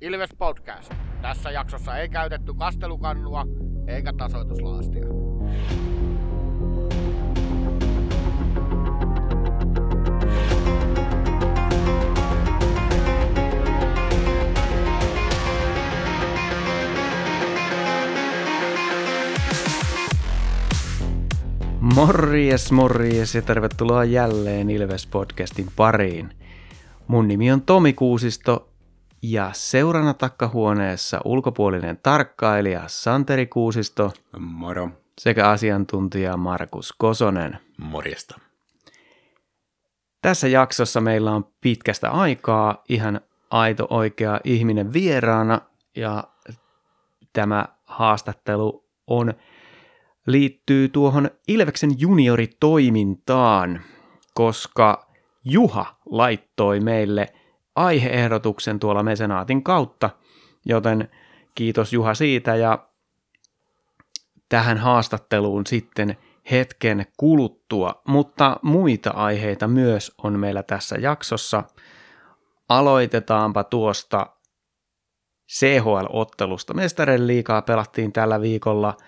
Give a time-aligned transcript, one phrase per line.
[0.00, 0.94] Ilves Podcast.
[1.22, 3.46] Tässä jaksossa ei käytetty kastelukannua
[3.86, 5.04] eikä tasoituslaastia.
[21.80, 26.34] Morjes, morjes ja tervetuloa jälleen Ilves-podcastin pariin.
[27.06, 28.69] Mun nimi on Tomi Kuusisto
[29.22, 34.88] ja seurana takkahuoneessa ulkopuolinen tarkkailija Santeri Kuusisto Moro.
[35.18, 37.58] sekä asiantuntija Markus Kosonen.
[37.78, 38.40] Morjesta.
[40.22, 45.60] Tässä jaksossa meillä on pitkästä aikaa ihan aito oikea ihminen vieraana
[45.96, 46.24] ja
[47.32, 49.34] tämä haastattelu on
[50.26, 53.80] liittyy tuohon Ilveksen junioritoimintaan,
[54.34, 55.10] koska
[55.44, 57.26] Juha laittoi meille
[57.84, 60.10] aiheehdotuksen tuolla mesenaatin kautta,
[60.64, 61.08] joten
[61.54, 62.86] kiitos Juha siitä ja
[64.48, 66.16] tähän haastatteluun sitten
[66.50, 71.64] hetken kuluttua, mutta muita aiheita myös on meillä tässä jaksossa.
[72.68, 74.26] Aloitetaanpa tuosta
[75.52, 76.74] CHL-ottelusta.
[76.74, 78.96] Mestarien liikaa pelattiin tällä viikolla–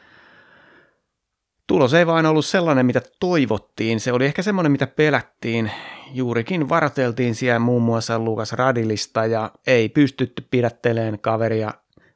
[1.73, 4.01] Tulos ei vain ollut sellainen, mitä toivottiin.
[4.01, 5.71] Se oli ehkä semmoinen, mitä pelättiin.
[6.13, 11.75] Juurikin varoteltiin siellä muun muassa Lukas Radilista ja ei pystytty pidätteleen kaveria.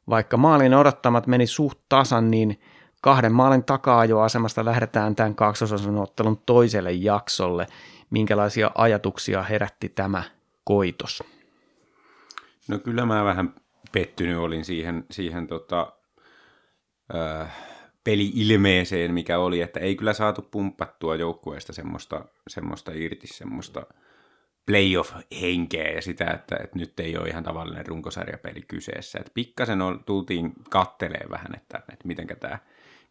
[0.09, 2.61] Vaikka maalin odottamat meni suht tasan, niin
[3.03, 7.67] kahden maalin takaa jo asemasta lähdetään tämän kaksosason ottelun toiselle jaksolle.
[8.11, 10.23] Minkälaisia ajatuksia herätti tämä
[10.65, 11.23] koitos?
[12.69, 13.55] No kyllä mä vähän
[13.93, 15.93] pettynyt olin siihen, siihen tota,
[17.15, 17.76] äh,
[18.07, 23.87] peli-ilmeeseen, mikä oli, että ei kyllä saatu pumppattua joukkueesta semmoista, semmoista irti, semmoista
[24.67, 29.19] playoff-henkeä ja sitä, että, että nyt ei ole ihan tavallinen runkosarjapeli kyseessä.
[29.19, 32.59] Että pikkasen on, tultiin kattelee vähän, että, että miten tämä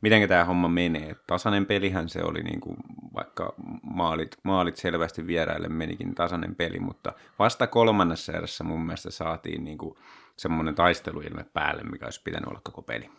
[0.02, 1.16] miten tämä homma menee.
[1.28, 2.78] Tasainen pelihän se oli, niin kuin,
[3.16, 3.54] vaikka
[3.84, 9.78] maalit, maalit selvästi vieraille menikin tasainen peli, mutta vasta kolmannessa erässä mun mielestä saatiin niin
[9.78, 9.98] kuin
[10.38, 13.10] semmoinen taisteluilme päälle, mikä olisi pitänyt olla koko peli.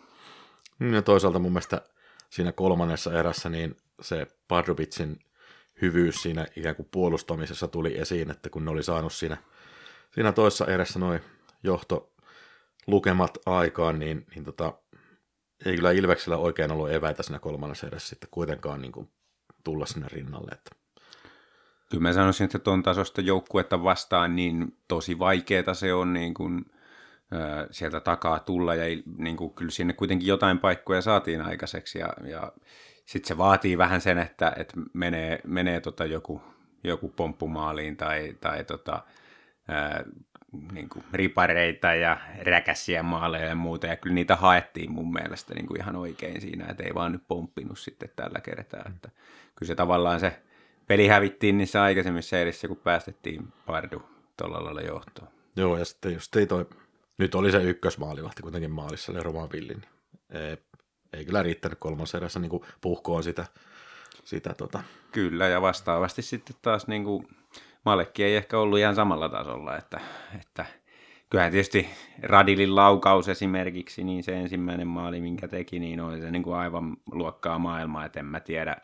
[0.80, 1.82] Ja toisaalta mun mielestä
[2.30, 5.18] siinä kolmannessa erässä niin se Pardubitsin
[5.82, 9.36] hyvyys siinä ikään kuin puolustamisessa tuli esiin, että kun ne oli saanut siinä,
[10.14, 11.20] siinä toisessa erässä noin
[11.62, 12.12] johto
[12.86, 14.72] lukemat aikaan, niin, niin tota,
[15.66, 19.10] ei kyllä Ilveksellä oikein ollut eväitä siinä kolmannessa erässä sitten kuitenkaan niin kuin
[19.64, 20.50] tulla sinne rinnalle.
[20.52, 20.70] Että.
[21.90, 26.64] Kyllä mä sanoisin, että tuon tasosta joukkuetta vastaan niin tosi vaikeeta se on niin kuin
[27.70, 32.52] sieltä takaa tulla ja niin kuin, kyllä sinne kuitenkin jotain paikkoja saatiin aikaiseksi ja, ja
[33.04, 36.42] sitten se vaatii vähän sen, että, että menee, menee tota joku,
[36.84, 39.02] joku pomppumaaliin tai, tai tota,
[39.68, 40.04] ää,
[40.72, 45.66] niin kuin ripareita ja räkäsiä maaleja ja muuta, ja kyllä niitä haettiin mun mielestä niin
[45.66, 49.08] kuin ihan oikein siinä, että ei vaan nyt pomppinut sitten tällä kertaa, että
[49.54, 50.42] kyllä se tavallaan se
[50.86, 54.02] peli hävittiin niissä aikaisemmissa erissä, kun päästettiin Pardu
[54.36, 55.28] tuolla lailla johtoon.
[55.56, 56.66] Joo, ja sitten just ei toi
[57.18, 59.82] nyt oli se ykkösmaalivahti kuitenkin maalissa, eli Roman Villin.
[60.30, 60.56] Ei,
[61.12, 63.46] ei kyllä riittänyt kolmas erässä niin puhkoon sitä.
[64.24, 64.82] sitä tota.
[65.12, 67.28] Kyllä, ja vastaavasti sitten taas niin kuin,
[67.84, 70.00] Malekki ei ehkä ollut ihan samalla tasolla, että,
[70.40, 70.66] että
[71.30, 71.88] kyllähän tietysti
[72.22, 76.96] Radilin laukaus esimerkiksi, niin se ensimmäinen maali, minkä teki, niin oli se niin kuin aivan
[77.12, 78.76] luokkaa maailmaa, että en mä tiedä,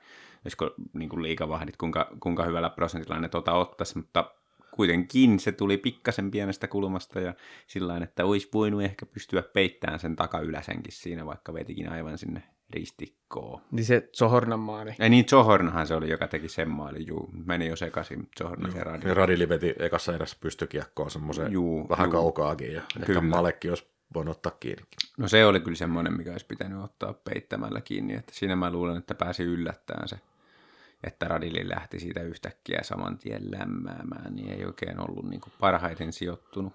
[0.44, 4.34] olisiko niin kuin liikavahdit, kuinka, kuinka hyvällä prosentilla ne tota ottaisi, mutta
[4.74, 7.34] kuitenkin se tuli pikkasen pienestä kulmasta ja
[7.66, 13.60] sillä että olisi voinut ehkä pystyä peittämään sen takayläsenkin siinä, vaikka vetikin aivan sinne ristikkoon.
[13.70, 14.94] Niin se Zohornan maali.
[14.98, 17.30] Ei niin, Zohornahan se oli, joka teki sen maali, juu.
[17.44, 19.08] Meni jo sekaisin Zohorna ja Radili.
[19.08, 22.12] Ja Radili veti ekassa erässä pystykiekkoon semmoisen juu, vähän juu.
[22.12, 23.06] kaukaakin ja kyllä.
[23.08, 24.82] ehkä Malekki olisi voinut ottaa kiinni.
[25.18, 28.96] No se oli kyllä semmoinen, mikä olisi pitänyt ottaa peittämällä kiinni, että siinä mä luulen,
[28.96, 30.18] että pääsi yllättämään se
[31.02, 36.12] että Radili lähti siitä yhtäkkiä saman tien lämmäämään, niin ei oikein ollut niin kuin parhaiten
[36.12, 36.72] sijoittunut.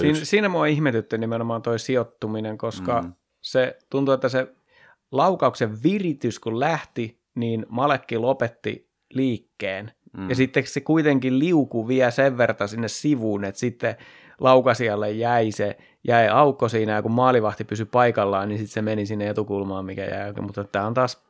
[0.00, 3.12] Siin, siinä mua ihmetytti nimenomaan toi sijoittuminen, koska mm.
[3.40, 4.54] se tuntuu, että se
[5.12, 9.92] laukauksen viritys kun lähti, niin Malekki lopetti liikkeen.
[10.16, 10.28] Mm.
[10.28, 13.96] Ja sitten se kuitenkin liuku vie sen verran sinne sivuun, että sitten
[14.40, 19.06] laukasijalle jäi se, jäi aukko siinä, ja kun maalivahti pysyi paikallaan, niin sitten se meni
[19.06, 20.32] sinne etukulmaan, mikä jäi.
[20.40, 21.22] Mutta tämä on taas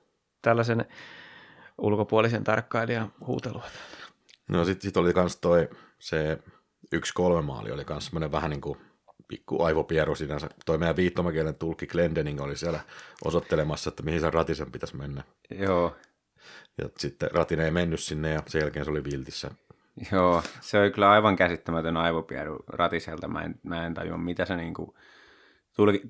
[0.42, 0.84] tällaisen
[1.78, 3.64] ulkopuolisen tarkkailijan huutelua.
[4.48, 6.38] No sitten sit oli kans toi, se
[6.92, 8.78] yksi kolme maali oli kans semmoinen vähän niin kuin
[9.28, 10.48] pikku aivopieru sinänsä.
[10.66, 12.80] Toi meidän viittomakielen tulkki Glendening oli siellä
[13.24, 15.22] osoittelemassa, että mihin se ratisen pitäisi mennä.
[15.50, 15.96] Joo.
[16.78, 19.50] Ja sitten ratin ei mennyt sinne ja sen jälkeen se oli viltissä.
[20.12, 23.28] Joo, se oli kyllä aivan käsittämätön aivopieru ratiselta.
[23.28, 24.94] Mä en, mä en tajua, mitä se niinku,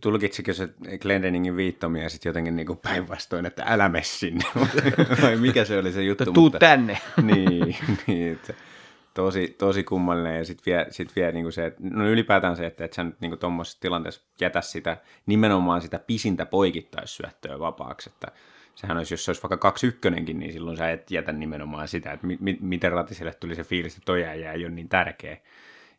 [0.01, 0.69] tulkitsikö se
[1.01, 4.45] Glendeningin viittomia sitten jotenkin niinku päinvastoin, että älä mene sinne.
[5.23, 6.33] Vai mikä se oli se juttu.
[6.33, 6.99] Tuu tänne.
[7.23, 7.77] niin,
[8.07, 8.55] niin että
[9.15, 12.85] tosi, tosi kummallinen ja sitten vielä, sit vielä niinku se, että, no ylipäätään se, että
[12.85, 18.33] et sä nyt niinku tuommoisessa tilanteessa jätä sitä, nimenomaan sitä pisintä poikittaissyöttöä vapaaksi, että
[18.75, 22.13] sehän olisi, jos se olisi vaikka kaksi ykkönenkin, niin silloin sä et jätä nimenomaan sitä,
[22.13, 25.37] että mi- mi- miten ratiselle tuli se fiilis, että toi jää ei ole niin tärkeä.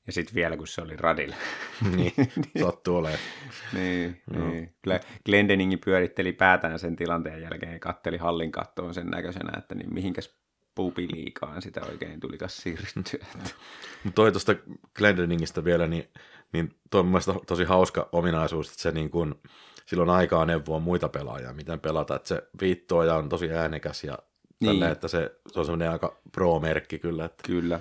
[0.09, 1.35] Ja sitten vielä, kun se oli radilla.
[1.95, 2.13] niin,
[2.61, 3.19] sattuu olemaan.
[3.73, 4.75] niin, niin.
[4.81, 9.93] Kyllä Glendeningi pyöritteli päätään sen tilanteen jälkeen ja katteli hallin kattoon sen näköisenä, että niin
[9.93, 10.39] mihinkäs
[10.75, 13.25] pupiliikaan sitä oikein tulikas siirryttyä.
[14.03, 14.55] Mutta toi tuosta
[14.97, 16.09] Glendeningistä vielä, niin,
[16.53, 19.39] niin toi on mun mielestä tosi hauska ominaisuus, että se niin kun,
[19.85, 24.17] silloin aikaa neuvoa muita pelaajia, miten pelata, että se viittooja on tosi äänekäs ja
[24.59, 24.67] niin.
[24.71, 27.25] tälle, että se, se on semmoinen aika pro-merkki kyllä.
[27.25, 27.43] Että...
[27.47, 27.79] Kyllä.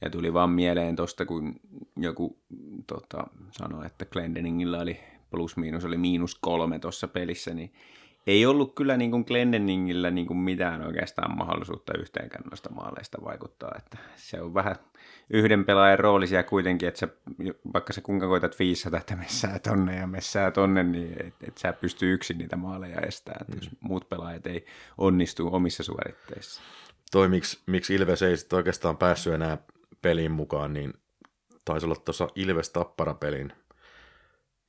[0.00, 1.60] Ja tuli vaan mieleen tosta, kun
[1.96, 2.38] joku
[2.86, 5.00] tota, sanoi, että Glendeningillä oli
[5.30, 7.72] plus-miinus oli miinus kolme tuossa pelissä, niin
[8.26, 13.72] ei ollut kyllä niin kuin Glendeningillä niin kuin mitään oikeastaan mahdollisuutta yhteenkään noista maaleista vaikuttaa.
[13.78, 14.76] Että se on vähän
[15.30, 17.08] yhden pelaajan roolisia kuitenkin, että sä,
[17.72, 21.72] vaikka sä kuinka koitat 500, että messää tonne ja messää tonne, niin et, et sä
[21.72, 23.54] pysty yksin niitä maaleja estämään, mm.
[23.56, 24.66] jos muut pelaajat ei
[24.98, 26.62] onnistu omissa suoritteissa.
[27.12, 29.58] Toi, miksi, miksi Ilves ei sitten oikeastaan päässyt enää
[30.02, 30.94] peliin mukaan, niin
[31.64, 33.52] taisi olla tuossa Ilves-Tappara-pelin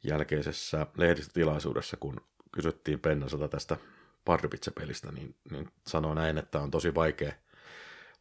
[0.04, 2.22] jälkeisessä lehdistötilaisuudessa, kun
[2.52, 3.78] kysyttiin Pennaselta tästä
[4.26, 7.34] Pardubice-pelistä, niin, niin sanoi näin, että on tosi vaikea,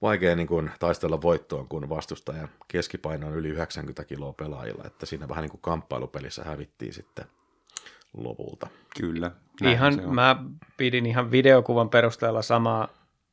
[0.03, 5.29] vaikea niin kuin taistella voittoon, kun vastustajan keskipaino on yli 90 kiloa pelaajilla, että siinä
[5.29, 7.25] vähän niin kuin kamppailupelissä hävittiin sitten
[8.17, 8.67] lopulta.
[9.01, 9.31] Kyllä.
[9.63, 10.45] Ihan, mä
[10.77, 12.89] pidin ihan videokuvan perusteella samaa,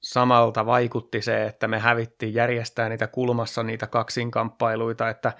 [0.05, 5.33] samalta vaikutti se, että me hävittiin järjestää niitä kulmassa niitä kaksinkamppailuita, että,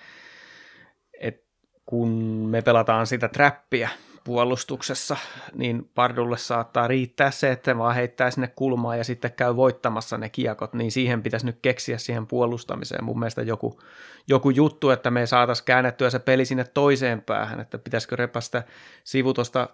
[1.19, 1.45] että
[1.85, 2.09] kun
[2.49, 3.89] me pelataan sitä trappia,
[4.23, 5.17] puolustuksessa,
[5.53, 10.29] niin Pardulle saattaa riittää se, että vaan heittää sinne kulmaan ja sitten käy voittamassa ne
[10.29, 13.79] kiekot, niin siihen pitäisi nyt keksiä siihen puolustamiseen mun mielestä joku,
[14.27, 18.63] joku juttu, että me saataisiin käännettyä se peli sinne toiseen päähän, että pitäisikö repästä
[19.03, 19.69] sivu tuosta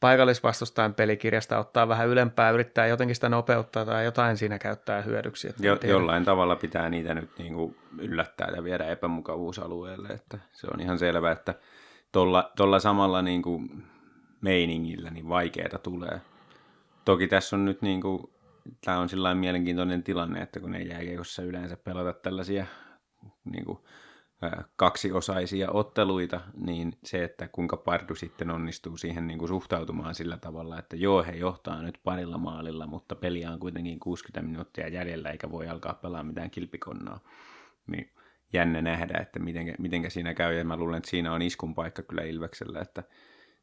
[0.00, 5.48] paikallisvastustajan pelikirjasta ottaa vähän ylempää, yrittää jotenkin sitä nopeuttaa tai jotain siinä käyttää hyödyksi.
[5.48, 10.66] Että jo, jollain tavalla pitää niitä nyt niin kuin yllättää ja viedä epämukavuusalueelle, että se
[10.74, 11.54] on ihan selvää, että
[12.56, 13.84] tuolla samalla niin kuin
[14.40, 16.20] meiningillä, niin vaikeaa tulee.
[17.04, 18.22] Toki tässä on nyt niin kuin,
[18.84, 22.66] tämä on sillä mielenkiintoinen tilanne, että kun ei jääkiekossa yleensä pelata tällaisia
[23.44, 23.78] niin kuin,
[24.76, 30.78] kaksiosaisia otteluita, niin se, että kuinka Pardu sitten onnistuu siihen niin kuin suhtautumaan sillä tavalla,
[30.78, 35.50] että joo, he johtaa nyt parilla maalilla, mutta peliä on kuitenkin 60 minuuttia jäljellä, eikä
[35.50, 37.20] voi alkaa pelaa mitään kilpikonnaa.
[37.86, 38.10] Niin
[38.52, 42.02] jännä nähdä, että miten, miten siinä käy, ja mä luulen, että siinä on iskun paikka
[42.02, 43.02] kyllä Ilveksellä, että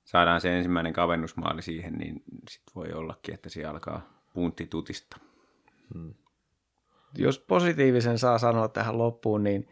[0.04, 5.18] saadaan se ensimmäinen kavennusmaali siihen, niin sitten voi ollakin, että siellä alkaa puntti tutista.
[5.94, 6.14] Hmm.
[7.18, 9.68] Jos positiivisen saa sanoa tähän loppuun, niin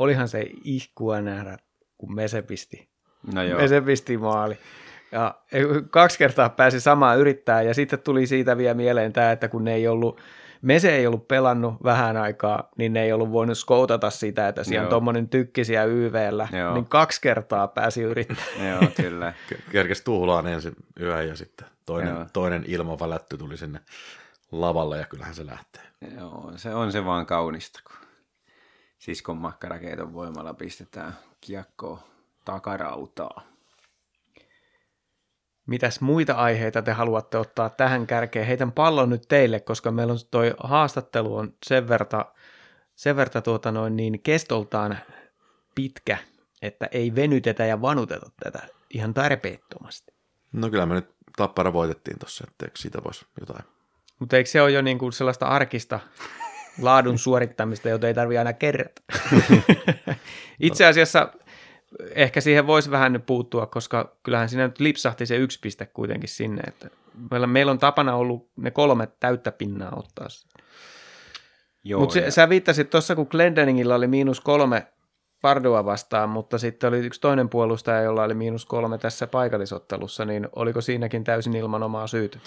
[0.00, 1.58] olihan se ihkua nähdä,
[1.98, 2.88] kun Mese pisti,
[3.34, 3.60] no joo.
[3.60, 4.58] Mese pisti maali.
[5.12, 5.34] Ja
[5.90, 9.74] kaksi kertaa pääsi samaan yrittää ja sitten tuli siitä vielä mieleen tämä, että kun ne
[9.74, 10.20] ei ollut
[10.62, 14.82] Mese ei ollut pelannut vähän aikaa, niin ne ei ollut voinut skoutata sitä, että siellä
[14.82, 14.86] Joo.
[14.86, 16.74] on tuommoinen tykki siellä YVllä, Joo.
[16.74, 18.68] niin kaksi kertaa pääsi yrittämään.
[18.70, 19.32] Joo, kyllä.
[19.72, 23.80] Kerkesi tuhlaan ensin yön ja sitten toinen, toinen ilmavälätty tuli sinne
[24.52, 25.82] lavalle ja kyllähän se lähtee.
[26.18, 27.99] Joo, se on se vaan kaunista, kun
[29.00, 32.02] siskon makkarakeiton voimalla pistetään kiekkoa
[32.44, 33.42] takarautaa.
[35.66, 38.46] Mitäs muita aiheita te haluatte ottaa tähän kärkeen?
[38.46, 42.26] Heitän pallon nyt teille, koska meillä on toi haastattelu on sen verta,
[42.94, 44.98] sen verta tuota noin niin kestoltaan
[45.74, 46.18] pitkä,
[46.62, 50.12] että ei venytetä ja vanuteta tätä ihan tarpeettomasti.
[50.52, 53.64] No kyllä me nyt tappara voitettiin tuossa, että siitä voisi jotain.
[54.18, 56.00] Mutta eikö se ole jo niin kuin sellaista arkista
[56.80, 59.02] laadun suorittamista, jota ei tarvitse aina kerrata?
[60.60, 61.32] Itse asiassa
[62.14, 66.28] ehkä siihen voisi vähän nyt puuttua, koska kyllähän siinä nyt lipsahti se yksi piste kuitenkin
[66.28, 66.62] sinne.
[66.66, 66.90] Että
[67.30, 70.26] meillä, meillä on tapana ollut ne kolme täyttä pinnaa ottaa.
[71.98, 72.30] Mutta ja...
[72.30, 74.86] sä viittasit tuossa, kun Glendeningillä oli miinus kolme
[75.40, 80.48] Pardua vastaan, mutta sitten oli yksi toinen puolustaja, jolla oli miinus kolme tässä paikallisottelussa, niin
[80.56, 82.38] oliko siinäkin täysin ilman omaa syytä?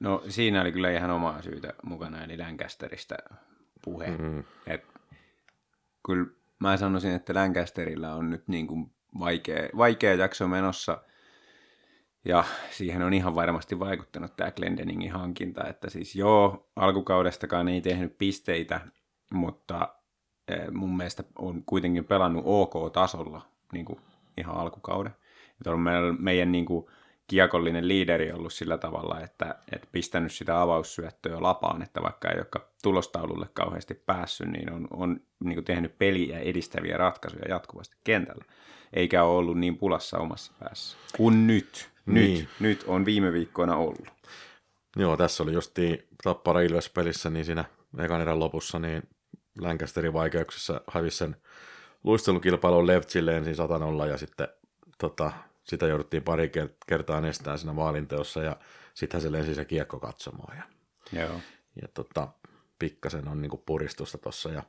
[0.00, 3.14] No siinä oli kyllä ihan omaa syytä mukana, eli Lancasterista
[3.84, 4.10] puhe.
[4.10, 4.44] Mm-hmm.
[4.66, 4.86] Et,
[6.06, 6.26] kyllä
[6.58, 11.02] mä sanoisin, että Lancasterilla on nyt niin kuin vaikea, vaikea jakso menossa,
[12.24, 18.18] ja siihen on ihan varmasti vaikuttanut tämä Glendeningin hankinta, että siis joo, alkukaudestakaan ei tehnyt
[18.18, 18.80] pisteitä,
[19.32, 19.94] mutta
[20.48, 24.00] eh, mun mielestä on kuitenkin pelannut OK-tasolla niin kuin
[24.36, 25.12] ihan alkukauden.
[25.60, 26.86] Että on meidän, meidän niin kuin
[27.26, 32.66] kiekollinen liideri ollut sillä tavalla, että, että pistänyt sitä avaussyöttöä lapaan, että vaikka ei olekaan
[32.82, 38.44] tulostaululle kauheasti päässyt, niin on, on niin kuin tehnyt peliä edistäviä ratkaisuja jatkuvasti kentällä,
[38.92, 41.90] eikä ole ollut niin pulassa omassa päässä kuin nyt.
[42.06, 42.48] Nyt, Niin.
[42.60, 44.08] nyt on viime viikkoina ollut.
[44.96, 47.64] Joo, tässä oli justiin Tappara Ilves-pelissä, niin siinä
[47.98, 49.02] ekan erän lopussa, niin
[49.58, 51.36] Lancasterin vaikeuksissa hävisi sen
[52.04, 54.48] luistelukilpailun Levtsille ensin 100 ja sitten
[54.98, 55.32] tota,
[55.64, 58.56] sitä jouduttiin pari ker- kertaa estää siinä maalinteossa ja
[58.94, 60.64] sittenhän se lensi se kiekko katsomaan ja,
[61.20, 61.40] Joo.
[61.82, 62.28] ja tota,
[62.78, 64.62] pikkasen on niinku puristusta tossa ja,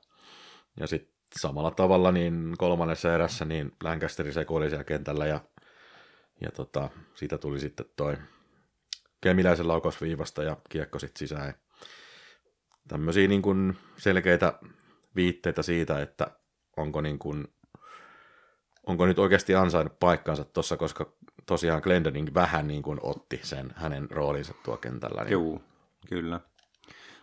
[0.79, 5.39] ja sitten samalla tavalla niin kolmannessa erässä niin Lancasteri sekoili siellä kentällä ja,
[6.41, 8.17] ja tota, siitä tuli sitten toi
[9.21, 11.53] Kemiläisen laukaus viivasta ja kiekko sitten sisään.
[12.87, 14.59] Tämmöisiä niin kuin selkeitä
[15.15, 16.31] viitteitä siitä, että
[16.77, 17.47] onko, niin kuin,
[18.86, 21.12] onko nyt oikeasti ansainnut paikkansa tuossa, koska
[21.46, 25.24] tosiaan Glendening vähän niin kuin otti sen hänen roolinsa tuo kentällä.
[25.24, 25.62] Niin Joo,
[26.10, 26.39] kyllä.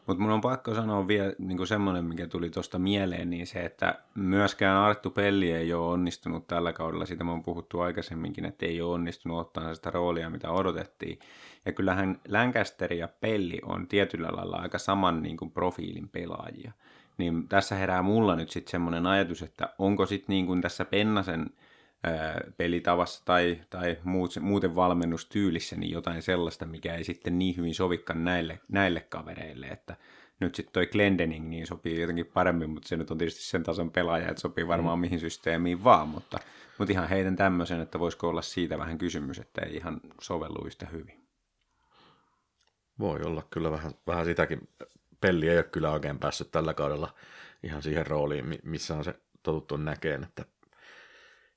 [0.07, 3.99] Mutta mun on pakko sanoa vielä niin semmoinen, mikä tuli tuosta mieleen, niin se, että
[4.15, 8.95] myöskään Arttu Pelli ei ole onnistunut tällä kaudella, siitä on puhuttu aikaisemminkin, että ei ole
[8.95, 11.19] onnistunut ottaa sitä roolia, mitä odotettiin.
[11.65, 16.73] Ja kyllähän Lancaster ja Pelli on tietyllä lailla aika saman niin kuin profiilin pelaajia.
[17.19, 21.51] Niin tässä herää mulla nyt sitten semmoinen ajatus, että onko sitten niin kuin tässä Pennasen
[22.57, 28.25] pelitavassa tai, tai muut, muuten valmennustyylissä niin jotain sellaista, mikä ei sitten niin hyvin sovikaan
[28.25, 29.97] näille, näille kavereille, että
[30.41, 33.91] nyt sitten toi Glendening niin sopii jotenkin paremmin, mutta se nyt on tietysti sen tason
[33.91, 36.39] pelaaja, että sopii varmaan mihin systeemiin vaan, mutta,
[36.79, 40.87] mutta ihan heidän tämmöisen, että voisiko olla siitä vähän kysymys, että ei ihan sovellu yhtä
[40.87, 41.27] hyvin.
[42.99, 44.69] Voi olla kyllä vähän, vähän sitäkin.
[45.23, 47.15] Pelli ei ole kyllä oikein päässyt tällä kaudella
[47.63, 50.45] ihan siihen rooliin, mi- missä on se totuttu näkeen, että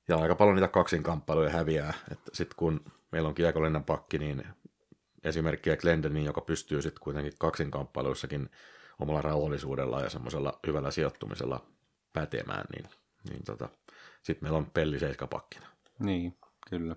[0.08, 2.82] ja aika paljon niitä kaksinkamppailuja häviää, että sitten kun
[3.12, 4.44] meillä on kiekollinen pakki, niin
[5.24, 8.50] esimerkkiä Glendenin, joka pystyy sitten kuitenkin kaksinkamppailuissakin
[9.00, 11.66] omalla rauhallisuudella ja semmoisella hyvällä sijoittumisella
[12.14, 12.90] pätemään, niin,
[13.30, 13.70] niin tota,
[14.24, 15.66] sitten meillä on pelli seiskapakkina.
[16.00, 16.38] Niin,
[16.70, 16.96] kyllä.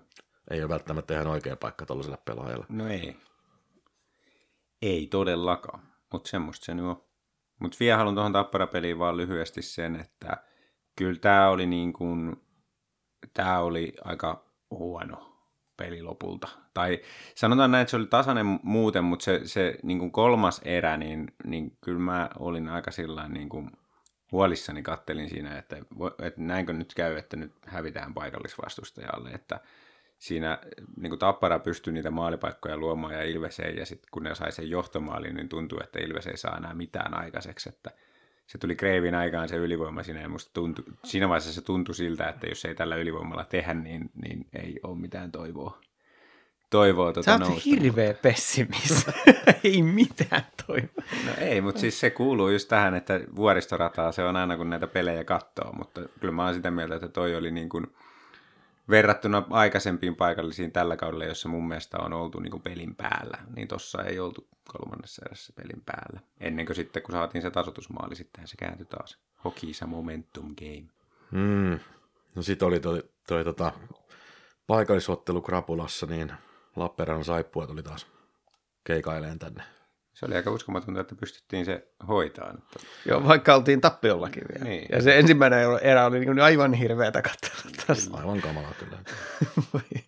[0.51, 2.65] Ei ole välttämättä ihan oikea paikka tuollaiselle pelaajalle.
[2.69, 3.15] No ei.
[4.81, 7.03] Ei todellakaan, mutta semmoista se nyt on.
[7.59, 10.37] Mutta vielä haluan tuohon tapparapeliin vaan lyhyesti sen, että
[10.95, 12.35] kyllä tämä oli niin kuin,
[13.33, 15.29] tämä oli aika huono
[15.77, 16.47] peli lopulta.
[16.73, 16.99] Tai
[17.35, 21.27] sanotaan näin, että se oli tasainen muuten, mutta se, se niin kuin kolmas erä, niin,
[21.43, 23.71] niin kyllä mä olin aika sillä niin kuin
[24.31, 25.77] huolissani kattelin siinä, että,
[26.21, 29.59] että näinkö nyt käy, että nyt hävitään paikallisvastustajalle, että
[30.19, 30.57] siinä
[30.97, 34.51] niin kuin Tappara pystyi niitä maalipaikkoja luomaan ja Ilves ei, ja sitten kun ne sai
[34.51, 37.91] sen johtomaalin, niin tuntuu, että Ilves ei saa enää mitään aikaiseksi, että
[38.47, 42.29] se tuli Kreivin aikaan se ylivoima siinä, ja musta tuntui, siinä vaiheessa se tuntui siltä,
[42.29, 45.81] että jos ei tällä ylivoimalla tehdä, niin, niin ei ole mitään toivoa.
[46.69, 47.61] Toivoa tuota Sä oot nousta.
[47.65, 49.05] hirveä pessimis.
[49.63, 51.03] Ei mitään toivoa.
[51.25, 54.87] No ei, mutta siis se kuuluu just tähän, että vuoristorataa se on aina kun näitä
[54.87, 57.87] pelejä katsoo, mutta kyllä mä oon sitä mieltä, että toi oli niin kuin
[58.89, 64.03] verrattuna aikaisempiin paikallisiin tällä kaudella, jossa mun mielestä on oltu niin pelin päällä, niin tossa
[64.03, 66.19] ei oltu kolmannessa erässä pelin päällä.
[66.39, 69.19] Ennen kuin sitten, kun saatiin se tasoitusmaali, sittenhän se kääntyi taas.
[69.43, 70.89] Hokisa momentum game.
[71.31, 71.79] Mm.
[72.35, 73.71] No sit oli toi, toi tota,
[74.67, 76.33] paikallisottelu Krapulassa, niin
[76.75, 78.07] Lappeenrannan saippua tuli taas
[78.83, 79.63] keikaileen tänne.
[80.19, 82.57] Se oli aika uskomatonta, että pystyttiin se hoitaan.
[82.57, 84.65] Että Joo, vaikka oltiin tappiollakin vielä.
[84.65, 84.87] Niin.
[84.91, 88.11] Ja se ensimmäinen erä oli niin aivan hirveätä katsella tässä.
[88.13, 88.97] Aivan kamalaa kyllä.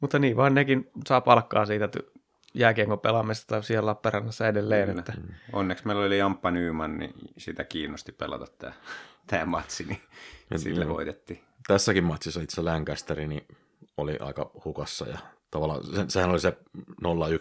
[0.00, 2.20] Mutta niin, vaan nekin saa palkkaa siitä ty-
[2.54, 4.88] jääkiekon pelaamisesta siellä Lappeenrannassa edelleen.
[4.88, 5.00] Kyllä.
[5.00, 5.12] Että
[5.52, 8.72] Onneksi meillä oli Jamppa Nyman, niin sitä kiinnosti pelata tämä,
[9.26, 10.00] tämä matsi, niin
[10.50, 10.94] Ja sillä joo.
[10.94, 11.42] voitettiin.
[11.66, 13.46] Tässäkin matsissa itse Lancasteri niin
[13.96, 15.18] oli aika hukassa ja
[15.50, 16.82] tavallaan se, sehän oli se 0-1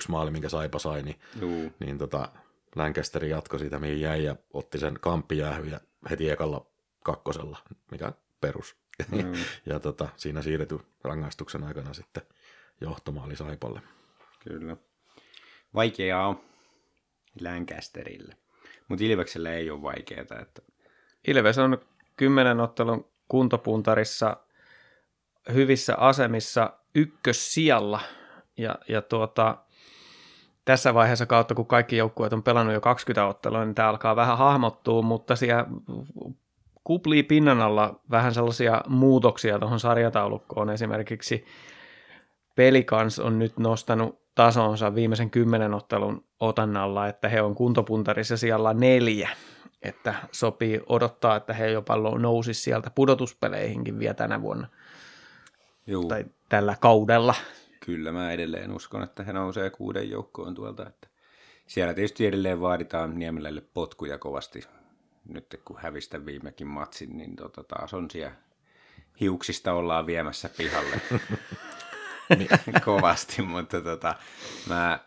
[0.10, 1.72] maali, minkä Saipa sai, niin, Juu.
[1.80, 2.30] niin tota,
[2.76, 5.72] Lancasteri jatkoi siitä, mihin jäi ja otti sen kamppijäähy
[6.10, 6.66] heti ekalla
[7.04, 7.58] kakkosella,
[7.92, 8.76] mikä on perus.
[9.12, 9.34] Mm.
[9.66, 12.24] ja tota, siinä siirretty rangaistuksen aikana sitten
[12.82, 13.82] johtomaali Saipalle.
[14.44, 14.78] Kyllä.
[15.74, 16.40] Vaikeaa on
[17.42, 18.38] Lancasterille.
[18.88, 20.42] Mutta Ilveksellä ei ole vaikeaa.
[20.42, 20.62] Että...
[21.28, 21.78] Ilves on
[22.18, 24.38] kymmenen ottelun kuntopuntarissa
[25.54, 28.00] hyvissä asemissa ykkössijalla.
[28.58, 29.58] Ja, ja tuota,
[30.66, 34.38] tässä vaiheessa kautta, kun kaikki joukkueet on pelannut jo 20 ottelua, niin tämä alkaa vähän
[34.38, 35.66] hahmottua, mutta siellä
[36.84, 40.70] kuplii pinnan alla vähän sellaisia muutoksia tuohon sarjataulukkoon.
[40.70, 41.46] Esimerkiksi
[42.56, 49.30] Pelikans on nyt nostanut tasonsa viimeisen kymmenen ottelun otannalla, että he on kuntopuntarissa siellä neljä.
[49.82, 54.68] että sopii odottaa, että he jopa nousisi sieltä pudotuspeleihinkin vielä tänä vuonna
[55.88, 57.36] Juu, tai tällä kaudella.
[57.86, 60.88] kyllä mä edelleen uskon, että he nousee kuuden joukkoon tuolta.
[60.88, 61.08] Että
[61.68, 64.62] siellä tietysti edelleen vaaditaan Niemelälle potkuja kovasti.
[65.30, 68.36] Nyt kun hävistä viimekin matsin, niin tota, taas on siellä
[69.20, 71.02] hiuksista ollaan viemässä pihalle
[72.86, 74.16] kovasti, mutta tota,
[74.70, 75.00] mä,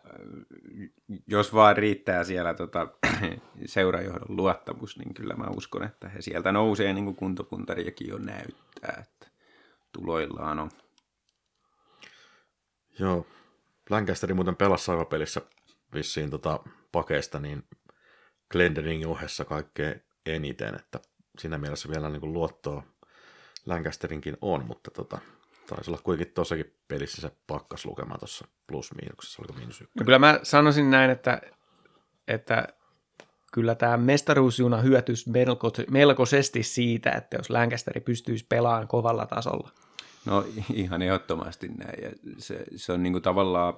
[1.26, 2.88] jos vaan riittää siellä tota,
[3.66, 9.02] seurajohdon luottamus, niin kyllä mä uskon, että he sieltä nousee niin kuin kuntopuntariakin jo näyttää,
[9.02, 9.29] että
[9.92, 10.70] tuloillaan on.
[12.99, 13.26] Joo.
[13.90, 15.40] Lancasterin muuten pelasi saivapelissä
[15.94, 16.61] vissiin tota
[16.92, 17.68] pakeista, niin
[18.50, 21.00] Glendeningin ohessa kaikkein eniten, että
[21.38, 22.82] siinä mielessä vielä niin kuin luottoa
[23.66, 25.18] Lancasterinkin on, mutta tota,
[25.68, 29.99] taisi olla kuitenkin tossakin pelissä se pakkas lukema tuossa plus-miinuksessa, oliko miinus yksi.
[29.99, 31.40] No kyllä mä sanoisin näin, että,
[32.28, 32.68] että
[33.50, 39.71] kyllä tämä mestaruusjuna hyötyisi melko, melkoisesti siitä, että jos Lancasteri pystyisi pelaamaan kovalla tasolla.
[40.25, 42.02] No ihan ehdottomasti näin.
[42.02, 43.75] Ja se, se on niin kuin tavallaan,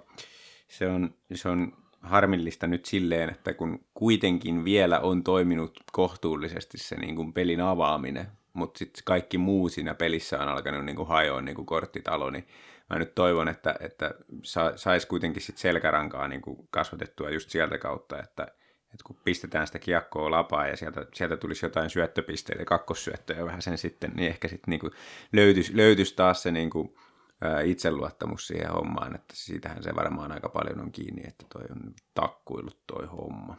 [0.69, 6.97] se on, se on harmillista nyt silleen, että kun kuitenkin vielä on toiminut kohtuullisesti se
[6.97, 11.41] niin kuin pelin avaaminen, mutta sitten kaikki muu siinä pelissä on alkanut niin kuin hajoa
[11.41, 12.47] niin kuin korttitalo, niin
[12.91, 18.19] mä nyt toivon, että, että sa, saisi kuitenkin sit selkärankaa niin kasvatettua just sieltä kautta,
[18.19, 18.47] että,
[18.95, 23.79] että kun pistetään sitä kiekkoa lapaa ja sieltä, sieltä tulisi jotain syöttöpisteitä, kakkossyöttöjä vähän sen
[23.79, 24.93] sitten, niin ehkä sitten niin
[25.33, 26.95] löytyisi, löytyisi taas se niin kuin,
[27.41, 31.95] ää, itseluottamus siihen hommaan, että siitähän se varmaan aika paljon on kiinni, että toi on
[32.15, 33.57] takkuillut toi homma.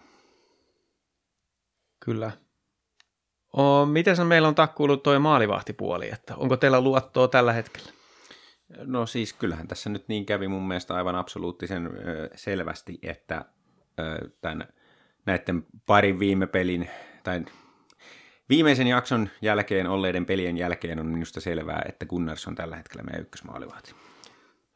[1.99, 2.31] Kyllä.
[3.57, 7.91] O, miten meillä on takkuillut toi maalivahtipuoli, että onko teillä luottoa tällä hetkellä?
[8.85, 13.45] No siis kyllähän tässä nyt niin kävi mun mielestä aivan absoluuttisen ö, selvästi, että
[13.99, 14.67] ö, tämän,
[15.25, 16.89] näiden parin viime pelin,
[17.23, 17.45] tai
[18.49, 23.21] viimeisen jakson jälkeen olleiden pelien jälkeen on minusta selvää, että Gunnars on tällä hetkellä meidän
[23.21, 23.95] ykkösmaalivahti.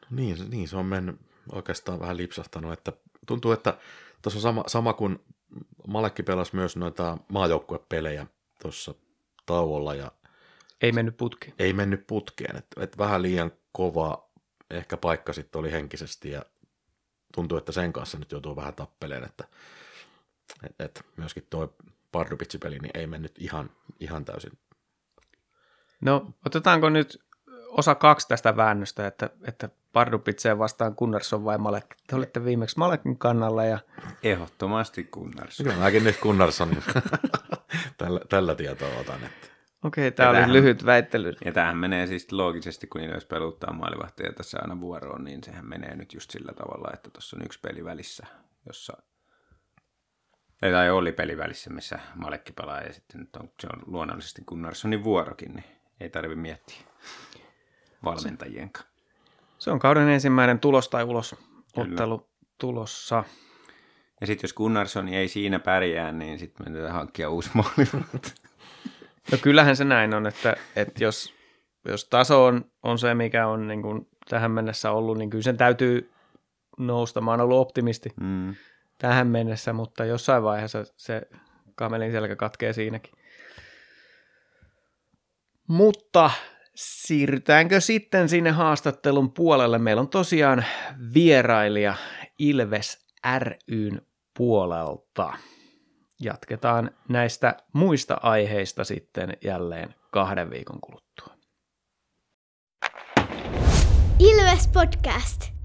[0.10, 1.16] Niin, se- niin, se on mennyt
[1.52, 2.94] oikeastaan vähän lipsahtanut, että
[3.28, 3.78] tuntuu, että
[4.22, 5.20] tuossa on sama, sama kuin
[5.88, 8.28] Malekki pelasi myös noita maajoukkuepelejä
[8.62, 8.94] tuossa
[9.46, 10.12] tauolla ja
[10.82, 11.54] Ei mennyt putki.
[11.60, 14.30] ei mennyt putkeen, että et vähän liian kova
[14.70, 16.42] ehkä paikka sitten oli henkisesti ja
[17.36, 19.44] tuntuu, että sen kanssa nyt joutuu vähän tappeleen, että
[20.64, 21.76] et, et myöskin tuo
[22.12, 24.52] Pardubitsi-peli niin ei mennyt ihan, ihan täysin.
[26.02, 27.24] No, otetaanko nyt
[27.68, 31.96] osa kaksi tästä väännöstä, että, että Pardupitseen vastaan Gunnarsson vai Malek?
[32.08, 33.80] Te olitte viimeksi Malekin kannalla ja
[34.24, 35.58] Ehdottomasti Gunnars.
[35.58, 36.84] Kyllä mäkin nyt Gunnarssonin
[37.98, 39.48] tällä, tällä tietoa otan, että
[39.84, 41.34] okei, tämä oli tämähän- lyhyt väittely.
[41.46, 45.96] Ja tämähän menee siis loogisesti, kun jos peluttaa maalivahtia tässä aina vuoroon, niin sehän menee
[45.96, 48.28] nyt just sillä tavalla, että tuossa on yksi peli välissä,
[48.68, 48.98] jossa
[50.62, 55.04] tai oli peli välissä, missä Malekki pelaa ja sitten nyt on, se on luonnollisesti Gunnarssonin
[55.04, 55.66] vuorokin, niin
[56.00, 56.78] ei tarvi miettiä
[58.04, 58.92] valmentajien kanssa.
[59.58, 61.36] Se on kauden ensimmäinen tulos tai ulos
[61.76, 63.24] ottelu tulossa.
[64.22, 68.34] Ja sitten jos Gunnarsson ei siinä pärjää, niin sitten me hankkia uusi maalivahti.
[69.32, 71.34] No kyllähän se näin on, että, että jos,
[71.86, 75.58] jos taso on, on se, mikä on niin kuin tähän mennessä ollut, niin kyllä sen
[75.58, 76.12] täytyy
[76.78, 77.22] nousta.
[77.22, 78.56] Mä oon ollut optimisti Mm.
[78.98, 81.22] Tähän mennessä, mutta jossain vaiheessa se
[81.76, 83.14] kamelin selkä katkee siinäkin.
[85.68, 86.32] Mutta
[86.76, 89.78] siirrytäänkö sitten sinne haastattelun puolelle?
[89.78, 90.66] Meillä on tosiaan
[91.14, 91.96] vierailija
[92.40, 93.06] Ilves
[93.40, 94.02] ryn
[94.38, 95.34] puolelta.
[96.20, 101.38] Jatketaan näistä muista aiheista sitten jälleen kahden viikon kuluttua.
[104.20, 105.57] Ilves Podcast.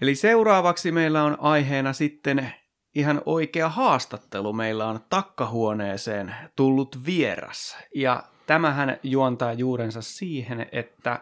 [0.00, 2.52] Eli seuraavaksi meillä on aiheena sitten
[2.94, 4.52] ihan oikea haastattelu.
[4.52, 7.76] Meillä on takkahuoneeseen tullut vieras.
[7.94, 11.20] Ja tämähän juontaa juurensa siihen, että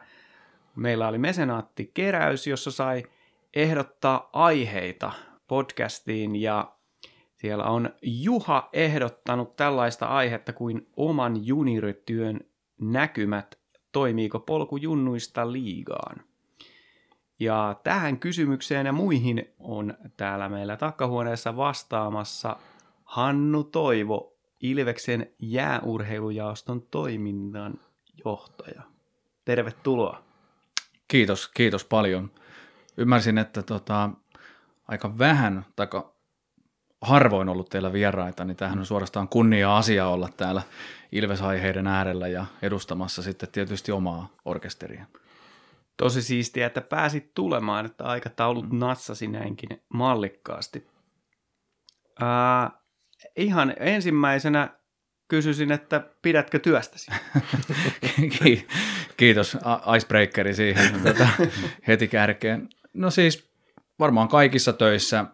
[0.76, 3.02] meillä oli mesenaatti-keräys, jossa sai
[3.54, 5.12] ehdottaa aiheita
[5.48, 6.72] podcastiin ja
[7.36, 12.40] siellä on Juha ehdottanut tällaista aihetta kuin oman juniorityön
[12.80, 13.58] näkymät,
[13.92, 16.33] toimiiko polku junnuista liigaan.
[17.40, 22.56] Ja tähän kysymykseen ja muihin on täällä meillä takkahuoneessa vastaamassa
[23.04, 27.74] Hannu Toivo, Ilveksen jääurheilujaoston toiminnan
[28.24, 28.82] johtaja.
[29.44, 30.22] Tervetuloa.
[31.08, 32.30] Kiitos, kiitos paljon.
[32.96, 34.10] Ymmärsin, että tota,
[34.88, 35.86] aika vähän, tai
[37.00, 40.62] harvoin ollut teillä vieraita, niin tämähän on suorastaan kunnia asia olla täällä
[41.12, 45.06] Ilves-aiheiden äärellä ja edustamassa sitten tietysti omaa orkesteria.
[45.96, 50.86] Tosi siistiä, että pääsit tulemaan, että aikataulut natsasi näinkin mallikkaasti.
[52.20, 52.70] Ää,
[53.36, 54.68] ihan ensimmäisenä
[55.28, 57.10] kysyisin, että pidätkö työstäsi?
[58.38, 58.66] Ki-
[59.16, 59.56] Kiitos
[59.96, 61.28] icebreakeri siihen tota,
[61.86, 62.68] heti kärkeen.
[62.92, 63.50] No siis
[63.98, 65.24] varmaan kaikissa töissä.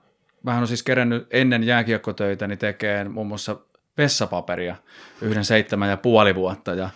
[0.44, 3.56] Vähän on siis kerännyt ennen jääkiekkotöitä niin tekemään muun muassa
[3.98, 4.76] vessapaperia
[5.22, 6.90] yhden seitsemän ja puoli vuotta ja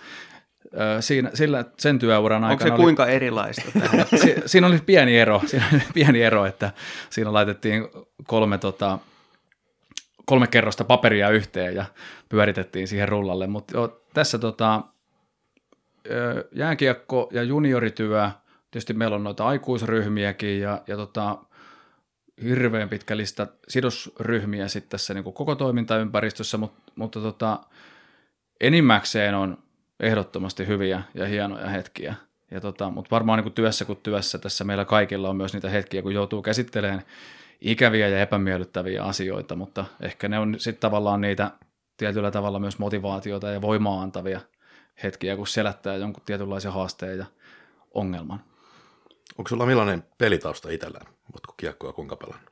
[1.00, 4.06] Siinä, sillä, sen työuran Onko aikana se oli, kuinka erilaista tähän?
[4.22, 6.70] si, siinä oli pieni ero, siinä oli pieni ero, että
[7.10, 7.88] siinä laitettiin
[8.26, 8.98] kolme, tota,
[10.26, 11.84] kolme kerrosta paperia yhteen ja
[12.28, 14.82] pyöritettiin siihen rullalle, mutta tässä tota,
[16.52, 18.30] jääkiekko ja juniorityö,
[18.70, 21.38] tietysti meillä on noita aikuisryhmiäkin ja, ja tota,
[22.42, 27.60] hirveän pitkä lista sidosryhmiä sitten tässä niin koko toimintaympäristössä, mutta, mutta tota,
[28.60, 29.63] enimmäkseen on
[30.00, 32.14] ehdottomasti hyviä ja hienoja hetkiä.
[32.50, 35.68] Ja tota, mutta varmaan niin kuin työssä kuin työssä tässä meillä kaikilla on myös niitä
[35.68, 37.02] hetkiä, kun joutuu käsittelemään
[37.60, 41.50] ikäviä ja epämiellyttäviä asioita, mutta ehkä ne on sitten tavallaan niitä
[41.96, 44.40] tietyllä tavalla myös motivaatiota ja voimaa antavia
[45.02, 47.26] hetkiä, kun selättää jonkun tietynlaisen haasteen ja
[47.94, 48.40] ongelman.
[49.38, 51.00] Onko sulla millainen pelitausta itsellä?
[51.32, 52.50] Oletko kiekkoa kuinka pelannut?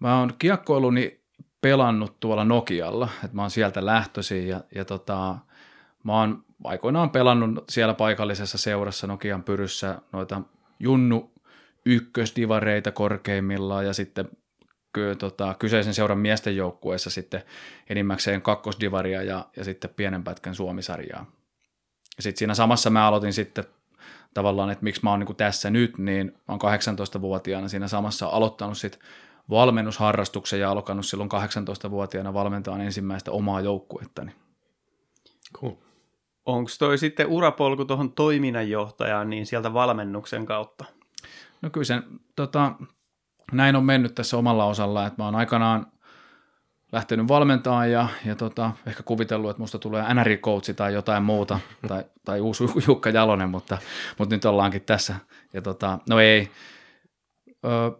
[0.00, 1.20] Mä oon kiekkoiluni
[1.60, 5.38] pelannut tuolla Nokialla, että mä oon sieltä lähtöisin ja, ja tota,
[6.04, 10.40] mä oon aikoinaan pelannut siellä paikallisessa seurassa Nokian pyryssä noita
[10.80, 11.32] junnu
[11.86, 14.28] ykkösdivareita korkeimmillaan ja sitten
[14.92, 17.42] ky, tota, kyseisen seuran miesten joukkueessa sitten
[17.90, 21.26] enimmäkseen kakkosdivaria ja, ja sitten pienen pätkän suomisarjaa.
[22.16, 23.64] Ja sitten siinä samassa mä aloitin sitten
[24.34, 28.78] tavallaan, että miksi mä oon niin tässä nyt, niin mä oon 18-vuotiaana siinä samassa aloittanut
[28.78, 29.00] sitten
[29.50, 34.32] valmennusharrastuksen ja alkanut silloin 18-vuotiaana valmentaa ensimmäistä omaa joukkuettani.
[35.54, 35.72] Cool.
[36.48, 40.84] Onko toi sitten urapolku tuohon toiminnanjohtajaan niin sieltä valmennuksen kautta?
[41.62, 42.02] No kyllä se,
[42.36, 42.72] tota,
[43.52, 45.86] näin on mennyt tässä omalla osalla, että mä oon aikanaan
[46.92, 51.58] lähtenyt valmentaa ja, ja tota, ehkä kuvitellut, että musta tulee NRI-coachi tai jotain muuta,
[51.88, 53.78] tai, tai uusi Jukka Jalonen, mutta,
[54.18, 55.14] mutta nyt ollaankin tässä.
[55.52, 56.50] Ja tota, no ei.
[57.64, 57.98] Ö,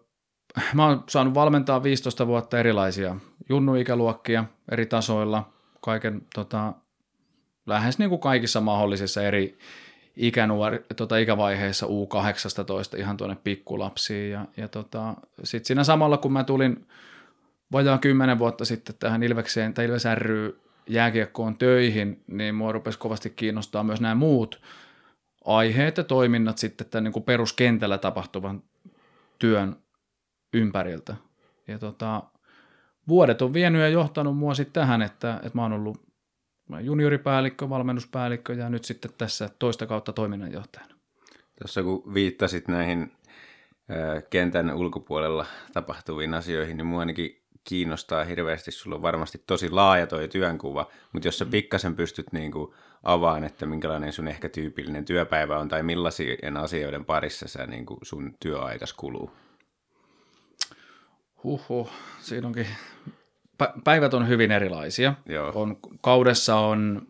[0.75, 3.17] mä oon saanut valmentaa 15 vuotta erilaisia
[3.49, 5.49] junnuikäluokkia eri tasoilla,
[5.81, 6.73] kaiken tota,
[7.69, 9.59] lähes niin kuin kaikissa mahdollisissa eri
[10.17, 14.31] ikänuori, tota, ikävaiheissa U18 ihan tuonne pikkulapsiin.
[14.31, 16.87] Ja, ja tota, sitten siinä samalla, kun mä tulin
[17.73, 23.31] vajaa kymmenen vuotta sitten tähän Ilvekseen tai Ilves ry jääkiekkoon töihin, niin mua rupesi kovasti
[23.31, 24.61] kiinnostaa myös nämä muut
[25.45, 28.63] aiheet ja toiminnat sitten tämän niin kuin peruskentällä tapahtuvan
[29.39, 29.77] työn
[30.53, 31.17] ympäriltä.
[31.69, 32.23] Ja tota,
[33.09, 36.08] vuodet on vienyt ja johtanut mua sitten tähän, että, että mä oon ollut
[36.81, 40.95] junioripäällikkö, valmennuspäällikkö ja nyt sitten tässä toista kautta toiminnanjohtajana.
[41.59, 43.13] Tuossa kun viittasit näihin
[44.31, 48.71] kentän ulkopuolella tapahtuviin asioihin, niin mua ainakin kiinnostaa hirveästi.
[48.71, 53.45] Sulla on varmasti tosi laaja toi työnkuva, mutta jos sä pikkasen pystyt niin kuin avaan,
[53.45, 58.35] että minkälainen sun ehkä tyypillinen työpäivä on tai millaisien asioiden parissa sä niin kuin sun
[58.41, 59.31] työaikas kuluu.
[61.45, 62.67] Huhhuh, siinä onkin,
[63.85, 65.15] päivät on hyvin erilaisia.
[65.27, 65.53] Joo.
[65.55, 67.07] On, kaudessa on,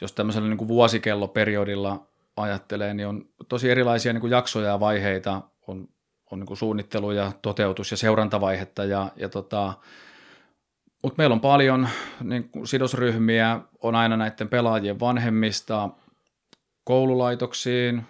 [0.00, 5.42] jos tämmöisellä niin kuin vuosikelloperiodilla ajattelee, niin on tosi erilaisia niin kuin jaksoja ja vaiheita.
[5.66, 5.88] On,
[6.30, 8.84] on niin kuin suunnittelu ja toteutus ja seurantavaihetta.
[8.84, 9.74] Ja, ja tota,
[11.02, 11.88] mutta meillä on paljon
[12.24, 15.88] niin kuin sidosryhmiä, on aina näiden pelaajien vanhemmista
[16.84, 18.02] koululaitoksiin,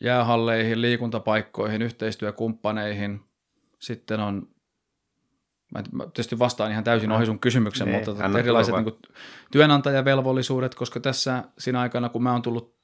[0.00, 3.20] jäähalleihin, liikuntapaikkoihin, yhteistyökumppaneihin.
[3.78, 4.48] Sitten on
[5.74, 8.96] Mä, tietysti vastaan ihan täysin ohi sun kysymyksen, Nee, mutta erilaiset niin kuin,
[9.52, 12.74] työnantajavelvollisuudet, koska tässä siinä aikana, kun mä oon tullut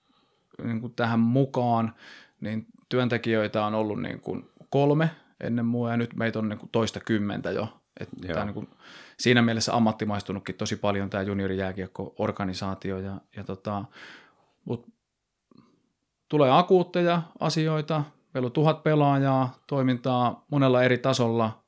[0.65, 1.95] niin kuin tähän mukaan,
[2.41, 6.71] niin työntekijöitä on ollut niin kuin kolme ennen mua ja nyt meitä on niin kuin
[6.73, 7.69] toista kymmentä jo.
[8.23, 8.35] Joo.
[8.35, 8.69] tämä niin kuin,
[9.19, 12.99] siinä mielessä ammattimaistunutkin tosi paljon tämä juniorijääkiekko-organisaatio.
[12.99, 13.85] Ja, ja tota,
[14.65, 14.87] mut
[16.29, 21.64] tulee akuutteja asioita, meillä on tuhat pelaajaa, toimintaa monella eri tasolla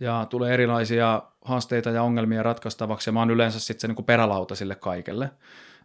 [0.00, 4.06] ja tulee erilaisia haasteita ja ongelmia ratkaistavaksi ja mä oon yleensä sitten se niin kuin
[4.06, 5.30] perälauta sille kaikelle.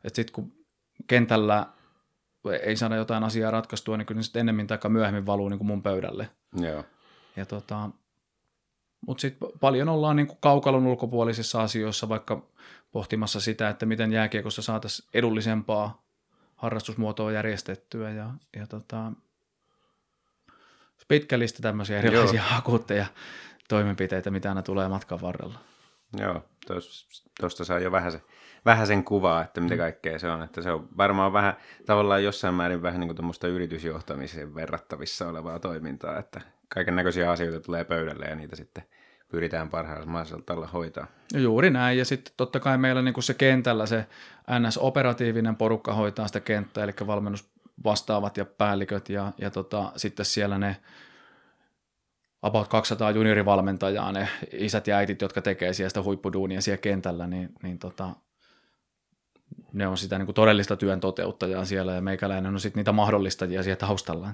[0.04, 0.52] Että sitten kun
[1.08, 1.66] kentällä
[2.62, 5.68] ei saada jotain asiaa ratkaistua, niin kyllä ne sitten ennemmin tai myöhemmin valuu niin kuin
[5.68, 6.30] mun pöydälle.
[6.56, 6.84] Joo.
[7.36, 7.90] Ja tota,
[9.08, 12.46] mutta sitten paljon ollaan niin kuin kaukalon ulkopuolisissa asioissa, vaikka
[12.92, 16.04] pohtimassa sitä, että miten jääkiekossa saataisiin edullisempaa
[16.56, 18.10] harrastusmuotoa järjestettyä.
[18.10, 19.12] Ja, ja tota,
[21.08, 23.06] pitkä lista tämmöisiä erilaisia akuutteja
[23.70, 25.60] toimenpiteitä, mitä aina tulee matkan varrella.
[26.18, 26.46] Joo,
[27.40, 28.22] tuosta saa jo vähän, se,
[28.66, 30.44] vähän sen kuvaa, että mitä kaikkea se on.
[30.44, 31.54] Että se on varmaan vähän
[31.86, 37.84] tavallaan jossain määrin vähän niin kuin yritysjohtamiseen verrattavissa olevaa toimintaa, että kaiken näköisiä asioita tulee
[37.84, 38.84] pöydälle ja niitä sitten
[39.34, 41.08] pyritään parhaalla mahdollisella tavalla hoitaa.
[41.34, 44.06] Ja juuri näin, ja sitten totta kai meillä niin kuin se kentällä se
[44.50, 50.78] NS-operatiivinen porukka hoitaa sitä kenttää, eli valmennusvastaavat ja päälliköt, ja, ja tota, sitten siellä ne
[52.44, 57.50] about 200 juniorivalmentajaa, ne isät ja äitit, jotka tekee siellä sitä huippuduunia siellä kentällä, niin,
[57.64, 58.10] niin tota,
[59.74, 63.64] ne on sitä niin kuin todellista työn toteuttajaa siellä, ja meikäläinen on sitten niitä mahdollistajia
[63.64, 64.30] siellä taustalla.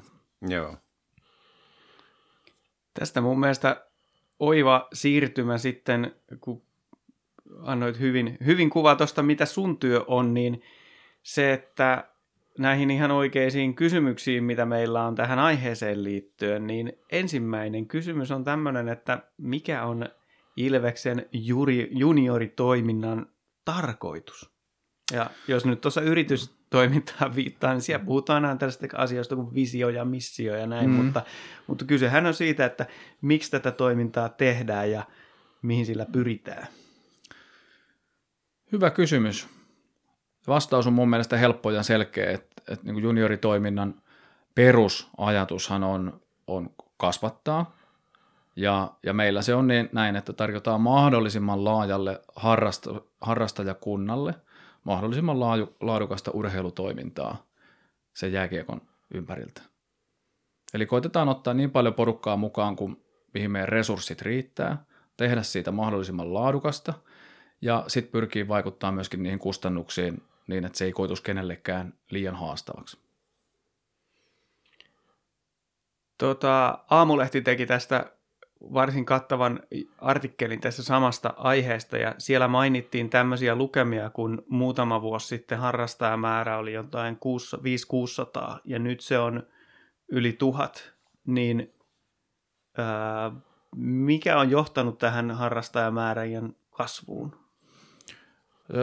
[0.49, 0.77] Joo.
[2.93, 3.85] Tästä mun mielestä
[4.39, 6.61] oiva siirtymä sitten, kun
[7.61, 10.61] annoit hyvin, hyvin kuvaa tuosta, mitä sun työ on, niin
[11.23, 12.08] se, että
[12.59, 18.89] näihin ihan oikeisiin kysymyksiin, mitä meillä on tähän aiheeseen liittyen, niin ensimmäinen kysymys on tämmöinen,
[18.89, 20.09] että mikä on
[20.57, 23.27] Ilveksen juri, junioritoiminnan
[23.65, 24.51] tarkoitus?
[25.13, 30.05] Ja jos nyt tuossa yritystoimintaan viittaa, niin siellä puhutaan aina tällaista asioista kuin visio ja
[30.05, 30.95] missio ja näin, mm.
[30.95, 31.21] mutta,
[31.67, 32.85] mutta kysehän on siitä, että
[33.21, 35.03] miksi tätä toimintaa tehdään ja
[35.61, 36.67] mihin sillä pyritään.
[38.71, 39.47] Hyvä kysymys.
[40.47, 42.39] Vastaus on mun mielestä helppo ja selkeä,
[42.69, 44.01] että, niin junioritoiminnan
[44.55, 47.75] perusajatushan on, on kasvattaa.
[48.55, 54.35] Ja, ja meillä se on niin, näin, että tarjotaan mahdollisimman laajalle harrasta, harrastajakunnalle
[54.83, 57.45] mahdollisimman laaju, laadukasta urheilutoimintaa
[58.13, 58.81] sen jääkiekon
[59.13, 59.61] ympäriltä.
[60.73, 63.03] Eli koitetaan ottaa niin paljon porukkaa mukaan kuin
[63.33, 64.85] mihin meidän resurssit riittää,
[65.17, 66.93] tehdä siitä mahdollisimman laadukasta
[67.61, 72.97] ja sitten pyrkii vaikuttaa myöskin niihin kustannuksiin niin, että se ei koitus kenellekään liian haastavaksi.
[76.17, 78.11] Tota, Aamulehti teki tästä
[78.61, 79.59] varsin kattavan
[79.97, 86.73] artikkelin tässä samasta aiheesta ja siellä mainittiin tämmöisiä lukemia, kun muutama vuosi sitten harrastajamäärä oli
[86.73, 87.17] jotain
[88.55, 89.43] 5-600 ja nyt se on
[90.11, 90.93] yli tuhat,
[91.25, 91.73] niin
[92.77, 93.31] ää,
[93.75, 97.48] mikä on johtanut tähän harrastajamäärän kasvuun?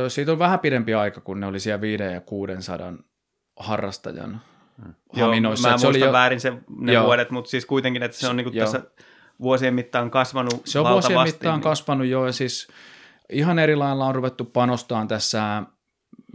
[0.09, 2.93] Siitä on vähän pidempi aika, kun ne oli siellä 5 ja 600
[3.57, 4.41] harrastajan
[4.83, 4.95] hmm.
[5.23, 5.69] haminoissa.
[5.69, 6.13] Joo, mä muistan jo...
[6.13, 7.05] väärin se, ne joo.
[7.05, 8.83] vuodet, mutta siis kuitenkin, että se on niinku tässä
[9.41, 11.63] vuosien mittaan kasvanut Se on vuosien mittaan niin...
[11.63, 12.69] kasvanut jo, ja siis
[13.31, 15.63] ihan eri lailla on ruvettu panostaan tässä,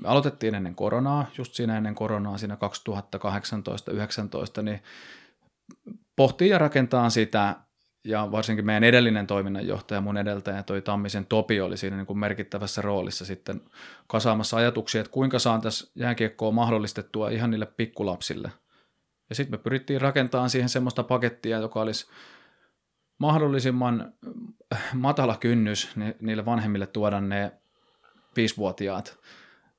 [0.04, 2.58] aloitettiin ennen koronaa, just siinä ennen koronaa, siinä
[4.60, 4.84] 2018-2019, niin
[6.16, 7.56] pohtii ja rakentaa sitä,
[8.04, 12.82] ja varsinkin meidän edellinen toiminnanjohtaja, mun edeltäjä, toi Tammisen Topi oli siinä niin kuin merkittävässä
[12.82, 13.62] roolissa sitten
[14.08, 18.52] kasaamassa ajatuksia, että kuinka saan tässä jääkiekkoa mahdollistettua ihan niille pikkulapsille.
[19.30, 22.08] Ja sitten me pyrittiin rakentamaan siihen semmoista pakettia, joka olisi
[23.18, 24.14] mahdollisimman
[24.74, 25.90] äh, matala kynnys
[26.22, 27.52] niille vanhemmille tuoda ne
[28.36, 29.18] viisivuotiaat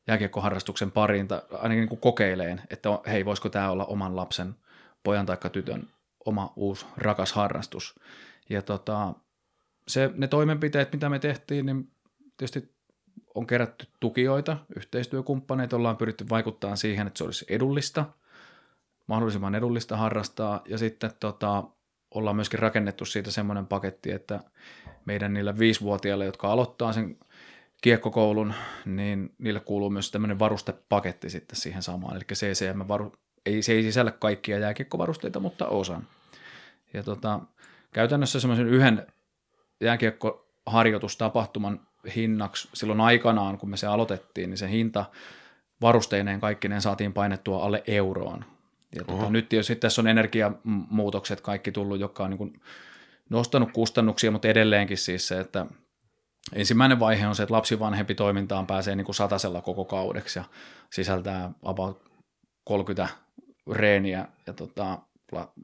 [0.07, 4.55] jääkiekkoharrastuksen pariin, tai ainakin niin kuin kokeileen, että hei, voisiko tämä olla oman lapsen,
[5.03, 5.89] pojan tai tytön
[6.25, 8.01] oma uusi rakas harrastus.
[8.51, 9.15] Ja tota,
[9.89, 11.91] se, ne toimenpiteet, mitä me tehtiin, niin
[12.37, 12.75] tietysti
[13.35, 18.05] on kerätty tukijoita, yhteistyökumppaneita, ollaan pyritty vaikuttamaan siihen, että se olisi edullista,
[19.07, 21.65] mahdollisimman edullista harrastaa, ja sitten tota,
[22.15, 24.41] ollaan myöskin rakennettu siitä semmoinen paketti, että
[25.05, 27.19] meidän niillä viisivuotiaille, jotka aloittaa sen
[27.83, 28.55] kiekkokoulun,
[28.87, 32.17] niin niille kuuluu myös tämmöinen varustepaketti sitten siihen samaan.
[32.17, 33.13] Eli CCM varu,
[33.47, 36.07] ei, se ei sisällä kaikkia jääkiekkovarusteita, mutta osan.
[36.95, 37.41] Ja tota,
[37.93, 39.07] käytännössä semmoisen yhden
[39.81, 41.81] jääkiekkoharjoitustapahtuman
[42.17, 45.05] hinnaksi silloin aikanaan, kun me se aloitettiin, niin se hinta
[45.81, 48.45] varusteineen kaikkineen saatiin painettua alle euroon.
[48.95, 52.61] Ja tota, nyt tietysti tässä on energiamuutokset kaikki tullut, jotka on niin kuin
[53.31, 55.67] nostanut kustannuksia, mutta edelleenkin siis se, että
[56.53, 60.45] ensimmäinen vaihe on se, että lapsivanhempi toimintaan pääsee niin kuin satasella koko kaudeksi ja
[60.91, 62.12] sisältää about
[62.65, 63.09] 30
[63.73, 64.99] reeniä ja tota,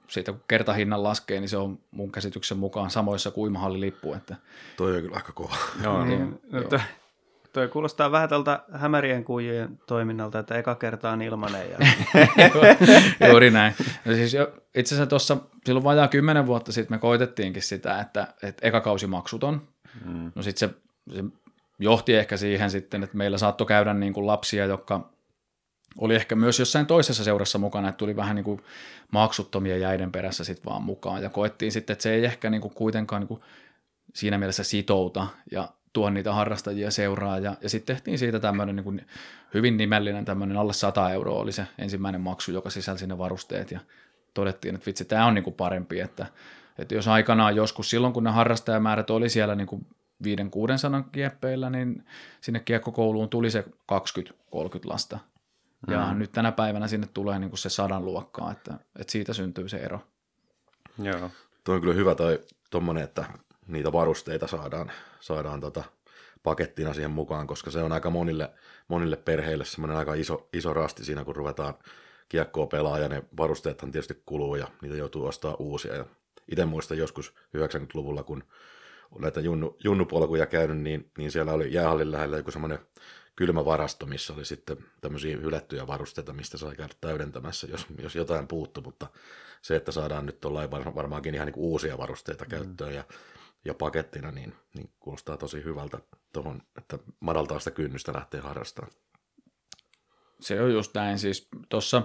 [0.08, 4.14] siitä kun kertahinnan laskee, niin se on mun käsityksen mukaan samoissa kuin uimahallilippu.
[4.14, 4.36] Että...
[4.76, 5.56] Toi on kyllä aika kova.
[5.82, 6.80] Joo, niin, no, joo.
[7.52, 11.70] Toi kuulostaa vähän tältä hämärien kuijien toiminnalta, että eka kerta on ilmanen.
[11.70, 11.78] Ja...
[13.28, 13.74] Juuri näin.
[14.04, 18.26] No siis jo, itse asiassa tuossa silloin vajaa kymmenen vuotta sitten me koitettiinkin sitä, että,
[18.42, 19.68] että eka kausi maksuton.
[20.04, 20.32] Mm.
[20.34, 20.74] No sitten se,
[21.14, 21.24] se
[21.78, 25.10] johti ehkä siihen sitten, että meillä saattoi käydä niin kuin lapsia, jotka
[25.98, 28.62] oli ehkä myös jossain toisessa seurassa mukana, että tuli vähän niin kuin
[29.10, 31.22] maksuttomia jäiden perässä sitten vaan mukaan.
[31.22, 33.40] Ja koettiin sitten, että se ei ehkä niin kuin kuitenkaan niin kuin
[34.14, 38.84] siinä mielessä sitouta ja tuo niitä harrastajia seuraa ja, ja sitten tehtiin siitä tämmöinen niin
[38.84, 39.06] kuin
[39.54, 43.80] hyvin nimellinen tämmöinen alle 100 euroa oli se ensimmäinen maksu, joka sisälsi ne varusteet ja
[44.34, 46.26] todettiin, että vitsi, tämä on niin kuin parempi, että,
[46.78, 49.86] että jos aikanaan joskus silloin, kun ne harrastajamäärät oli siellä niin kuin
[50.24, 50.28] 500-600
[51.12, 52.04] kieppeillä, niin
[52.40, 53.64] sinne kiekkokouluun tuli se 20-30
[54.84, 55.18] lasta.
[55.86, 56.18] Ja mm.
[56.18, 59.76] nyt tänä päivänä sinne tulee niin kuin se sadan luokkaa, että, että siitä syntyy se
[59.76, 60.00] ero.
[61.02, 61.30] Joo.
[61.64, 63.24] Tuo on kyllä hyvä toi tommonen, että
[63.66, 65.84] niitä varusteita saadaan, saadaan tota
[66.42, 68.50] pakettina siihen mukaan, koska se on aika monille,
[68.88, 71.74] monille perheille semmoinen aika iso, iso rasti siinä, kun ruvetaan
[72.28, 75.94] kiekkoa pelaa ja ne varusteethan tietysti kuluu ja niitä joutuu ostaa uusia.
[75.94, 76.04] Ja
[76.48, 78.44] itse muistan joskus 90-luvulla, kun
[79.18, 82.78] näitä junnu, junnupolkuja käynyt, niin, niin siellä oli jäähallin lähellä joku semmoinen
[83.38, 88.48] kylmä varasto, missä oli sitten tämmöisiä hylättyjä varusteita, mistä sai käydä täydentämässä, jos, jos jotain
[88.48, 89.06] puuttu, mutta
[89.62, 92.50] se, että saadaan nyt tuollain varmaankin ihan niin kuin uusia varusteita mm.
[92.50, 93.04] käyttöön ja,
[93.64, 95.98] ja pakettina, niin, niin kuulostaa tosi hyvältä
[96.32, 98.92] tuohon, että madaltaa sitä kynnystä lähteä harrastamaan.
[100.40, 102.02] Se on just näin, siis tuossa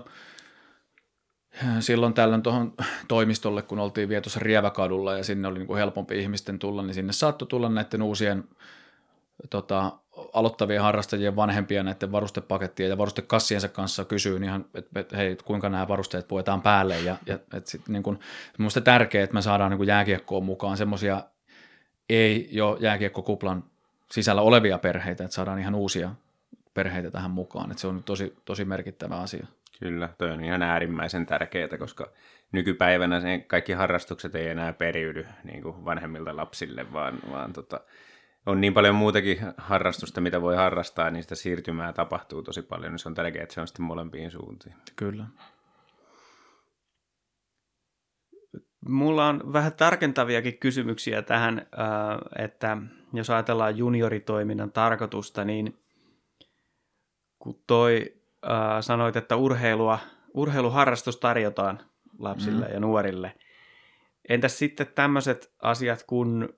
[1.79, 2.73] silloin tällöin tuohon
[3.07, 6.93] toimistolle, kun oltiin vielä tuossa Rieväkadulla ja sinne oli niin kuin helpompi ihmisten tulla, niin
[6.93, 8.43] sinne saattoi tulla näiden uusien
[9.49, 10.02] tota,
[10.33, 15.87] aloittavien harrastajien vanhempia näiden varustepakettien ja varustekassiensa kanssa kysyy ihan, että et, hei, kuinka nämä
[15.87, 16.99] varusteet puetaan päälle.
[16.99, 18.19] Ja, ja et sit, niin kun,
[18.57, 21.23] minusta tärkeää, että me saadaan niin jääkiekkoon mukaan semmoisia
[22.09, 23.63] ei jo jääkiekkokuplan
[24.11, 26.09] sisällä olevia perheitä, että saadaan ihan uusia
[26.73, 27.71] perheitä tähän mukaan.
[27.71, 29.47] Että se on tosi, tosi merkittävä asia.
[29.79, 32.11] Kyllä, toi on ihan äärimmäisen tärkeää, koska
[32.51, 37.79] nykypäivänä kaikki harrastukset ei enää periydy niin kuin vanhemmilta lapsille, vaan, vaan tota,
[38.45, 42.99] on niin paljon muutakin harrastusta, mitä voi harrastaa, niin sitä siirtymää tapahtuu tosi paljon, niin
[42.99, 44.75] se on tärkeää, että se on sitten molempiin suuntiin.
[44.95, 45.25] Kyllä.
[48.87, 52.77] Mulla on vähän tarkentaviakin kysymyksiä tähän, äh, että
[53.13, 55.79] jos ajatellaan junioritoiminnan tarkoitusta, niin
[57.39, 59.99] kun toi äh, sanoit, että urheilua,
[60.33, 61.79] urheiluharrastus tarjotaan
[62.19, 62.73] lapsille mm.
[62.73, 63.35] ja nuorille.
[64.29, 66.49] Entäs sitten tämmöiset asiat kuin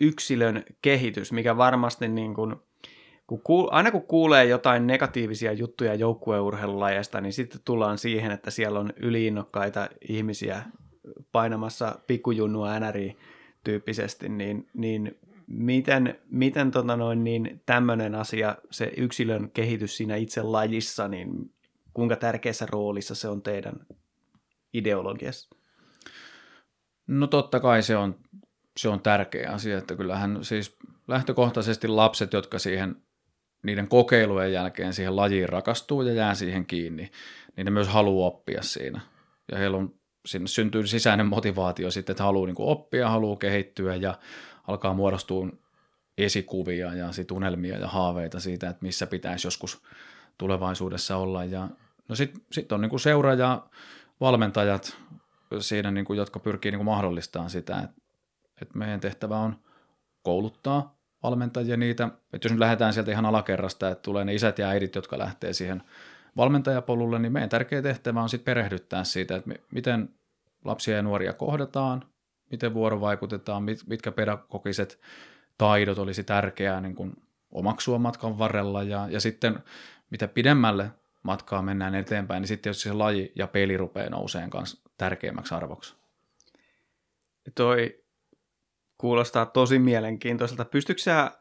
[0.00, 2.56] yksilön kehitys, mikä varmasti niin kuin,
[3.26, 8.80] kun kuul, aina kun kuulee jotain negatiivisia juttuja joukkueurheilulajeista, niin sitten tullaan siihen, että siellä
[8.80, 10.62] on yliinnokkaita ihmisiä
[11.32, 13.16] painamassa pikkujunnua NRI
[13.64, 20.42] tyyppisesti, niin, niin miten, miten tota noin, niin tämmöinen asia, se yksilön kehitys siinä itse
[20.42, 21.54] lajissa, niin
[21.94, 23.86] kuinka tärkeässä roolissa se on teidän
[24.72, 25.56] ideologiassa?
[27.06, 28.14] No totta kai se on
[28.76, 30.76] se on tärkeä asia, että kyllähän siis
[31.08, 32.96] lähtökohtaisesti lapset, jotka siihen
[33.62, 37.10] niiden kokeilujen jälkeen siihen lajiin rakastuu ja jää siihen kiinni,
[37.56, 39.00] niin ne myös haluaa oppia siinä.
[39.52, 39.94] Ja heillä on,
[40.26, 44.18] sinne syntyy sisäinen motivaatio sitten, että haluaa niin oppia, haluaa kehittyä ja
[44.68, 45.48] alkaa muodostua
[46.18, 49.82] esikuvia ja sit unelmia ja haaveita siitä, että missä pitäisi joskus
[50.38, 51.44] tulevaisuudessa olla.
[51.44, 51.68] Ja,
[52.08, 53.62] no sitten sit on niin kuin seura ja
[54.20, 54.96] valmentajat
[55.60, 57.99] siinä, niin kuin, jotka pyrkii niin mahdollistamaan sitä, että
[58.62, 59.56] että meidän tehtävä on
[60.22, 64.68] kouluttaa valmentajia niitä, että jos nyt lähdetään sieltä ihan alakerrasta, että tulee ne isät ja
[64.68, 65.82] äidit, jotka lähtee siihen
[66.36, 70.08] valmentajapolulle, niin meidän tärkeä tehtävä on sitten perehdyttää siitä, että miten
[70.64, 72.04] lapsia ja nuoria kohdataan,
[72.50, 75.00] miten vuorovaikutetaan, mitkä pedagogiset
[75.58, 79.58] taidot olisi tärkeää niin kuin omaksua matkan varrella ja, ja sitten
[80.10, 80.90] mitä pidemmälle
[81.22, 85.94] matkaa mennään eteenpäin, niin sitten jos se laji ja peli rupeaa nouseen kanssa tärkeämmäksi arvoksi.
[87.54, 87.99] Toi
[89.00, 90.64] Kuulostaa tosi mielenkiintoiselta.
[90.64, 91.38] Pystytkö sä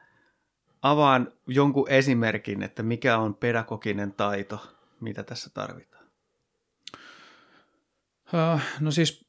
[0.81, 4.59] avaan jonkun esimerkin, että mikä on pedagoginen taito,
[4.99, 6.05] mitä tässä tarvitaan?
[8.79, 9.25] No siis,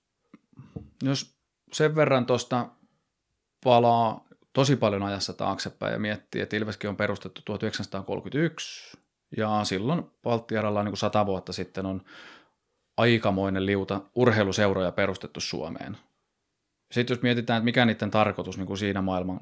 [1.03, 1.37] jos
[1.73, 2.67] sen verran tuosta
[3.65, 8.99] palaa tosi paljon ajassa taaksepäin ja miettii, että Ilveskin on perustettu 1931
[9.37, 12.03] ja silloin Baltiaralla niin kuin sata vuotta sitten on
[12.97, 15.97] aikamoinen liuta urheiluseuroja perustettu Suomeen.
[16.91, 19.41] Sitten jos mietitään, että mikä niiden tarkoitus niin kuin siinä maailman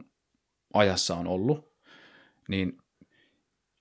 [0.75, 1.73] ajassa on ollut,
[2.49, 2.79] niin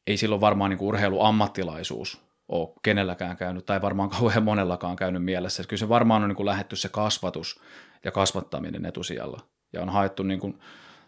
[0.08, 5.62] ei silloin varmaan niin kuin urheiluammattilaisuus ole kenelläkään käynyt, tai varmaan kauhean monellakaan käynyt mielessä.
[5.62, 7.62] Että kyllä se varmaan on niin kuin lähetty se kasvatus
[8.03, 9.39] ja kasvattaminen etusijalla.
[9.73, 10.60] Ja on haettu niin kuin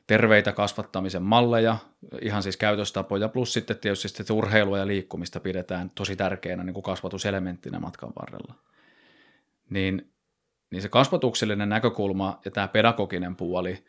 [0.07, 1.77] terveitä kasvattamisen malleja,
[2.21, 6.83] ihan siis käytöstapoja, plus sitten tietysti sitten urheilua ja liikkumista pidetään tosi tärkeänä niin kuin
[6.83, 8.55] kasvatuselementtinä matkan varrella.
[9.69, 10.11] Niin
[10.71, 13.85] niin se kasvatuksellinen näkökulma ja tämä pedagoginen puoli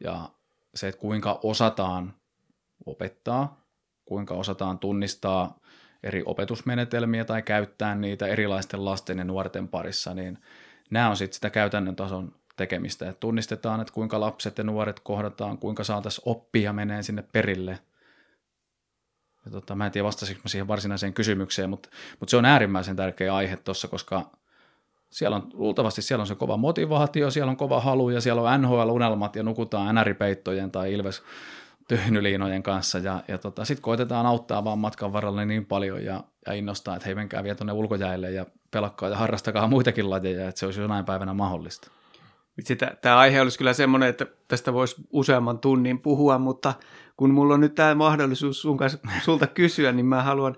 [0.00, 0.30] ja
[0.74, 2.14] se, että kuinka osataan
[2.86, 3.64] opettaa,
[4.04, 5.58] kuinka osataan tunnistaa
[6.02, 10.38] eri opetusmenetelmiä tai käyttää niitä erilaisten lasten ja nuorten parissa, niin
[10.90, 15.58] nämä on sitten sitä käytännön tason tekemistä, että tunnistetaan, että kuinka lapset ja nuoret kohdataan,
[15.58, 17.78] kuinka saataisiin oppia menee sinne perille.
[19.44, 21.88] Ja tota, mä en tiedä vastasinko siihen varsinaiseen kysymykseen, mutta,
[22.20, 24.30] mutta se on äärimmäisen tärkeä aihe tuossa, koska
[25.14, 28.62] siellä on, luultavasti siellä on se kova motivaatio, siellä on kova halu ja siellä on
[28.62, 31.22] NHL-unelmat ja nukutaan NR-peittojen tai Ilves
[31.88, 36.52] tyhnyliinojen kanssa ja, ja tota, sitten koitetaan auttaa vaan matkan varrella niin paljon ja, ja
[36.52, 40.66] innostaa, että hei menkää vielä tuonne ulkojäille ja pelakkaa ja harrastakaa muitakin lajeja, että se
[40.66, 41.90] olisi jonain päivänä mahdollista.
[43.02, 46.74] Tämä aihe olisi kyllä semmoinen, että tästä voisi useamman tunnin puhua, mutta
[47.16, 50.56] kun mulla on nyt tämä mahdollisuus sun kanssa, sulta kysyä, niin mä haluan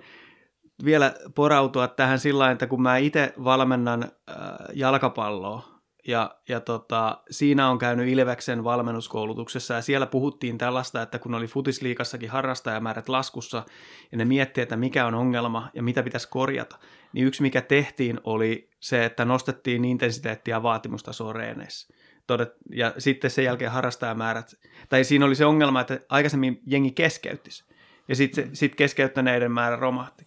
[0.85, 4.37] vielä porautua tähän sillä että kun mä itse valmennan äh,
[4.75, 11.35] jalkapalloa, ja, ja tota, siinä on käynyt Ilveksen valmennuskoulutuksessa ja siellä puhuttiin tällaista, että kun
[11.35, 13.65] oli futisliikassakin harrastajamäärät laskussa
[14.13, 16.79] ja ne miettii, että mikä on ongelma ja mitä pitäisi korjata,
[17.13, 21.95] niin yksi mikä tehtiin oli se, että nostettiin intensiteettiä vaatimustasoa reeneissä.
[22.27, 24.55] Todet, ja sitten sen jälkeen harrastajamäärät,
[24.89, 27.65] tai siinä oli se ongelma, että aikaisemmin jengi keskeyttisi
[28.09, 30.26] ja sitten sit keskeyttäneiden määrä romahti.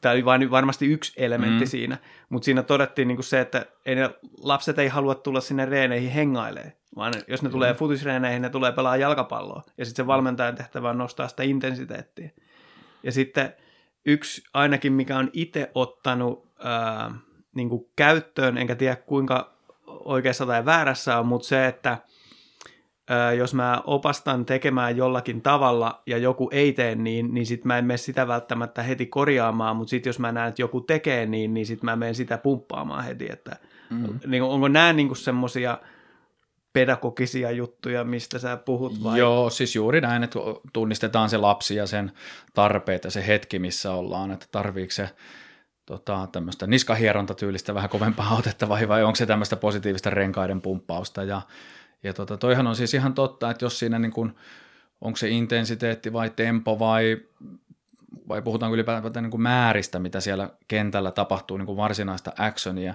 [0.00, 1.68] Tämä oli vain varmasti yksi elementti mm.
[1.68, 4.10] siinä, mutta siinä todettiin niin kuin se, että ei ne,
[4.42, 7.52] lapset ei halua tulla sinne reeneihin hengailemaan, vaan jos ne mm.
[7.52, 12.30] tulee futisreeneihin, ne tulee pelaa jalkapalloa, ja sitten se valmentajan tehtävä on nostaa sitä intensiteettiä.
[13.02, 13.54] Ja sitten
[14.06, 17.14] yksi ainakin, mikä on itse ottanut ää,
[17.54, 19.54] niin kuin käyttöön, enkä tiedä kuinka
[19.86, 21.98] oikeassa tai väärässä on, mutta se, että–
[23.38, 27.84] jos mä opastan tekemään jollakin tavalla ja joku ei tee niin, niin sit mä en
[27.84, 31.66] mene sitä välttämättä heti korjaamaan, mutta sitten jos mä näen, että joku tekee niin, niin
[31.66, 33.56] sitten mä menen sitä pumppaamaan heti, että
[33.90, 34.18] mm.
[34.26, 35.78] niin, onko nämä niin semmoisia
[36.72, 39.18] pedagogisia juttuja, mistä sä puhut vai?
[39.18, 40.38] Joo, siis juuri näin, että
[40.72, 42.12] tunnistetaan se lapsi ja sen
[42.54, 45.10] tarpeet ja se hetki, missä ollaan, että tarviiko se
[45.86, 51.42] tota, tämmöistä niskahierontatyylistä vähän kovempaa otetta vai, vai onko se tämmöistä positiivista renkaiden pumppausta ja
[52.04, 54.34] ja tota, toihan on siis ihan totta, että jos siinä niin kuin,
[55.00, 57.18] onko se intensiteetti vai tempo vai,
[58.28, 62.94] vai puhutaanko ylipäätään niin kuin määristä, mitä siellä kentällä tapahtuu, niin kuin varsinaista actionia,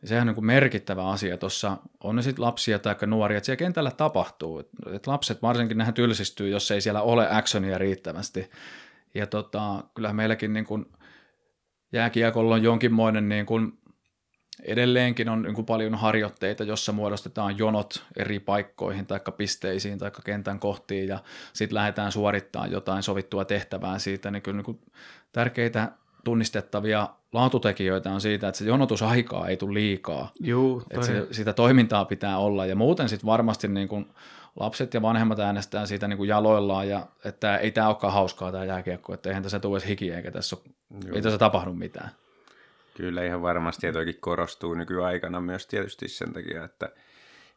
[0.00, 3.46] niin sehän on niin kuin merkittävä asia tuossa, on ne sitten lapsia tai nuoria, että
[3.46, 4.60] siellä kentällä tapahtuu.
[4.92, 8.50] että lapset varsinkin nehän tylsistyy, jos ei siellä ole actionia riittävästi.
[9.14, 10.86] Ja tota, kyllähän meilläkin niin kuin
[11.92, 13.79] jääkiekolla on jonkinmoinen niin kuin
[14.64, 21.08] edelleenkin on niin paljon harjoitteita, jossa muodostetaan jonot eri paikkoihin tai pisteisiin tai kentän kohtiin
[21.08, 21.18] ja
[21.52, 24.80] sitten lähdetään suorittamaan jotain sovittua tehtävää siitä, niin kyllä niin
[25.32, 25.92] tärkeitä
[26.24, 30.30] tunnistettavia laatutekijöitä on siitä, että se jonotusaikaa ei tule liikaa.
[30.40, 34.06] Juu, että se, sitä toimintaa pitää olla ja muuten sitten varmasti niin kuin
[34.60, 38.64] lapset ja vanhemmat äänestää siitä niin kuin jaloillaan ja että ei tämä olekaan hauskaa tämä
[38.64, 40.74] jääkiekko, että eihän tässä tule edes hiki eikä tässä, ole,
[41.14, 42.10] ei tässä tapahdu mitään.
[43.00, 46.88] Kyllä ihan varmasti, ja toikin korostuu nykyaikana myös tietysti sen takia, että,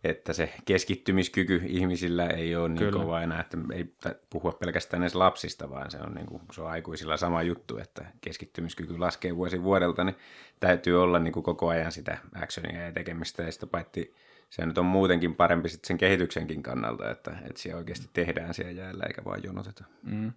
[0.03, 2.99] että se keskittymiskyky ihmisillä ei ole niin Kyllä.
[2.99, 3.93] kova enää, että ei
[4.29, 8.05] puhua pelkästään edes lapsista, vaan se on, niin kuin, se on aikuisilla sama juttu, että
[8.21, 10.15] keskittymiskyky laskee vuosi vuodelta, niin
[10.59, 14.15] täytyy olla niin kuin koko ajan sitä actionia ja tekemistä, ja sitä paitsi
[14.49, 18.71] se nyt on muutenkin parempi sitten sen kehityksenkin kannalta, että, että siellä oikeasti tehdään siellä
[18.71, 19.83] jäällä eikä vaan jonoteta.
[20.03, 20.31] Mm.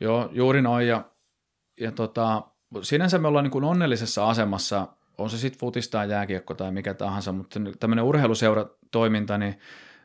[0.00, 1.04] Joo, juuri noin, ja,
[1.80, 2.42] ja tota,
[2.82, 6.94] sinänsä me ollaan niin kuin onnellisessa asemassa, on se sitten futista tai jääkiekko tai mikä
[6.94, 9.58] tahansa, mutta tämmöinen urheiluseuratoiminta, niin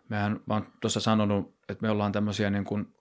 [0.09, 2.93] mehän, mä tuossa sanonut, että me ollaan tämmöisiä niin kuin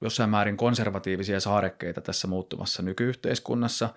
[0.00, 3.88] jossain määrin konservatiivisia saarekkeita tässä muuttuvassa nykyyhteiskunnassa,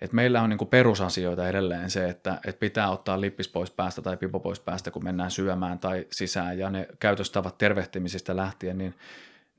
[0.00, 4.02] että meillä on niin kuin perusasioita edelleen se, että, että pitää ottaa lippis pois päästä
[4.02, 8.94] tai pipo pois päästä, kun mennään syömään tai sisään, ja ne käytöstavat tervehtimisistä lähtien, niin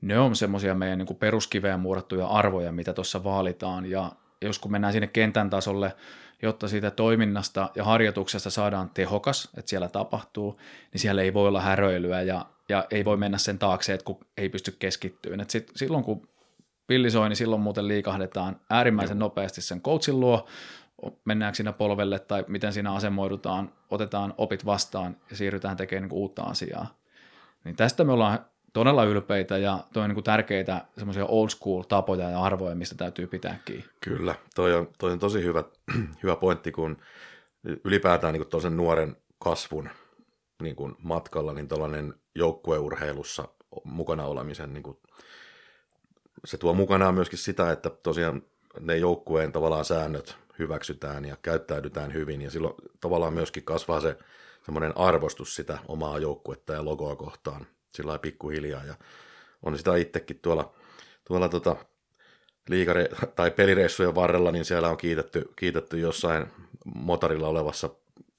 [0.00, 4.12] ne on semmoisia meidän niin peruskiveen muodottuja arvoja, mitä tuossa vaalitaan, ja
[4.46, 5.96] jos kun mennään sinne kentän tasolle,
[6.42, 10.60] jotta siitä toiminnasta ja harjoituksesta saadaan tehokas, että siellä tapahtuu,
[10.92, 14.18] niin siellä ei voi olla häröilyä ja, ja ei voi mennä sen taakse, että kun
[14.36, 15.40] ei pysty keskittyyn.
[15.40, 16.28] Et sit, silloin kun
[16.86, 20.48] pilli soi, niin silloin muuten liikahdetaan äärimmäisen nopeasti sen coachin luo,
[21.24, 26.42] mennäänkö siinä polvelle tai miten siinä asemoidutaan, otetaan opit vastaan ja siirrytään tekemään niin uutta
[26.42, 26.94] asiaa.
[27.64, 28.38] Niin tästä me ollaan
[28.72, 32.94] todella ylpeitä ja toi on niin kuin tärkeitä semmoisia old school tapoja ja arvoja, mistä
[32.94, 33.84] täytyy pitää kiinni.
[34.00, 35.64] Kyllä, toi on, toi on tosi hyvä,
[36.22, 36.96] hyvä pointti, kun
[37.84, 39.88] ylipäätään niin tosen nuoren kasvun
[40.62, 43.48] niin kuin matkalla, niin tällainen joukkueurheilussa
[43.84, 44.98] mukana olemisen, niin kuin,
[46.44, 48.42] se tuo mukanaan myöskin sitä, että tosiaan
[48.80, 54.16] ne joukkueen tavallaan säännöt hyväksytään ja käyttäydytään hyvin, ja silloin tavallaan myöskin kasvaa se
[54.64, 58.84] semmoinen arvostus sitä omaa joukkuetta ja logoa kohtaan, sillä pikkuhiljaa.
[58.84, 58.94] Ja
[59.62, 60.74] on sitä itsekin tuolla,
[61.24, 61.76] tuolla tota,
[62.70, 66.46] liikare- tai pelireissujen varrella, niin siellä on kiitetty, kiitetty jossain
[66.94, 67.90] motorilla olevassa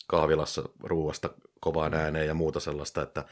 [0.07, 1.29] kahvilassa ruuasta
[1.59, 3.25] kovaan ääneen ja muuta sellaista, että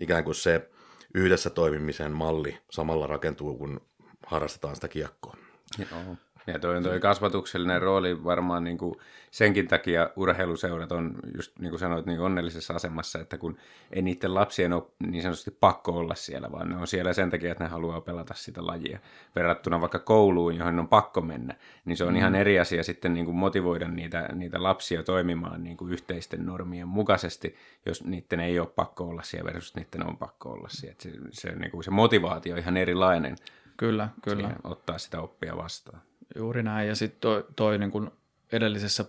[0.00, 0.70] ikään kuin se
[1.14, 3.80] yhdessä toimimisen malli samalla rakentuu, kun
[4.26, 5.36] harrastetaan sitä kiekkoa.
[5.78, 6.16] Joo.
[6.52, 8.94] Ja toi on toi kasvatuksellinen rooli varmaan niin kuin
[9.30, 13.56] senkin takia urheiluseurat on, just niin kuin sanoit, niin onnellisessa asemassa, että kun
[13.92, 17.52] ei niiden lapsien ole niin sanotusti pakko olla siellä, vaan ne on siellä sen takia,
[17.52, 18.98] että ne haluaa pelata sitä lajia.
[19.36, 22.16] Verrattuna vaikka kouluun, johon on pakko mennä, niin se on mm.
[22.16, 26.88] ihan eri asia sitten niin kuin motivoida niitä, niitä lapsia toimimaan niin kuin yhteisten normien
[26.88, 30.96] mukaisesti, jos niiden ei ole pakko olla siellä versus niiden on pakko olla siellä.
[30.98, 33.36] Se, se, niin kuin se motivaatio on ihan erilainen.
[33.76, 34.50] Kyllä, kyllä.
[34.64, 36.07] Ottaa sitä oppia vastaan.
[36.36, 36.88] Juuri näin.
[36.88, 38.10] Ja sitten toi, toi niin kuin
[38.52, 39.04] edellisessä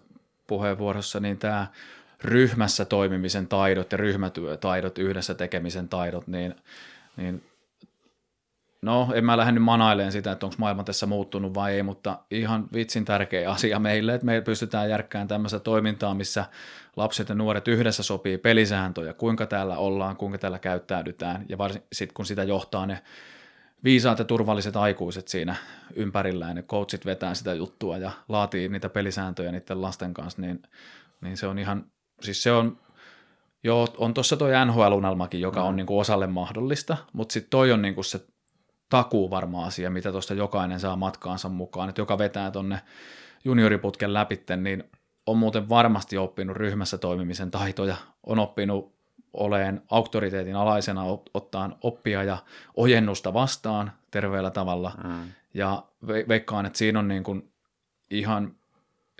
[0.47, 1.67] puheenvuorossa, niin tämä
[2.23, 6.55] ryhmässä toimimisen taidot ja ryhmätyötaidot, yhdessä tekemisen taidot, niin,
[7.17, 7.43] niin
[8.81, 12.19] no en mä lähde nyt manailemaan sitä, että onko maailma tässä muuttunut vai ei, mutta
[12.31, 16.45] ihan vitsin tärkeä asia meille, että me pystytään järkkään tämmöistä toimintaa, missä
[16.95, 22.13] lapset ja nuoret yhdessä sopii pelisääntöjä, kuinka täällä ollaan, kuinka täällä käyttäydytään ja varsin sitten
[22.13, 23.01] kun sitä johtaa ne
[23.83, 25.55] viisaat ja turvalliset aikuiset siinä
[25.95, 30.61] ympärillään, ne coachit vetää sitä juttua ja laatii niitä pelisääntöjä niiden lasten kanssa, niin,
[31.21, 31.85] niin se on ihan,
[32.21, 32.77] siis se on,
[33.63, 35.75] joo, on tuossa toi NHL-unelmakin, joka on mm.
[35.75, 38.25] niinku osalle mahdollista, mutta sitten toi on niinku se
[38.89, 42.81] takuu varma asia, mitä tuosta jokainen saa matkaansa mukaan, että joka vetää tonne
[43.45, 44.83] junioriputken läpitte, niin
[45.25, 48.98] on muuten varmasti oppinut ryhmässä toimimisen taitoja, on oppinut
[49.33, 51.03] oleen auktoriteetin alaisena
[51.33, 52.37] ottaan oppia ja
[52.75, 54.91] ojennusta vastaan terveellä tavalla.
[55.03, 55.31] Mm.
[55.53, 57.51] Ja ve- veikkaan, että siinä on niin kuin
[58.09, 58.55] ihan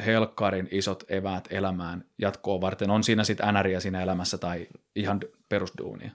[0.05, 2.89] helkkarin isot eväät elämään jatkoa varten.
[2.89, 6.11] On siinä sitten NRiä siinä elämässä tai ihan perusduunia.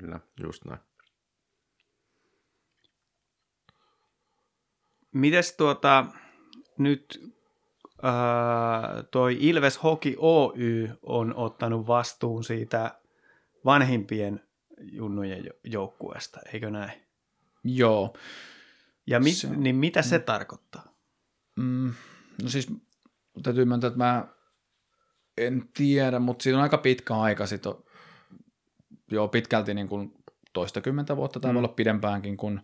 [0.00, 0.80] Kyllä, just näin.
[5.12, 6.06] Mites tuota,
[6.78, 7.32] nyt
[8.04, 12.94] äh, toi Ilves Hoki Oy on ottanut vastuun siitä
[13.64, 14.40] vanhimpien
[14.80, 16.92] junnujen joukkueesta, eikö näin?
[17.64, 18.16] Joo.
[19.06, 20.94] Ja mit, se, niin mitä se mm, tarkoittaa?
[21.56, 21.92] Mm,
[22.42, 22.68] no siis
[23.42, 24.26] täytyy myöntää, että mä
[25.36, 27.72] en tiedä, mutta siinä on aika pitkä aika sitten,
[29.10, 30.12] joo pitkälti niin kuin
[30.52, 31.56] toistakymmentä vuotta tai mm.
[31.56, 32.60] olla pidempäänkin, kun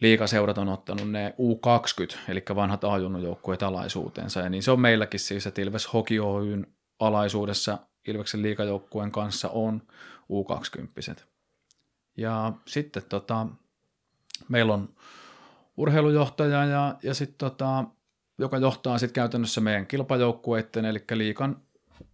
[0.00, 5.46] liikaseurat on ottanut ne U20, eli vanhat A-junnujoukkueet alaisuutensa, ja niin se on meilläkin siis,
[5.46, 6.66] että Ilves Hoki Oyn
[6.98, 9.82] alaisuudessa Ilveksen liikajoukkueen kanssa on
[10.32, 11.22] U20.
[12.16, 13.46] Ja sitten tota,
[14.48, 14.88] meillä on
[15.76, 17.84] urheilujohtaja, ja, ja sit tota,
[18.38, 21.62] joka johtaa sitten käytännössä meidän kilpajoukkueiden, eli liikan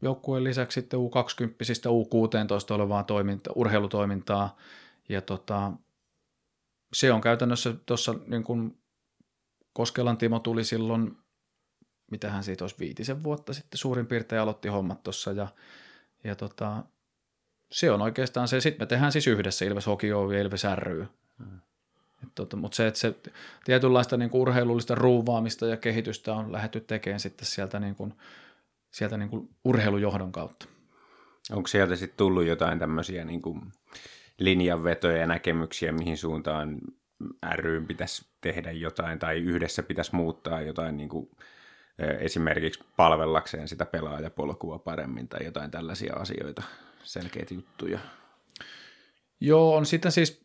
[0.03, 4.57] joukkueen lisäksi sitten U20, U16 olevaa toiminta, urheilutoimintaa,
[5.09, 5.73] ja tota,
[6.93, 8.79] se on käytännössä tuossa, niin kuin
[9.73, 11.19] Koskelan Timo tuli silloin,
[12.11, 15.49] mitähän siitä olisi viitisen vuotta sitten suurin piirtein aloitti hommat tuossa, ja,
[16.25, 16.85] ja tota,
[17.71, 18.61] se on oikeastaan se.
[18.61, 21.07] Sitten me tehdään siis yhdessä Ilves Hockey Oy ja Ilves ry.
[21.39, 21.61] Hmm.
[22.35, 23.15] Tota, mutta se, että se
[23.65, 28.15] tietynlaista niin kuin urheilullista ruuvaamista ja kehitystä on lähdetty tekemään sitten sieltä, niin kuin,
[28.91, 30.67] sieltä niin kuin urheilujohdon kautta.
[31.53, 33.63] Onko sieltä sitten tullut jotain tämmöisiä niin kuin
[34.39, 36.79] linjanvetoja ja näkemyksiä, mihin suuntaan
[37.55, 41.31] ry pitäisi tehdä jotain tai yhdessä pitäisi muuttaa jotain niin kuin,
[42.21, 46.63] esimerkiksi palvellakseen sitä pelaajapolkua paremmin tai jotain tällaisia asioita?
[47.09, 47.99] Selkeitä juttuja.
[49.41, 50.41] Joo, on sitten siis,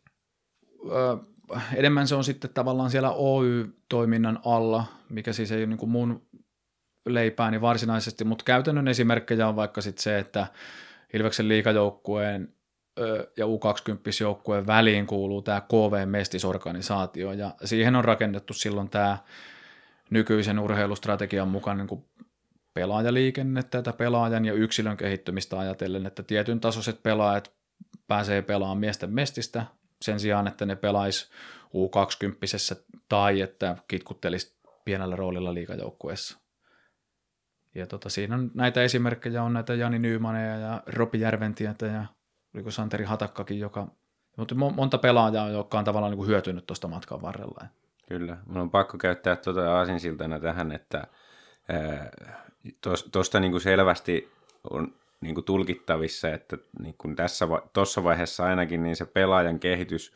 [1.52, 5.90] äh, enemmän se on sitten tavallaan siellä Oy-toiminnan alla, mikä siis ei ole niin kuin
[5.90, 6.26] mun
[7.06, 10.46] leipääni varsinaisesti, mutta käytännön esimerkkejä on vaikka sitten se, että
[11.14, 12.54] Ilveksen liikajoukkueen
[13.36, 19.18] ja U20-joukkueen väliin kuuluu tämä KV-mestisorganisaatio, ja siihen on rakennettu silloin tämä
[20.10, 22.04] nykyisen urheilustrategian mukaan niin
[22.74, 27.52] pelaajaliikennettä tätä pelaajan ja yksilön kehittymistä ajatellen, että tietyn tasoiset pelaajat
[28.06, 29.66] pääsee pelaamaan miesten mestistä
[30.02, 31.30] sen sijaan, että ne pelais
[31.74, 32.76] U20
[33.08, 36.38] tai että kitkuttelisi pienellä roolilla liikajoukkueessa.
[37.74, 42.04] Ja tota, siinä on näitä esimerkkejä, on näitä Jani Nyymaneja ja Ropi Järventietä ja
[42.54, 43.88] oliko Santeri Hatakkakin, joka,
[44.36, 47.66] mutta monta pelaajaa, jotka on tavallaan niin kuin hyötynyt tuosta matkan varrella.
[48.08, 51.06] Kyllä, mun on pakko käyttää tuota aasinsiltana tähän, että
[53.12, 54.28] Tuosta niin selvästi
[54.70, 60.12] on niin kuin tulkittavissa, että niin kuin tässä tuossa vaiheessa ainakin niin se pelaajan kehitys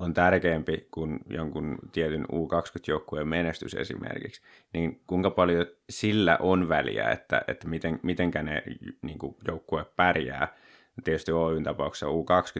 [0.00, 4.42] on tärkeämpi kuin jonkun tietyn U20-joukkueen menestys esimerkiksi,
[4.72, 8.62] niin kuinka paljon sillä on väliä, että, että miten, mitenkä ne
[9.02, 10.56] niin kuin joukkue pärjää.
[11.04, 12.10] Tietysti Oyn tapauksessa U20,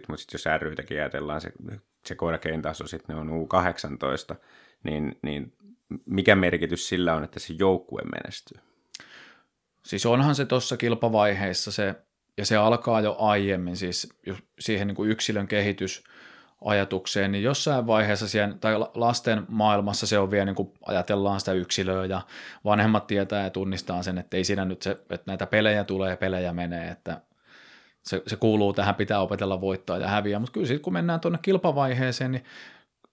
[0.08, 1.52] mutta sitten jos ryitäkin ajatellaan se,
[2.06, 4.36] se korkein taso, sitten ne on U18,
[4.82, 5.52] niin, niin
[6.06, 8.71] mikä merkitys sillä on, että se joukkue menestyy?
[9.86, 11.94] Siis onhan se tuossa kilpavaiheessa se,
[12.38, 14.08] ja se alkaa jo aiemmin, siis
[14.60, 16.04] siihen niin kuin yksilön kehitys
[16.64, 21.52] ajatukseen, niin jossain vaiheessa siihen, tai lasten maailmassa se on vielä, niin kuin ajatellaan sitä
[21.52, 22.20] yksilöä ja
[22.64, 26.52] vanhemmat tietää ja tunnistaa sen, että ei siinä nyt se, että näitä pelejä tulee pelejä
[26.52, 27.20] menee, että
[28.02, 31.38] se, se kuuluu tähän, pitää opetella voittaa ja häviä, mutta kyllä sitten kun mennään tuonne
[31.42, 32.44] kilpavaiheeseen, niin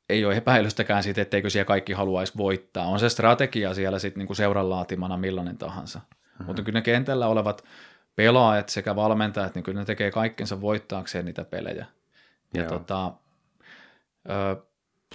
[0.09, 2.86] ei ole epäilystäkään siitä, etteikö siellä kaikki haluaisi voittaa.
[2.86, 6.01] On se strategia siellä sitten niin seuran laatimana millainen tahansa.
[6.39, 6.45] Mm-hmm.
[6.45, 7.63] Mutta kyllä ne kentällä olevat
[8.15, 11.85] pelaajat sekä valmentajat, niin kyllä ne tekee kaikkensa voittaakseen niitä pelejä.
[12.53, 12.69] Ja Joo.
[12.69, 13.11] tota,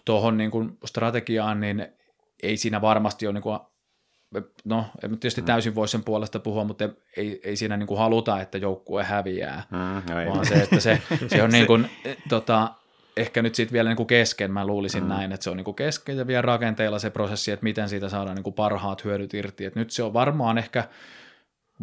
[0.04, 1.86] tuohon niin kuin strategiaan, niin
[2.42, 3.58] ei siinä varmasti ole, niin kuin,
[4.64, 8.40] no en tietysti täysin voi sen puolesta puhua, mutta ei, ei siinä niin kuin haluta,
[8.40, 10.28] että joukkue häviää, Mm, no ei.
[10.28, 11.90] vaan se, että se, se on niin kuin,
[12.28, 12.74] tota,
[13.16, 15.08] ehkä nyt sitten vielä niin kuin kesken, mä luulisin mm.
[15.08, 18.08] näin, että se on niin kuin kesken ja vielä rakenteilla se prosessi, että miten siitä
[18.08, 20.88] saadaan niin kuin parhaat hyödyt irti, että nyt se on varmaan ehkä,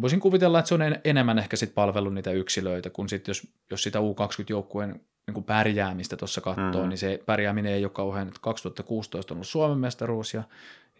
[0.00, 3.46] voisin kuvitella, että se on en, enemmän ehkä sit palvellut niitä yksilöitä, kun sitten jos,
[3.70, 6.88] jos sitä U20-joukkueen niin kuin pärjäämistä tuossa katsoo, mm.
[6.88, 10.42] niin se pärjääminen ei ole kauhean, että 2016 on ollut Suomen mestaruus ja,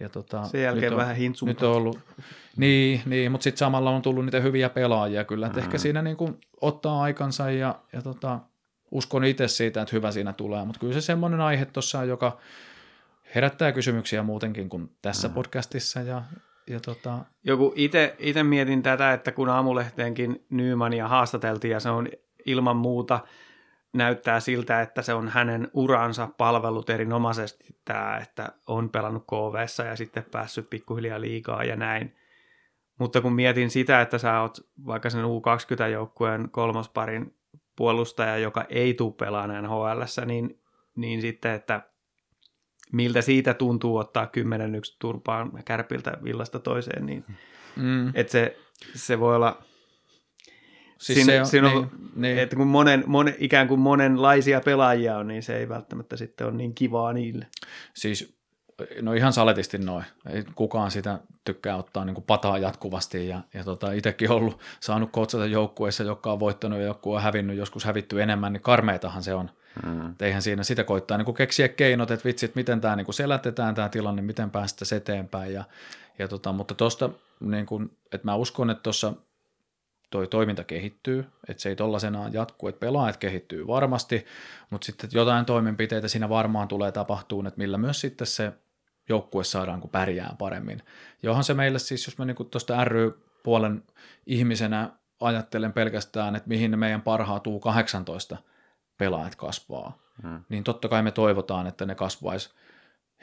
[0.01, 1.53] ja tota, Sen jälkeen nyt on, vähän hintsumpaa.
[1.53, 1.99] Nyt on ollut,
[2.57, 5.65] niin, niin mutta sitten samalla on tullut niitä hyviä pelaajia kyllä, että mm.
[5.65, 8.41] ehkä siinä niin kuin ottaa aikansa ja, ja tota,
[8.93, 12.39] uskon itse siitä, että hyvä siinä tulee, mutta kyllä se semmoinen aihe tuossa on, joka
[13.35, 15.35] herättää kysymyksiä muutenkin kuin tässä mm.
[15.35, 16.23] podcastissa ja,
[16.67, 17.75] ja tota, Joku
[18.19, 22.09] itse mietin tätä, että kun aamulehteenkin Nymania haastateltiin ja se on
[22.47, 23.21] ilman muuta
[23.93, 29.97] näyttää siltä, että se on hänen uransa palvelut erinomaisesti tämä, että on pelannut KV ja
[29.97, 32.17] sitten päässyt pikkuhiljaa liikaa ja näin.
[32.99, 37.35] Mutta kun mietin sitä, että sä oot vaikka sen U20-joukkueen kolmosparin
[37.77, 40.61] puolustaja, joka ei tule pelaamaan nhl niin,
[40.97, 41.83] niin sitten, että
[42.93, 47.25] miltä siitä tuntuu ottaa 10 yksi turpaan kärpiltä villasta toiseen, niin
[47.77, 48.57] mm, että se,
[48.95, 49.63] se voi olla,
[50.99, 54.61] siis siinä, se on, siinä on niin, niin, että kun monen, monen, ikään kuin monenlaisia
[54.61, 57.47] pelaajia on, niin se ei välttämättä sitten ole niin kivaa niille.
[57.95, 58.42] Siis
[59.03, 60.05] no ihan saletisti noin.
[60.31, 65.13] Ei kukaan sitä tykkää ottaa niin kuin pataa jatkuvasti ja, ja tota, itsekin ollut saanut
[65.13, 69.35] kotsata joukkueessa, joka on voittanut ja joku on hävinnyt, joskus hävitty enemmän, niin karmeitahan se
[69.35, 69.51] on.
[69.87, 70.11] Mm.
[70.11, 73.15] Et eihän siinä sitä koittaa niin kuin keksiä keinot, että vitsit, miten tämä niin kuin
[73.15, 75.53] selätetään tämä tilanne, miten päästä eteenpäin.
[75.53, 75.65] Ja,
[76.19, 77.11] ja tota, mutta tuosta,
[77.41, 79.13] niin kuin, että mä uskon, että tuossa
[80.13, 84.27] toi toiminta kehittyy, että se ei tollasenaan jatku, että pelaajat kehittyy varmasti,
[84.71, 88.53] mutta sitten jotain toimenpiteitä siinä varmaan tulee tapahtuun, että millä myös sitten se
[89.09, 90.83] joukkue saadaan kun pärjää paremmin.
[91.23, 93.83] Johon se meille siis, jos mä niin tuosta ry-puolen
[94.27, 94.91] ihmisenä
[95.21, 98.37] ajattelen pelkästään, että mihin ne meidän parhaat U18
[98.99, 100.45] pelaajat kasvaa, hmm.
[100.49, 102.51] niin totta kai me toivotaan, että ne kasvaisi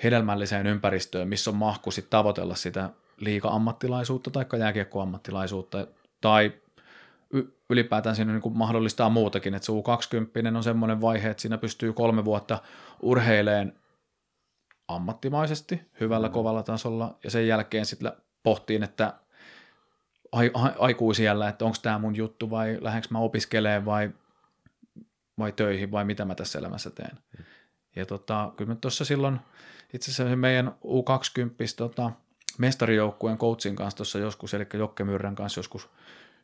[0.04, 5.88] hedelmälliseen ympäristöön, missä on mahku sit tavoitella sitä liika-ammattilaisuutta tai jääkiekko-ammattilaisuutta
[6.22, 6.54] tai
[7.70, 11.94] ylipäätään siinä niin kuin mahdollistaa muutakin, että se U20 on semmoinen vaihe, että siinä pystyy
[11.94, 12.60] kolme vuotta
[13.02, 13.80] urheileen
[14.88, 16.34] ammattimaisesti, hyvällä mm.
[16.34, 18.12] kovalla tasolla, ja sen jälkeen sitten
[18.44, 19.14] pohtiin, että
[20.32, 24.12] ai, ai, aikuisiellä, että onko tämä mun juttu vai lähdenkö mä opiskelemaan vai,
[25.38, 27.18] vai töihin vai mitä mä tässä elämässä teen.
[27.38, 27.46] Mm.
[27.96, 29.40] Ja tota, kyllä me tuossa silloin
[29.94, 32.12] itse asiassa meidän U20 tota,
[32.58, 35.90] mestarijoukkueen coachin kanssa tuossa joskus, eli Jokke Myrrän kanssa joskus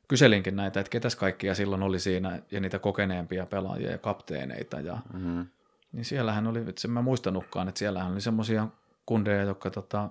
[0.08, 4.98] kyselinkin näitä, että ketäs kaikkia silloin oli siinä ja niitä kokeneempia pelaajia ja kapteeneita ja
[5.14, 5.48] mm-hmm.
[5.92, 8.68] niin siellähän oli, että mä muistanutkaan, että siellähän oli semmoisia
[9.06, 10.10] kundeja, jotka tota,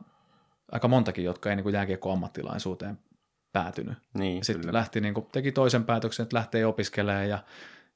[0.73, 2.99] aika montakin, jotka ei niin jääkiekko ammattilaisuuteen
[3.53, 3.99] päätynyt.
[4.15, 7.39] Niin, Sitten lähti, niin kuin, teki toisen päätöksen, että lähtee opiskelemaan ja,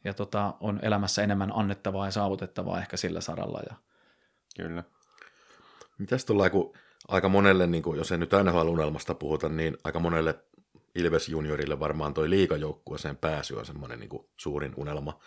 [0.04, 3.60] ja tota, on elämässä enemmän annettavaa ja saavutettavaa ehkä sillä saralla.
[3.68, 3.74] Ja...
[4.56, 4.84] Kyllä.
[5.98, 6.72] Mitäs tuolla, kun
[7.08, 10.38] aika monelle, niin kuin, jos ei nyt NHL-unelmasta puhuta, niin aika monelle
[10.98, 15.20] Ilves juniorille varmaan toi liikajoukkueeseen pääsy on semmoinen niin suurin unelma.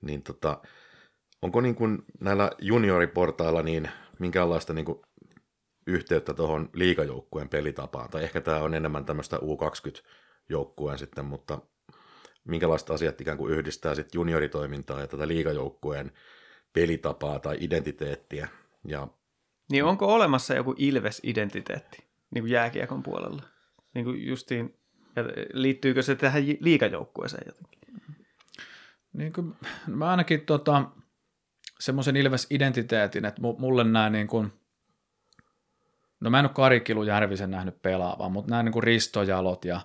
[0.00, 0.62] Niin tota,
[1.42, 4.98] onko niin kuin näillä junioriportailla niin minkäänlaista niin kuin
[5.86, 8.10] yhteyttä tuohon liikajoukkueen pelitapaan?
[8.10, 11.58] Tai ehkä tämä on enemmän tämmöistä U20-joukkueen sitten, mutta
[12.44, 16.12] minkälaista asiat ikään kuin yhdistää sitten junioritoimintaa ja tätä liikajoukkueen
[16.72, 18.48] pelitapaa tai identiteettiä?
[18.84, 19.08] Ja...
[19.70, 22.04] Niin onko olemassa joku Ilves-identiteetti
[22.34, 23.53] niin kuin jääkiekon puolella?
[23.94, 24.78] Niin kuin justiin,
[25.52, 27.80] liittyykö se tähän liikajoukkueeseen jotenkin?
[29.12, 29.54] Niin kuin,
[29.86, 30.84] mä ainakin tota,
[31.80, 34.52] semmoisen Ilves-identiteetin, että mulle nämä niin kuin,
[36.20, 39.80] no mä en ole Kari Järvisen nähnyt pelaavan, mutta nämä niin kuin Ristojalot ja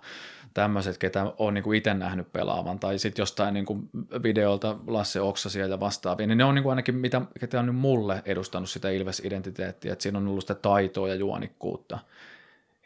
[0.53, 3.89] tämmöiset, ketä on niin itse nähnyt pelaavan, tai sitten jostain niin kuin
[4.23, 7.75] videolta Lasse Oksasia ja vastaavia, niin ne on niin kuin ainakin, mitä, ketä on nyt
[7.75, 11.99] mulle edustanut sitä Ilves-identiteettiä, että siinä on ollut sitä taitoa ja juonikkuutta.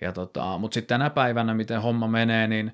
[0.02, 2.74] Ja tota, mutta sitten tänä päivänä, miten homma menee, niin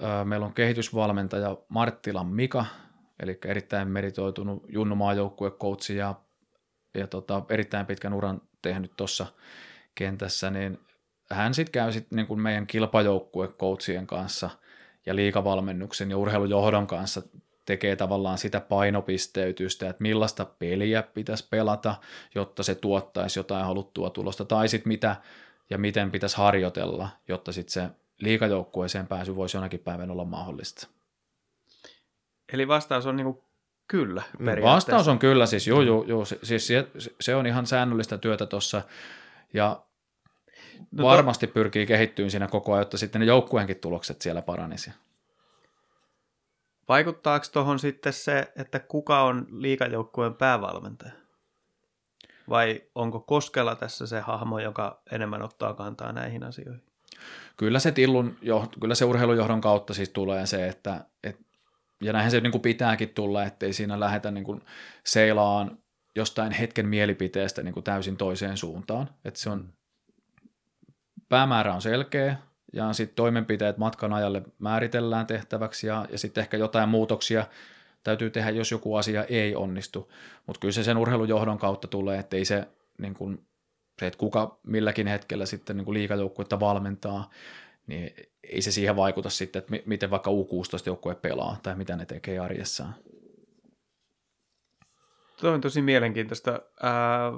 [0.00, 2.64] ö, meillä on kehitysvalmentaja Marttilan Mika,
[3.20, 6.14] eli erittäin meritoitunut junnumaajoukkuekoutsi ja,
[6.94, 9.26] ja tota, erittäin pitkän uran tehnyt tuossa
[9.94, 10.78] kentässä, niin
[11.30, 14.50] hän sitten käy sit niin meidän kilpajoukkuekoutsien kanssa
[15.06, 17.22] ja liikavalmennuksen ja urheilujohdon kanssa
[17.66, 21.94] tekee tavallaan sitä painopisteytystä, että millaista peliä pitäisi pelata,
[22.34, 25.16] jotta se tuottaisi jotain haluttua tulosta, tai sitten mitä
[25.72, 30.86] ja miten pitäisi harjoitella, jotta sitten se liikajoukkueeseen pääsy voisi jonakin päivän olla mahdollista.
[32.52, 33.44] Eli vastaus on niinku
[33.88, 34.70] kyllä periaatteessa.
[34.70, 36.86] Mm, Vastaus on kyllä, siis juu, juu, juu, siis se,
[37.20, 38.82] se on ihan säännöllistä työtä tuossa,
[39.54, 39.82] ja
[40.90, 44.90] No varmasti pyrkii kehittyyn siinä koko ajan, jotta sitten ne joukkueenkin tulokset siellä paranisi.
[46.88, 51.12] Vaikuttaako tuohon sitten se, että kuka on liikajoukkueen päävalmentaja?
[52.48, 56.82] Vai onko Koskela tässä se hahmo, joka enemmän ottaa kantaa näihin asioihin?
[57.56, 58.36] Kyllä se, tillun,
[58.80, 61.40] kyllä se urheilujohdon kautta siis tulee se, että et,
[62.02, 64.62] ja näinhän se niin kuin pitääkin tulla, ettei siinä lähdetä niin kuin
[65.04, 65.78] seilaan
[66.16, 69.08] jostain hetken mielipiteestä niin kuin täysin toiseen suuntaan.
[69.24, 69.72] Että se on,
[71.28, 72.36] päämäärä on selkeä,
[72.72, 77.46] ja sitten toimenpiteet matkan ajalle määritellään tehtäväksi, ja, ja sitten ehkä jotain muutoksia
[78.02, 80.12] täytyy tehdä, jos joku asia ei onnistu.
[80.46, 83.46] Mutta kyllä se sen urheilujohdon kautta tulee, että ei se, niin kun,
[83.98, 87.30] se että kuka milläkin hetkellä sitten niin liikajoukkuetta valmentaa,
[87.86, 92.06] niin ei se siihen vaikuta sitten, että mi- miten vaikka U16-joukkue pelaa tai mitä ne
[92.06, 92.94] tekee arjessaan.
[95.40, 96.60] Tuo on tosi mielenkiintoista.
[96.82, 97.32] Ää,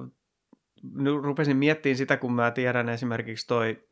[0.95, 3.85] nyt rupesin miettimään sitä, kun mä tiedän esimerkiksi toi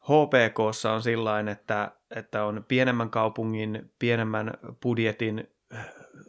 [0.00, 5.53] HPKssa on sillain, että, että on pienemmän kaupungin, pienemmän budjetin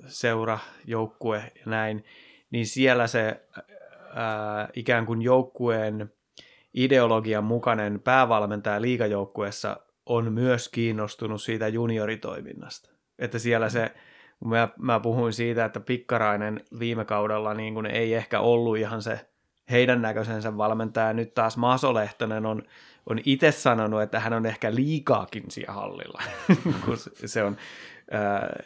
[0.08, 2.04] seura, joukkue ja näin,
[2.52, 3.48] niin siellä se
[4.14, 6.14] ää, ikään kuin joukkueen
[6.74, 12.90] ideologian mukainen päävalmentaja liigajoukkueessa on myös kiinnostunut siitä junioritoiminnasta.
[13.20, 13.92] Että siellä se,
[14.40, 19.02] kun mä, mä puhuin siitä, että Pikkarainen viime kaudella niin kuin ei ehkä ollut ihan
[19.02, 19.20] se
[19.72, 21.14] heidän näköisensä valmentaja.
[21.14, 22.64] Nyt taas Maso Lehtonen on,
[23.10, 26.22] on itse sanonut, että hän on ehkä liikaakin siellä hallilla,
[26.86, 27.58] kun se on
[28.12, 28.64] ää,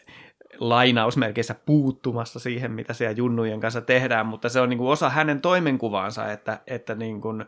[0.58, 5.42] lainausmerkeissä puuttumassa siihen, mitä siellä junnujen kanssa tehdään, mutta se on niin kuin osa hänen
[5.42, 7.46] toimenkuvaansa, että, että niin kuin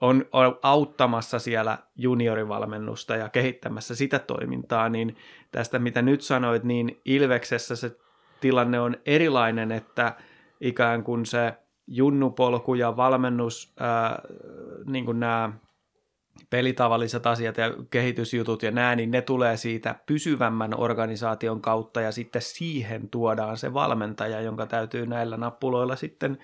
[0.00, 0.24] on,
[0.62, 5.16] auttamassa siellä juniorivalmennusta ja kehittämässä sitä toimintaa, niin
[5.52, 7.96] tästä mitä nyt sanoit, niin Ilveksessä se
[8.40, 10.14] tilanne on erilainen, että
[10.60, 11.54] ikään kuin se
[11.86, 14.22] junnupolku ja valmennus, ää,
[14.86, 15.52] niin kuin nämä
[16.50, 22.42] pelitavalliset asiat ja kehitysjutut ja nämä, niin ne tulee siitä pysyvämmän organisaation kautta ja sitten
[22.42, 26.38] siihen tuodaan se valmentaja, jonka täytyy näillä nappuloilla sitten,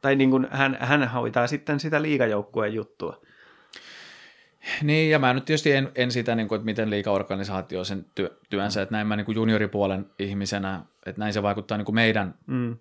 [0.00, 3.20] tai niin kuin hän, hän hoitaa sitten sitä liigajoukkueen juttua.
[4.82, 8.30] Niin, ja mä nyt tietysti en, en sitä, niin kuin, että miten liikaorganisaatio sen työ,
[8.50, 12.34] työnsä, että näin mä niin kuin junioripuolen ihmisenä, että näin se vaikuttaa niin kuin meidän
[12.46, 12.76] Mm.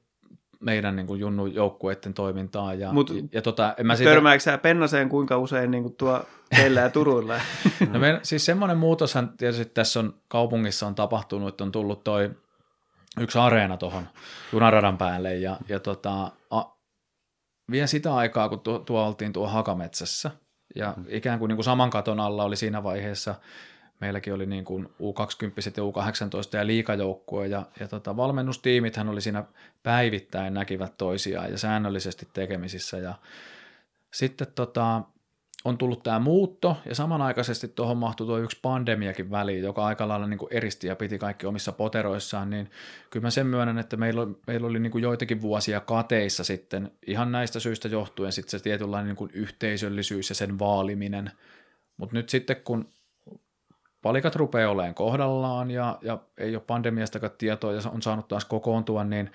[0.62, 2.80] Meidän niin junnu joukkueiden toimintaan.
[2.80, 5.95] Ja, Mut ja, ja tota, en mä siitä, Törmääkö sä Pennaseen kuinka usein niin kuin
[5.95, 6.24] tuo
[6.55, 7.34] teillä ja Turuilla?
[7.93, 12.32] no me, siis semmoinen muutoshan tietysti tässä on kaupungissa on tapahtunut, että on tullut toi
[13.20, 14.07] yksi areena tuohon
[14.51, 16.64] junaradan päälle ja, ja tota, a,
[17.72, 20.32] vielä sitä aikaa, kun tuo, tuo oltiin tuo Hakametsässä
[20.76, 23.36] ja ikään kuin, niin kuin saman katon alla oli siinä vaiheessa
[24.02, 29.43] meilläkin oli niin kuin U20 ja U18 ja liikajoukkue ja, ja tota, valmennustiimithän oli siinä
[29.84, 32.97] päivittäin näkivät toisiaan ja säännöllisesti tekemisissä.
[32.97, 33.14] Ja
[34.12, 35.02] sitten tota,
[35.66, 40.28] on tullut tämä muutto ja samanaikaisesti tuohon mahtui tuo yksi pandemiakin väliin, joka aika lailla
[40.28, 42.72] niin kuin eristi ja piti kaikki omissa poteroissaan, niin
[43.10, 46.91] kyllä mä sen myönnän, että meillä oli, meillä oli niin kuin joitakin vuosia kateissa sitten
[47.08, 51.32] ihan näistä syistä johtuen sitten se tietynlainen niin kuin yhteisöllisyys ja sen vaaliminen,
[51.97, 52.93] mutta nyt sitten kun
[54.02, 59.04] palikat rupeaa olemaan kohdallaan ja, ja ei ole pandemiastakaan tietoa ja on saanut taas kokoontua,
[59.04, 59.32] niin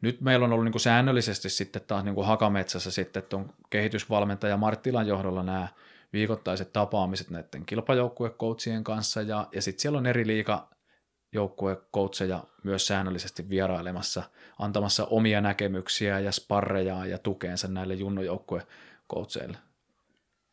[0.00, 4.56] nyt meillä on ollut niin kuin säännöllisesti sitten taas niin kuin Hakametsässä sitten tuon kehitysvalmentaja
[4.56, 5.68] Marttilan johdolla nämä
[6.12, 10.68] viikoittaiset tapaamiset näiden kilpajoukkuekoutsien kanssa ja, ja sitten siellä on eri liika
[11.32, 14.22] joukkuekoutseja myös säännöllisesti vierailemassa,
[14.58, 19.58] antamassa omia näkemyksiä ja sparreja ja tukeensa näille junnojoukkuekoutseille.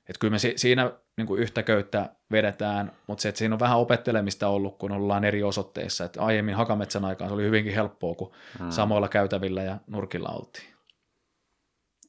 [0.10, 3.60] Et kyllä me si- siinä niin kuin yhtä köyttä vedetään, mutta se, että siinä on
[3.60, 6.06] vähän opettelemista ollut, kun ollaan eri osoitteissa.
[6.06, 8.72] Et aiemmin Hakametsän aikaan se oli hyvinkin helppoa, kun hmm.
[8.72, 10.72] samoilla käytävillä ja nurkilla oltiin.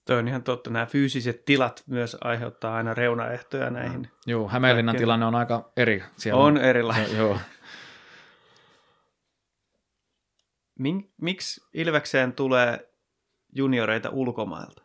[0.05, 0.71] Toi on ihan totta.
[0.71, 4.09] Nämä fyysiset tilat myös aiheuttaa aina reunaehtoja näihin.
[4.27, 5.03] Joo, Hämeenlinnan Kaikkeen.
[5.03, 6.03] tilanne on aika eri.
[6.17, 7.17] Siellä On erilainen.
[7.17, 7.39] Joo.
[10.79, 12.89] Min, miksi Ilvekseen tulee
[13.55, 14.83] junioreita ulkomailta?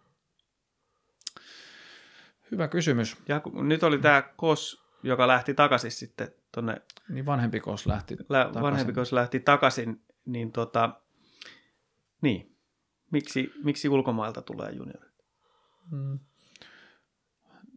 [2.51, 3.17] Hyvä kysymys.
[3.27, 8.17] Ja kun, nyt oli tämä Kos, joka lähti takaisin sitten tuonne, Niin vanhempi kos lähti
[8.29, 8.61] lä, takaisin.
[8.61, 10.89] vanhempi Kos lähti takaisin, niin tota,
[12.21, 12.57] niin.
[13.11, 15.09] Miksi, miksi ulkomailta tulee juniori?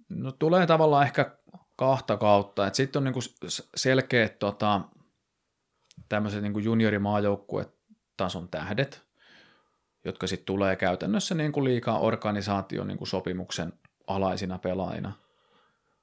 [0.08, 1.36] No tulee tavallaan ehkä
[1.76, 2.70] kahta kautta.
[2.72, 3.20] Sitten on niinku
[3.76, 4.80] selkeät tota,
[6.08, 9.06] tämmöiset niinku juniorimaajoukkuetason tähdet,
[10.04, 13.72] jotka sitten tulee käytännössä niinku liikaa organisaation niinku sopimuksen
[14.14, 15.12] alaisina pelaajina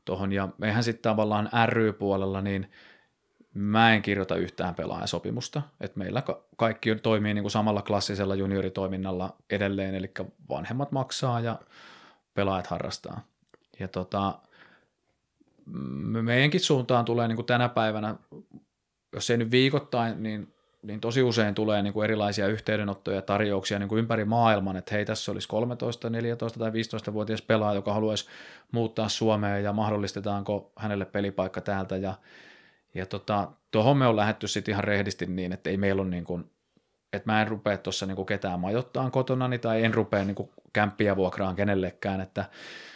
[0.06, 0.32] tuohon.
[0.32, 2.72] Ja mehän sitten tavallaan ry-puolella, niin
[3.54, 5.62] mä en kirjoita yhtään pelaajasopimusta.
[5.82, 10.12] Et meillä ka- kaikki toimii niinku samalla klassisella junioritoiminnalla edelleen, eli
[10.50, 11.60] vanhemmat maksaa ja
[12.34, 13.22] pelaajat harrastaa.
[13.80, 14.40] Ja tota,
[15.66, 18.16] me- meidänkin suuntaan tulee niin kuin tänä päivänä,
[19.14, 23.80] jos ei nyt viikoittain, niin, niin tosi usein tulee niin kuin erilaisia yhteydenottoja ja tarjouksia
[23.80, 28.26] niin kuin ympäri maailman, että hei, tässä olisi 13, 14 tai 15-vuotias pelaaja, joka haluaisi
[28.72, 31.98] muuttaa Suomeen ja mahdollistetaanko hänelle pelipaikka täältä.
[31.98, 32.14] Ja,
[32.94, 36.24] ja tota, tuohon me on lähdetty sitten ihan rehdisti niin, että ei meillä ole niin
[36.24, 36.52] kuin,
[37.14, 41.16] että mä en rupea tuossa niin ketään majoittaan kotonani tai en rupea niin kuin kämppiä
[41.16, 42.46] vuokraan kenellekään, että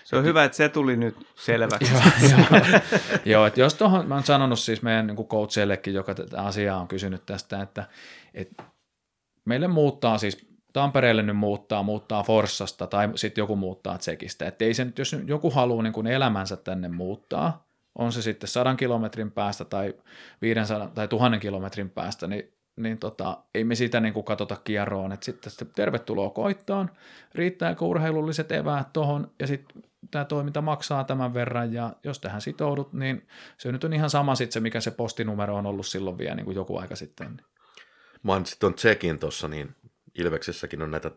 [0.04, 1.94] Se on hyvä, että se tuli nyt selväksi.
[1.94, 2.80] Joo, joo.
[3.26, 6.88] joo että jos tuohon, mä oon sanonut siis meidän niin coachillekin, joka tätä asiaa on
[6.88, 7.86] kysynyt tästä, että,
[8.34, 8.64] että
[9.46, 14.48] meille muuttaa siis, Tampereelle nyt muuttaa, muuttaa Forssasta tai sitten joku muuttaa Tsekistä.
[14.48, 18.48] Että ei se nyt, jos joku haluaa niin kuin elämänsä tänne muuttaa, on se sitten
[18.48, 19.94] sadan kilometrin päästä tai
[20.42, 25.12] 500 tai tuhannen kilometrin päästä, niin, niin tota, ei me sitä niin kuin katsota kierroon,
[25.12, 26.90] että sitten, sitten tervetuloa koittoon,
[27.36, 32.94] riittääkö urheilulliset eväät tuohon ja sitten tämä toiminta maksaa tämän verran ja jos tähän sitoudut,
[32.94, 36.36] niin se nyt on ihan sama sitten se, mikä se postinumero on ollut silloin vielä
[36.36, 37.42] niin kuin joku aika sitten.
[38.24, 39.76] Mainitsit tuon Tsekin tuossa, niin
[40.16, 41.12] Ilveksessäkin on näitä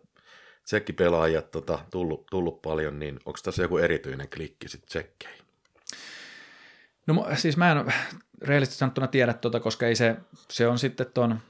[0.64, 5.43] tsekkipelaajia tota, tullut, tullut paljon, niin onko tässä joku erityinen klikki sitten tsekkeihin?
[7.06, 7.92] No siis mä en
[8.42, 10.16] rehellisesti sanottuna tiedä tuota, koska ei se,
[10.50, 11.40] se on sitten tuon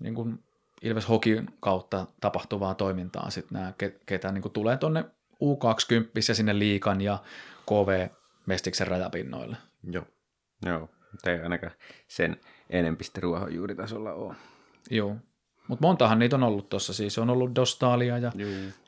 [0.00, 0.42] niin kuin
[0.82, 6.34] Ilves Hokin kautta tapahtuvaa toimintaa sitten nämä, ke- ketä niin kuin tulee tuonne U20 ja
[6.34, 7.18] sinne liikan ja
[7.66, 8.08] KV
[8.46, 9.56] Mestiksen rajapinnoille.
[9.92, 10.06] Joo.
[10.66, 11.72] Joo, mutta ei ainakaan
[12.08, 12.40] sen
[12.70, 14.34] enempistä ruohonjuuritasolla ole.
[14.90, 15.16] Joo.
[15.68, 18.32] Mutta montahan niitä on ollut tuossa, siis on ollut Dostalia ja,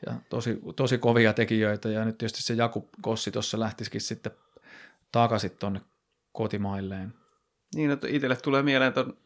[0.05, 4.31] ja tosi, tosi kovia tekijöitä, ja nyt tietysti se Jakub Kossi tuossa lähtisikin sitten
[5.11, 5.81] takaisin tuonne
[6.37, 7.13] kotimailleen.
[7.75, 9.17] Niin, että itselle tulee mieleen tuon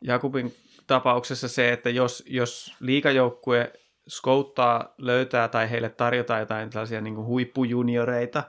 [0.00, 0.54] Jakubin
[0.86, 3.72] tapauksessa se, että jos, jos liikajoukkue
[4.08, 8.44] skouttaa, löytää tai heille tarjotaan jotain tällaisia niin huippujunioreita,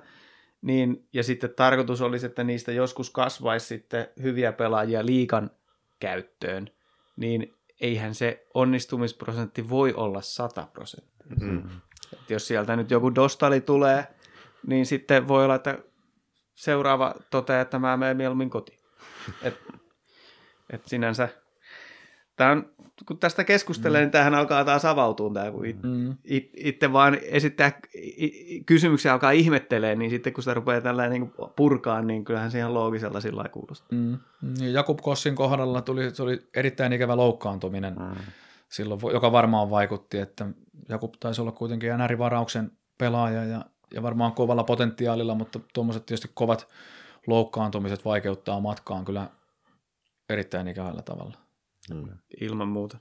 [0.62, 5.52] niin, ja sitten tarkoitus olisi, että niistä joskus kasvaisi sitten hyviä pelaajia liikan
[6.00, 6.70] käyttöön,
[7.18, 11.38] niin eihän se onnistumisprosentti voi olla 100 prosenttia.
[11.40, 11.64] Mm.
[12.14, 14.08] Et jos sieltä nyt joku dostali tulee,
[14.68, 15.78] niin sitten voi olla, että
[16.62, 18.80] seuraava toteaa, että mä menen mieluummin kotiin.
[19.44, 19.58] Et,
[20.70, 21.30] et sinänsä,
[22.36, 22.72] tää on,
[23.08, 24.04] kun tästä keskustelee, mm.
[24.04, 26.18] niin tämähän alkaa taas avautua, tää, kun it, Mm.
[26.24, 27.80] it, itse vaan esittää
[28.66, 32.74] kysymyksiä, alkaa ihmettelee, niin sitten kun sitä rupeaa tällä niin purkaa, niin kyllähän se ihan
[32.74, 33.88] loogisella sillä lailla kuulostaa.
[33.92, 34.18] Mm.
[34.60, 38.16] Ja Jakub Kossin kohdalla tuli, se oli erittäin ikävä loukkaantuminen, mm.
[38.70, 40.48] silloin, joka varmaan vaikutti, että
[40.90, 46.68] Jakub taisi olla kuitenkin NR-varauksen pelaaja ja, ja varmaan kovalla potentiaalilla, mutta tuommoiset tietysti kovat
[47.28, 49.30] loukkaantumiset vaikeuttaa matkaan kyllä
[50.30, 51.38] erittäin ikävällä tavalla.
[52.42, 52.98] Ilman muuta.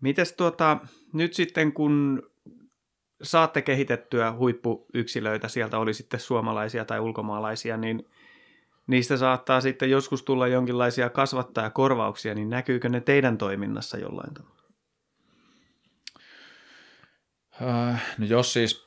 [0.00, 0.78] Mites tuota,
[1.12, 2.22] nyt sitten kun
[3.22, 8.08] saatte kehitettyä huippuyksilöitä, sieltä oli sitten suomalaisia tai ulkomaalaisia, niin
[8.86, 14.62] niistä saattaa sitten joskus tulla jonkinlaisia kasvattajakorvauksia, niin näkyykö ne teidän toiminnassa jollain tavalla?
[17.51, 17.51] Öö,
[18.18, 18.86] no jos siis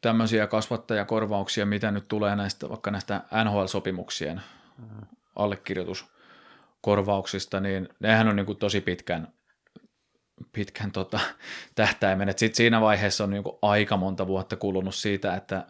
[0.00, 4.40] tämmöisiä kasvattajakorvauksia, mitä nyt tulee näistä, vaikka näistä NHL-sopimuksien
[5.36, 9.28] allekirjoituskorvauksista, niin nehän on niin kuin tosi pitkän,
[10.52, 11.20] pitkän tota,
[11.74, 12.28] tähtäimen.
[12.28, 15.66] Et sit siinä vaiheessa on niin kuin aika monta vuotta kulunut siitä, että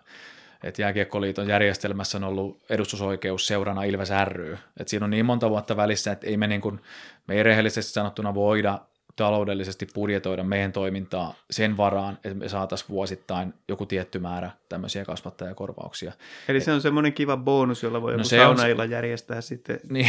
[0.63, 4.59] että Jääkiekkoliiton järjestelmässä on ollut edustusoikeus seurana Ilves ry.
[4.77, 6.81] Et siinä on niin monta vuotta välissä, että ei me, niin kuin,
[7.27, 8.79] me ei rehellisesti sanottuna voida
[9.17, 16.13] taloudellisesti budjetoida meidän toimintaa sen varaan, että me saataisiin vuosittain joku tietty määrä tämmöisiä kasvattajakorvauksia.
[16.49, 19.81] Eli se on semmoinen kiva bonus, jolla voi No joku se on- saunailla järjestää sitten.
[19.91, 20.09] Niin,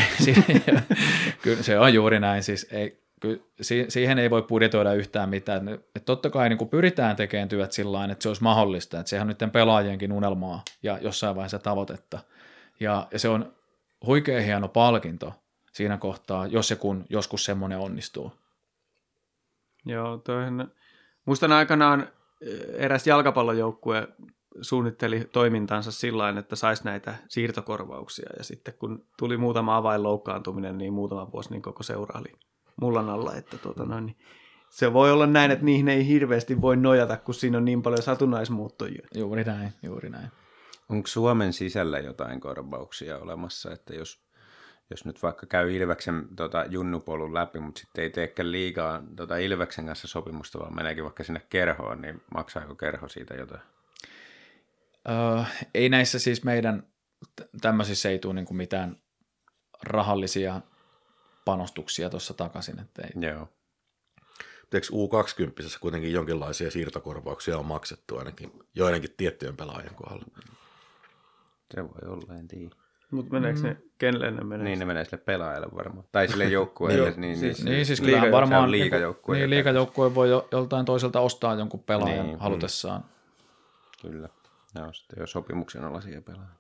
[1.41, 2.43] kyllä se on juuri näin.
[2.43, 5.70] Siis ei, ky, si- siihen ei voi budjetoida yhtään mitään.
[5.95, 8.99] Et totta kai niin pyritään tekemään työt sillä tavalla, että se olisi mahdollista.
[8.99, 12.20] Että sehän on nyt pelaajienkin unelmaa ja jossain vaiheessa tavoitetta.
[12.80, 13.53] Ja, ja se on
[14.05, 15.34] huikea hieno palkinto
[15.72, 18.32] siinä kohtaa, jos ja kun joskus semmoinen onnistuu.
[19.88, 20.72] Joo, toihan,
[21.26, 22.08] muistan aikanaan
[22.42, 24.08] eh, eräs jalkapallojoukkue
[24.62, 28.30] suunnitteli toimintansa sillä että saisi näitä siirtokorvauksia.
[28.38, 32.34] Ja sitten kun tuli muutama avainloukkaantuminen, niin muutama vuosi niin koko seura oli
[32.82, 33.36] mullan alla.
[33.36, 34.18] Että tuota noin, niin
[34.70, 38.02] se voi olla näin, että niihin ei hirveästi voi nojata, kun siinä on niin paljon
[38.02, 39.08] satunnaismuuttojia.
[39.16, 40.32] Juuri näin, juuri näin.
[40.90, 44.27] Onko Suomen sisällä jotain korvauksia olemassa, että jos,
[44.90, 49.86] jos nyt vaikka käy Ilveksen tota, junnupolun läpi, mutta sitten ei teekään liikaa tota, Ilveksen
[49.86, 53.62] kanssa sopimusta, vaan meneekin vaikka sinne kerhoon, niin maksaako kerho siitä jotain?
[55.10, 56.88] Öö, ei näissä siis meidän
[57.62, 58.98] tämmöisissä ei tule niin kuin mitään
[59.84, 60.62] rahallisia
[61.46, 62.80] panostuksia tuossa takaisin.
[62.80, 63.30] Että ei.
[63.30, 63.50] Joo.
[64.74, 70.26] Eikö U20 kuitenkin jonkinlaisia siirtokorvauksia on maksettu ainakin joidenkin tiettyjen pelaajien kohdalla?
[71.76, 72.76] Se voi olla, en tiedä.
[73.12, 74.64] Mutta meneekö ne, kenelle ne menee?
[74.64, 76.05] Niin ne menee sille pelaajalle varmaan.
[76.12, 77.10] Tai sille joukkueelle.
[77.10, 80.86] niin, niin, Siis, siis, niin, siis liiga- varmaan on liigajoukkue, Niin, liigajoukkue voi jo, joltain
[80.86, 82.41] toiselta ostaa jonkun pelaajan Niin, niin, mm.
[82.41, 83.05] halutessaan.
[84.01, 84.30] Kyllä.
[84.76, 86.55] Ne on sitten jo sopimuksen alaisia pelaajia.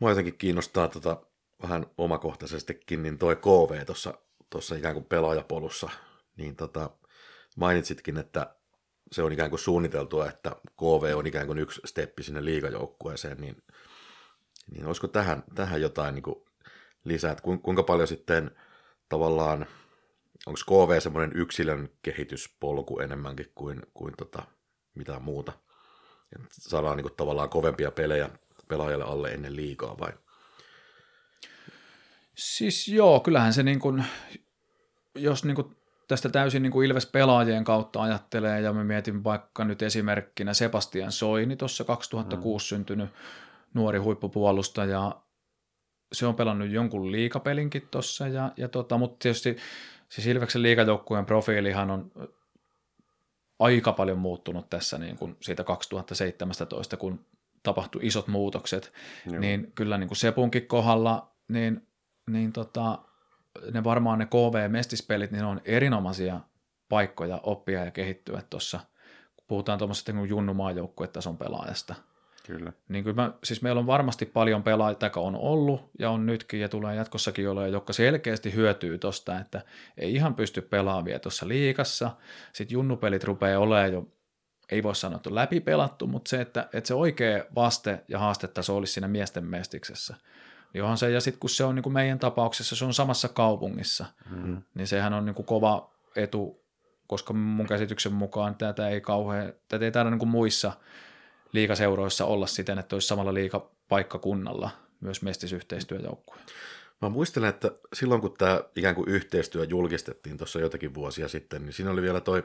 [0.00, 1.16] Mua jotenkin kiinnostaa tota,
[1.62, 4.14] vähän omakohtaisestikin, niin toi KV tuossa
[4.50, 5.90] tuossa ikään kuin pelaajapolussa,
[6.36, 6.90] niin tota,
[7.56, 8.54] mainitsitkin, että
[9.12, 13.56] se on ikään kuin suunniteltua, että KV on ikään kuin yksi steppi sinne liigajoukkueeseen, niin,
[14.70, 16.44] niin olisiko tähän, tähän jotain niin kuin
[17.04, 18.50] lisää, että kuin- kuinka paljon sitten
[19.08, 19.66] tavallaan,
[20.46, 24.42] onko KV semmoinen yksilön kehityspolku enemmänkin kuin, kuin tota,
[24.94, 25.52] mitään muuta,
[26.36, 28.30] että saadaan niin kuin tavallaan kovempia pelejä
[28.68, 30.12] pelaajalle alle ennen liikaa vai?
[32.34, 34.04] Siis joo, kyllähän se niin kuin,
[35.14, 35.76] jos niin kuin
[36.08, 41.56] tästä täysin niin kuin Ilves-pelaajien kautta ajattelee, ja me mietin vaikka nyt esimerkkinä Sebastian Soini,
[41.56, 42.68] tuossa 2006 mm.
[42.68, 43.10] syntynyt
[43.74, 45.22] nuori huippupuolustaja,
[46.12, 49.56] se on pelannut jonkun liikapelinkin tuossa, ja, ja tota, mutta tietysti
[50.08, 52.12] siis Ilveksen liikajoukkueen profiilihan on
[53.58, 57.26] aika paljon muuttunut tässä niin kuin siitä 2017, kun
[57.62, 58.92] tapahtui isot muutokset,
[59.26, 59.40] Joo.
[59.40, 61.86] niin kyllä niin kuin Sepunkin kohdalla, niin,
[62.30, 62.98] niin tota,
[63.72, 66.40] ne varmaan ne KV-mestispelit, niin ne on erinomaisia
[66.88, 68.80] paikkoja oppia ja kehittyä tuossa,
[69.36, 71.94] kun puhutaan tuommoisesta niin junnu maajoukkuetason pelaajasta.
[72.46, 72.72] Kyllä.
[72.88, 76.60] Niin kyllä mä, siis meillä on varmasti paljon pelaajia, tai on ollut ja on nytkin
[76.60, 79.62] ja tulee jatkossakin olla, jotka selkeästi hyötyy tosta, että
[79.98, 82.10] ei ihan pysty pelaamaan vielä tuossa liikassa.
[82.52, 84.08] Sitten junnupelit rupeaa olemaan jo,
[84.70, 88.76] ei voi sanoa, että on läpipelattu, mutta se, että, että se oikea vaste ja haastetaso
[88.76, 90.14] olisi siinä miesten mestiksessä.
[90.74, 93.28] Niin onhan se, ja sitten kun se on niin kuin meidän tapauksessa, se on samassa
[93.28, 94.62] kaupungissa, Mm.
[94.74, 96.64] niin sehän on niin kuin kova etu,
[97.06, 100.72] koska mun käsityksen mukaan tätä ei kauhean, tätä ei täällä niin kuin muissa
[101.52, 104.70] liikaseuroissa olla siten, että olisi samalla liikapaikkakunnalla
[105.00, 106.36] myös mestisyhteistyöjoukkue.
[107.02, 111.72] Mä muistelen, että silloin kun tämä ikään kuin yhteistyö julkistettiin tuossa jotakin vuosia sitten, niin
[111.72, 112.44] siinä oli vielä toi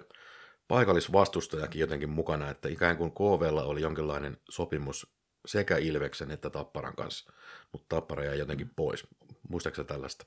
[0.67, 7.33] paikallisvastustajakin jotenkin mukana, että ikään kuin KVlla oli jonkinlainen sopimus sekä Ilveksen että Tapparan kanssa,
[7.71, 9.07] mutta Tappara jäi jotenkin pois.
[9.49, 10.25] Muistaaksä tällaista?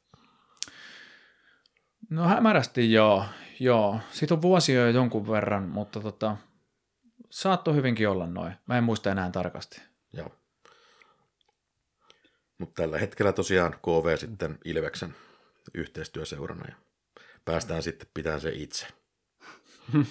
[2.10, 3.24] No hämärästi joo,
[3.60, 4.00] joo.
[4.10, 6.36] Siitä on vuosia jo jonkun verran, mutta tota,
[7.30, 8.54] saattoi hyvinkin olla noin.
[8.66, 9.80] Mä en muista enää tarkasti.
[10.12, 10.30] Joo.
[12.58, 15.14] Mutta tällä hetkellä tosiaan KV sitten Ilveksen
[15.74, 16.74] yhteistyöseurana ja
[17.44, 18.86] päästään sitten pitämään se itse.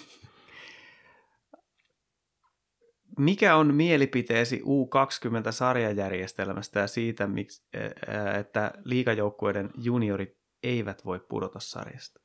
[3.18, 7.30] Mikä on mielipiteesi U20-sarjajärjestelmästä ja siitä,
[8.40, 12.22] että liigajoukkueiden juniorit eivät voi pudota sarjasta?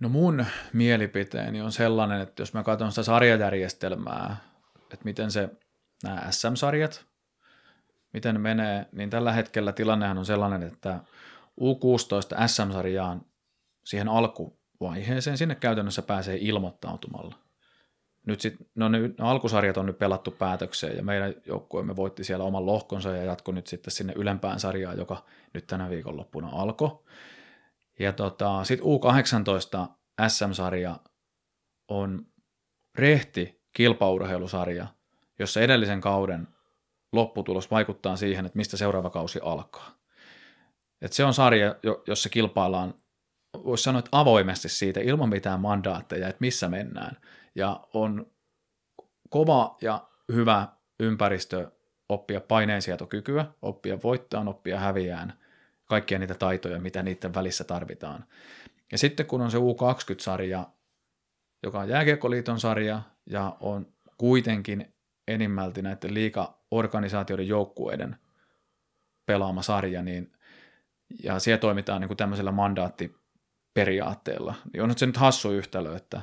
[0.00, 4.36] No mun mielipiteeni on sellainen, että jos mä katson sitä sarjajärjestelmää,
[4.76, 5.48] että miten se,
[6.02, 7.04] nämä SM-sarjat,
[8.12, 11.00] miten ne menee, niin tällä hetkellä tilannehan on sellainen, että
[11.60, 13.22] U16 SM-sarjaan
[13.84, 17.34] siihen alkuvaiheeseen, sinne käytännössä pääsee ilmoittautumalla.
[18.26, 22.44] Nyt sit, no ne, ne alkusarjat on nyt pelattu päätökseen ja meidän joukkueemme voitti siellä
[22.44, 25.24] oman lohkonsa ja jatkoi nyt sitten sinne ylempään sarjaan, joka
[25.54, 26.98] nyt tänä viikonloppuna alkoi.
[27.98, 29.88] Ja tota, sitten U18
[30.28, 31.00] SM-sarja
[31.88, 32.26] on
[32.94, 34.86] rehti kilpaurheilusarja,
[35.38, 36.48] jossa edellisen kauden
[37.12, 39.98] lopputulos vaikuttaa siihen, että mistä seuraava kausi alkaa.
[41.02, 42.94] Et se on sarja, jo- jossa kilpaillaan,
[43.64, 47.16] voisi sanoa, että avoimesti siitä ilman mitään mandaatteja, että missä mennään.
[47.54, 48.26] Ja on
[49.30, 50.68] kova ja hyvä
[51.00, 51.70] ympäristö
[52.08, 55.43] oppia paineensietokykyä, oppia voittaan, oppia häviään,
[55.84, 58.24] kaikkia niitä taitoja, mitä niiden välissä tarvitaan.
[58.92, 60.66] Ja sitten kun on se U20-sarja,
[61.62, 64.94] joka on jääkiekkoliiton sarja ja on kuitenkin
[65.28, 68.16] enimmälti näiden liiga-organisaatioiden joukkueiden
[69.26, 70.32] pelaama sarja, niin
[71.22, 76.20] ja siellä toimitaan niin kuin tämmöisellä mandaattiperiaatteella, niin on nyt se nyt hassu yhtälö, että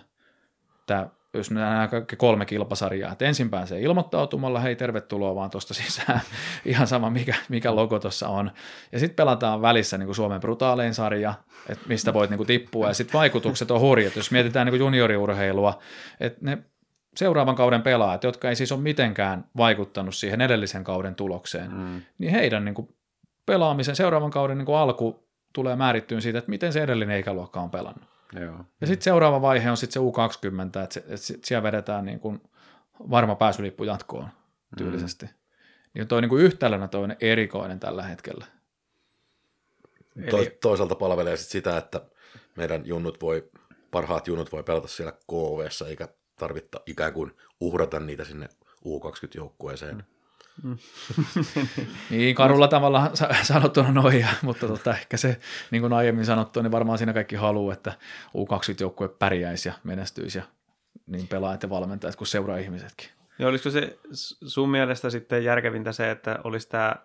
[0.85, 6.21] tämä jos nämä kaikki kolme kilpasarjaa, että ensin pääsee ilmoittautumalla, hei tervetuloa vaan tuosta sisään,
[6.65, 8.51] ihan sama mikä, mikä logo tuossa on.
[8.91, 11.33] Ja sitten pelataan välissä niin kuin Suomen brutaalein sarja,
[11.69, 14.79] että mistä voit niin kuin tippua, ja sitten vaikutukset on hurjat, jos mietitään niin kuin
[14.79, 15.79] junioriurheilua,
[16.19, 16.57] että ne
[17.15, 22.01] seuraavan kauden pelaajat, jotka ei siis ole mitenkään vaikuttanut siihen edellisen kauden tulokseen, mm.
[22.17, 22.95] niin heidän niin kuin
[23.45, 27.69] pelaamisen seuraavan kauden niin kuin alku tulee määrittyyn siitä, että miten se edellinen ikäluokka on
[27.69, 28.10] pelannut.
[28.39, 28.65] Joo.
[28.81, 32.41] Ja sitten seuraava vaihe on sitten se U20, että, se, että siellä vedetään niin kuin
[33.09, 34.29] varma pääsylippu jatkoon
[34.77, 35.25] tyylisesti.
[35.25, 35.31] Mm.
[35.93, 38.45] Niin toi niin kuin yhtälönä toinen erikoinen tällä hetkellä.
[40.29, 42.01] To, toisaalta palvelee sit sitä, että
[42.55, 43.49] meidän junnut voi,
[43.91, 48.49] parhaat junnut voi pelata siellä KVssä, eikä tarvitta ikään kuin uhrata niitä sinne
[48.85, 49.95] U20-joukkueeseen.
[49.95, 50.03] Mm.
[52.09, 53.11] niin, karulla tavalla
[53.43, 55.39] sanottuna noin, mutta tota, ehkä se,
[55.71, 57.93] niin kuin aiemmin sanottu, niin varmaan siinä kaikki haluaa, että
[58.37, 60.43] U20-joukkue pärjäisi ja menestyisi ja
[61.07, 63.09] niin pelaajat ja valmentajat kuin seuraa ihmisetkin.
[63.39, 63.97] Ja olisiko se
[64.45, 66.95] sun mielestä sitten järkevintä se, että olisi tämä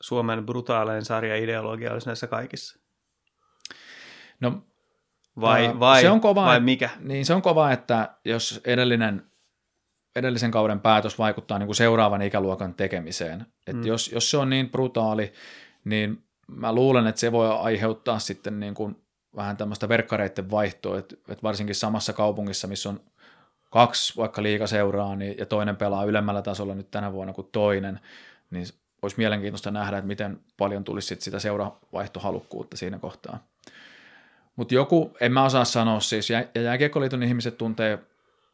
[0.00, 2.78] Suomen brutaalein sarja ideologia olisi näissä kaikissa?
[4.40, 4.62] No,
[5.40, 6.90] vai, vai, se on kova, vai mikä?
[7.00, 9.26] Niin se on kova, että jos edellinen
[10.16, 13.46] edellisen kauden päätös vaikuttaa niin kuin seuraavan ikäluokan tekemiseen.
[13.66, 13.86] Et mm.
[13.86, 15.32] jos, jos se on niin brutaali,
[15.84, 18.96] niin mä luulen, että se voi aiheuttaa sitten niin kuin
[19.36, 23.00] vähän tämmöistä verkkareiden vaihtoa, että, että varsinkin samassa kaupungissa, missä on
[23.70, 28.00] kaksi vaikka liikaseuraa niin, ja toinen pelaa ylemmällä tasolla nyt tänä vuonna kuin toinen,
[28.50, 28.66] niin
[29.02, 33.38] olisi mielenkiintoista nähdä, että miten paljon tulisi sit sitä seuravaihtohalukkuutta siinä kohtaa.
[34.56, 37.98] Mutta joku, en mä osaa sanoa siis, ja jääkiekkoliiton ihmiset tuntee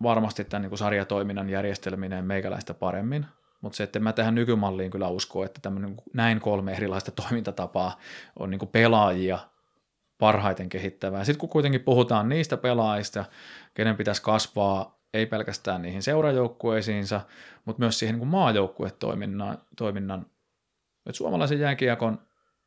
[0.03, 3.27] varmasti tämän niin kuin sarjatoiminnan järjestelminen meikäläistä paremmin,
[3.61, 7.99] mutta se, että mä tähän nykymalliin kyllä usko, että tämmöinen näin kolme erilaista toimintatapaa
[8.39, 9.39] on niin kuin pelaajia
[10.19, 11.25] parhaiten kehittävää.
[11.25, 13.25] Sitten kun kuitenkin puhutaan niistä pelaajista,
[13.75, 17.21] kenen pitäisi kasvaa ei pelkästään niihin seurajoukkueisiinsa,
[17.65, 20.27] mutta myös siihen niin maajoukkuetoiminnan, toiminnan,
[21.07, 22.19] että suomalaisen jääkiekon,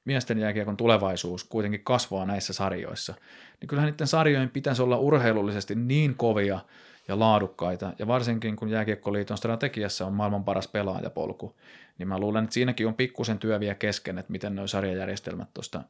[0.06, 3.14] miesten jääkiekon tulevaisuus kuitenkin kasvaa näissä sarjoissa,
[3.62, 6.60] niin kyllähän niiden sarjojen pitäisi olla urheilullisesti niin kovia,
[7.08, 11.56] ja laadukkaita, ja varsinkin kun Jääkiekkoliiton strategiassa on maailman paras pelaajapolku,
[11.98, 15.82] niin mä luulen, että siinäkin on pikkusen työ vielä kesken, että miten nuo sarjajärjestelmät tuosta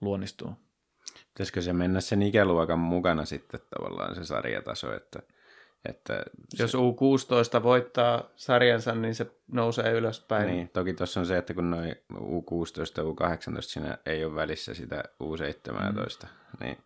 [0.00, 0.52] luonnistuu.
[1.28, 5.22] Pitäisikö se mennä sen ikäluokan mukana sitten tavallaan se sarjataso, että,
[5.84, 6.62] että se...
[6.62, 10.46] Jos U16 voittaa sarjansa, niin se nousee ylöspäin.
[10.46, 12.16] Niin, toki tuossa on se, että kun noin U16
[12.96, 16.64] ja U18 siinä ei ole välissä sitä U17, mm.
[16.64, 16.78] niin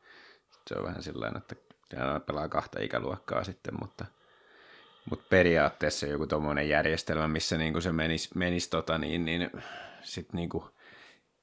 [0.66, 4.04] se on vähän sillä että ja pelaa kahta ikäluokkaa sitten, mutta,
[5.10, 9.50] mutta periaatteessa joku tuommoinen järjestelmä, missä niin kuin se menisi, menisi tota, niin, niin
[10.02, 10.64] sit niin kuin,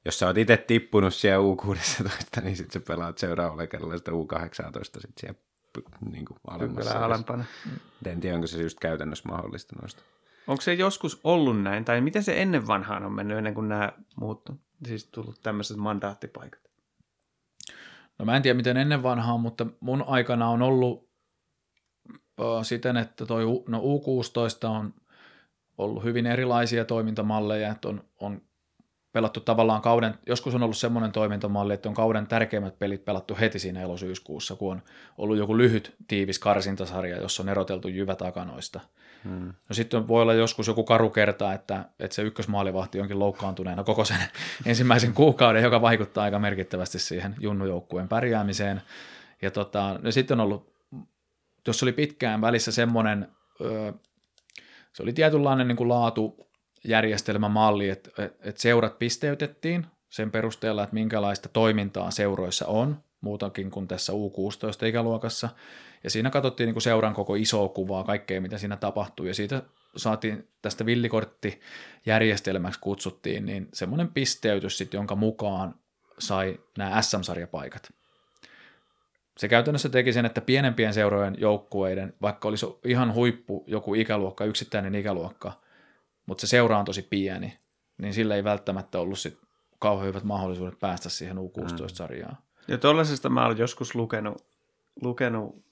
[0.06, 4.84] jos sä oot itse tippunut siellä U16, niin sitten sä pelaat seuraavalla kerralla sitä U18
[4.84, 5.40] sitten siellä
[6.12, 7.06] niin kuin alemmassa.
[7.06, 7.46] alempana.
[8.06, 10.04] En tiedä, onko se just käytännössä mahdollista noista.
[10.48, 13.92] Onko se joskus ollut näin, tai miten se ennen vanhaan on mennyt, ennen kuin nämä
[14.16, 16.63] muuttu, siis tullut tämmöiset mandaattipaikat?
[18.20, 21.10] No mä en tiedä miten ennen vanhaa, mutta mun aikana on ollut
[22.64, 24.94] siten, että toi no U16 on
[25.78, 28.42] ollut hyvin erilaisia toimintamalleja, että on, on
[29.12, 33.60] pelattu tavallaan kauden, joskus on ollut semmoinen toimintamalli, että on kauden tärkeimmät pelit pelattu heti
[33.60, 34.82] siinä elosyyskuussa, kun on
[35.18, 38.80] ollut joku lyhyt tiivis karsintasarja, jossa on eroteltu jyvä takanoista.
[39.24, 39.54] Hmm.
[39.70, 44.06] No sitten voi olla joskus joku karu kerta, että, että se ykkösmaalivahti onkin loukkaantuneena koko
[44.06, 44.18] sen
[44.66, 48.82] ensimmäisen kuukauden, joka vaikuttaa aika merkittävästi siihen junnujoukkueen pärjäämiseen.
[49.42, 50.74] Ja tota, no sitten on ollut,
[51.68, 53.28] jos oli pitkään välissä semmoinen,
[54.94, 62.12] se oli tietynlainen niin kuin laatujärjestelmämalli, että, että seurat pisteytettiin sen perusteella, että minkälaista toimintaa
[62.12, 65.50] seuroissa on, muutakin kuin tässä U16-ikäluokassa.
[66.04, 69.64] Ja siinä katsottiin niin kuin seuran koko isoa kuvaa, kaikkea mitä siinä tapahtui, ja siitä
[69.96, 75.76] saatiin tästä villikorttijärjestelmäksi kutsuttiin, niin semmoinen pisteytys sitten, jonka mukaan
[76.20, 77.94] sai nämä SM-sarjapaikat.
[79.38, 84.96] Se käytännössä teki sen, että pienempien seurojen joukkueiden, vaikka olisi ihan huippu joku ikäluokka, yksittäinen
[84.96, 85.54] ikäluokka,
[86.26, 87.58] mutta se seura on tosi pieni,
[87.98, 89.38] niin sillä ei välttämättä ollut sit
[89.80, 92.38] kauhean hyvät mahdollisuudet päästä siihen U16-sarjaan.
[92.68, 94.46] Ja tuollaisesta mä olen joskus lukenut,
[95.02, 95.64] lukenut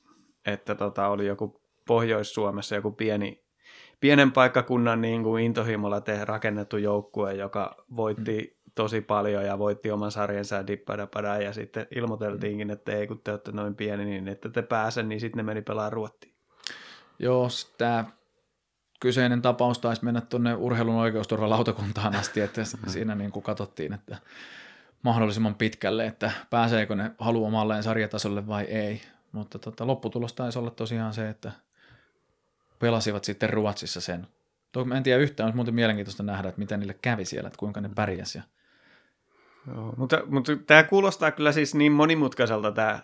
[0.45, 3.43] että tota, oli joku Pohjois-Suomessa joku pieni,
[3.99, 8.71] pienen paikkakunnan niin kuin intohimolla te rakennettu joukkue, joka voitti mm.
[8.75, 12.73] tosi paljon ja voitti oman sarjansa ja dippadapada ja sitten ilmoiteltiinkin, mm.
[12.73, 15.61] että ei kun te olette noin pieni, niin että te pääse, niin sitten ne meni
[15.61, 16.33] pelaamaan Ruottiin.
[17.19, 17.47] Joo,
[17.77, 18.05] tämä
[18.99, 22.89] kyseinen tapaus taisi mennä tuonne urheilun oikeusturvalautakuntaan asti, että mm.
[22.89, 24.17] siinä niin kuin katsottiin, että
[25.03, 29.01] mahdollisimman pitkälle, että pääseekö ne haluamalleen sarjatasolle vai ei.
[29.31, 31.51] Mutta tota, lopputulos taisi olla tosiaan se, että
[32.79, 34.27] pelasivat sitten Ruotsissa sen.
[34.85, 37.81] Mä en tiedä yhtään, mutta muuten mielenkiintoista nähdä, että miten niille kävi siellä, että kuinka
[37.81, 38.37] ne pärjäsi.
[38.37, 38.43] Ja
[39.67, 42.99] Joo, mutta, mutta tämä kuulostaa kyllä siis niin monimutkaiselta tämä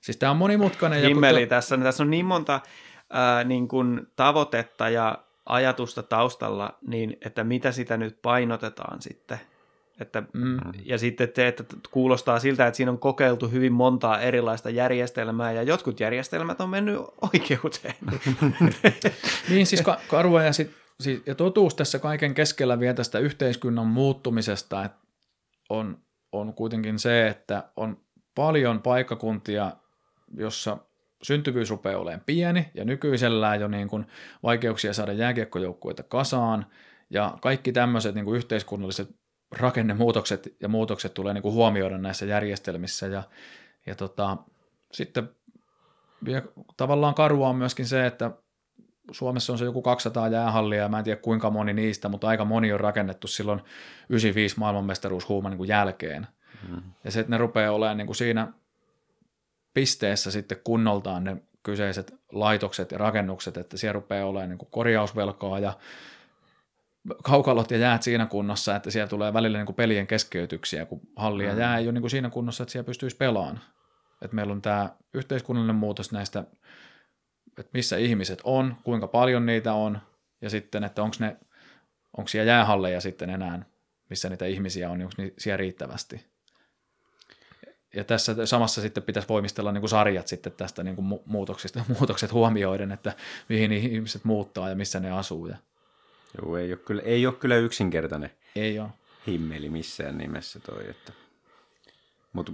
[0.00, 0.98] Siis tämä on monimutkainen.
[0.98, 1.78] ja kun himmeli tässä.
[1.78, 2.60] Tässä on niin monta
[3.10, 9.40] ää, niin kuin tavoitetta ja ajatusta taustalla, niin että mitä sitä nyt painotetaan sitten.
[10.00, 10.58] Että, Mm.
[10.84, 15.62] Ja sitten te, että kuulostaa siltä, että siinä on kokeiltu hyvin montaa erilaista järjestelmää, ja
[15.62, 17.00] jotkut järjestelmät on mennyt
[17.32, 17.94] oikeuteen.
[19.48, 23.86] Niin siis ka- karua ja, sit, siis, ja totuus tässä kaiken keskellä vielä tästä yhteiskunnan
[23.86, 24.98] muuttumisesta että
[25.68, 25.98] on,
[26.32, 28.00] on kuitenkin se, että on
[28.34, 29.72] paljon paikkakuntia,
[30.36, 30.78] jossa
[31.22, 34.06] syntyvyys rupeaa olemaan pieni ja nykyisellään jo niin kuin
[34.42, 36.66] vaikeuksia saada jääkiekkojoukkueita kasaan
[37.10, 43.06] ja kaikki tämmöiset niin kuin yhteiskunnalliset rakennemuutokset ja muutokset tulee niin kuin huomioida näissä järjestelmissä
[43.06, 43.22] ja,
[43.86, 44.36] ja tota,
[44.92, 45.30] sitten
[46.24, 46.42] vielä
[46.76, 48.30] tavallaan karua on myöskin se, että
[49.10, 52.44] Suomessa on se joku 200 jäähallia ja mä en tiedä kuinka moni niistä, mutta aika
[52.44, 53.60] moni on rakennettu silloin
[54.08, 56.26] 95 maailmanmestaruushuuman niin kuin jälkeen.
[56.68, 56.82] Mm.
[57.04, 58.52] Ja se, että ne rupeaa olemaan niin kuin siinä
[59.74, 65.58] pisteessä sitten kunnoltaan ne kyseiset laitokset ja rakennukset, että siellä rupeaa olemaan niin kuin korjausvelkaa
[65.58, 65.72] ja
[67.22, 71.44] kaukalot ja jäät siinä kunnossa, että siellä tulee välillä niin kuin pelien keskeytyksiä, kun halli
[71.44, 73.60] ja jää ei ole niin kuin siinä kunnossa, että siellä pystyisi pelaamaan.
[74.22, 76.44] Että meillä on tämä yhteiskunnallinen muutos näistä,
[77.58, 79.98] että missä ihmiset on, kuinka paljon niitä on,
[80.40, 81.36] ja sitten, että onko ne,
[82.16, 83.64] onko siellä jäähalleja sitten enää,
[84.10, 86.26] missä niitä ihmisiä on, niin onko siellä riittävästi.
[87.96, 91.84] Ja tässä samassa sitten pitäisi voimistella niin kuin sarjat sitten tästä niin kuin mu- muutoksista,
[91.98, 93.12] muutokset huomioiden, että
[93.48, 95.46] mihin ihmiset muuttaa ja missä ne asuu.
[95.46, 95.56] Ja
[96.42, 98.88] Joo, ei ole kyllä, ei ole kyllä yksinkertainen ei ole.
[99.26, 100.90] himmeli missään nimessä toi.
[100.90, 101.12] Että.
[102.32, 102.52] Mutta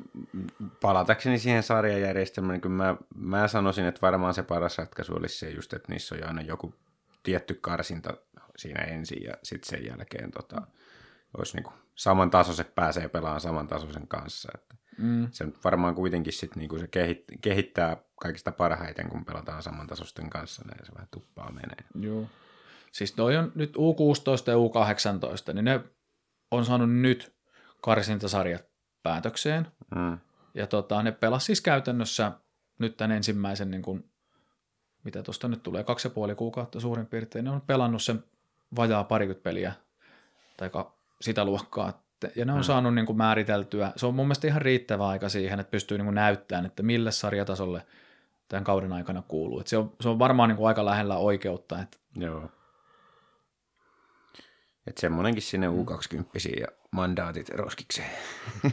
[0.80, 5.50] palatakseni siihen sarjajärjestelmään, niin kyllä mä, mä sanoisin, että varmaan se paras ratkaisu olisi se
[5.50, 6.74] just, että niissä on aina joku
[7.22, 8.14] tietty karsinta
[8.56, 10.62] siinä ensin ja sitten sen jälkeen tota,
[11.38, 14.48] olisi niin samantasoiset pääsee pelaamaan samantasoisen kanssa.
[14.54, 15.28] Että Mm.
[15.32, 20.86] se varmaan kuitenkin sit niinku se kehit, kehittää kaikista parhaiten, kun pelataan samantasoisten kanssa, niin
[20.86, 21.76] se vähän tuppaa menee.
[21.94, 22.26] Joo.
[22.92, 25.80] Siis toi on nyt U16 ja U18, niin ne
[26.50, 27.34] on saanut nyt
[27.80, 28.64] karsintasarjat
[29.02, 29.66] päätökseen.
[29.94, 30.18] Mm.
[30.54, 32.32] Ja tota, ne pelas siis käytännössä
[32.78, 34.10] nyt tämän ensimmäisen, niin kuin,
[35.04, 37.44] mitä tuosta nyt tulee, kaksi ja puoli kuukautta suurin piirtein.
[37.44, 38.24] Ne on pelannut sen
[38.76, 39.72] vajaa parikymmentä peliä
[40.56, 42.02] tai ka- sitä luokkaa.
[42.36, 42.62] Ja ne on mm.
[42.62, 43.92] saanut niin kuin määriteltyä.
[43.96, 47.12] Se on mun mielestä ihan riittävä aika siihen, että pystyy niin kuin näyttämään, että mille
[47.12, 47.86] sarjatasolle
[48.48, 49.60] tämän kauden aikana kuuluu.
[49.60, 51.80] Et se, on, se on varmaan niin kuin aika lähellä oikeutta.
[51.80, 52.50] Että Joo.
[54.86, 58.10] Että semmoinenkin sinne U20 ja mandaatit roskikseen.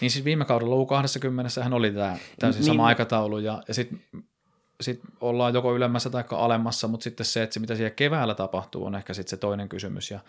[0.00, 2.66] Niin siis viime kaudella U20 hän oli tämä täysin Niin.
[2.66, 4.00] sama aikataulu ja, ja sitten
[4.80, 8.84] sit ollaan joko ylemmässä tai alemmassa, mutta sitten se, että se mitä siellä keväällä tapahtuu
[8.86, 10.20] on ehkä sitten se toinen kysymys ja,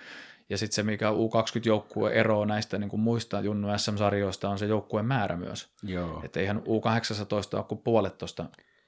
[0.49, 5.05] ja sitten se mikä U20-joukkue eroaa näistä niin kuin muista Junnu SM-sarjoista on se joukkueen
[5.05, 5.69] määrä myös.
[5.83, 6.21] Joo.
[6.23, 8.45] Että eihän U18 ole kuin puolet tuosta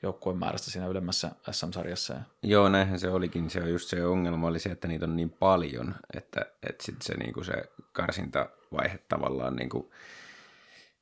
[0.07, 2.13] joukkueen määrästä siinä ylemmässä SM-sarjassa.
[2.13, 3.49] Ja, Joo, näinhän se olikin.
[3.49, 7.05] Se on just se ongelma oli se, että niitä on niin paljon, että, että sitten
[7.05, 7.53] se, niinku se
[7.91, 9.91] karsintavaihe tavallaan, niinku,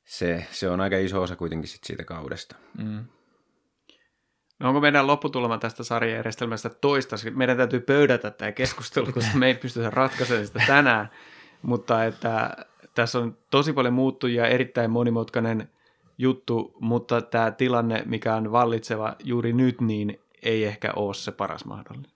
[0.04, 2.56] se, se on aika iso osa kuitenkin sit siitä kaudesta.
[2.78, 3.04] mm,
[4.58, 7.36] No onko meidän lopputulema tästä sarjajärjestelmästä toistaiseksi?
[7.38, 11.10] Meidän täytyy pöydätä tämä keskustelu, koska me ei pystytä ratkaisemaan sitä tänään.
[11.62, 12.56] Mutta että
[12.94, 15.70] tässä on tosi paljon muuttujia, erittäin monimutkainen
[16.18, 21.64] juttu, mutta tämä tilanne, mikä on vallitseva juuri nyt, niin ei ehkä ole se paras
[21.64, 22.10] mahdollinen.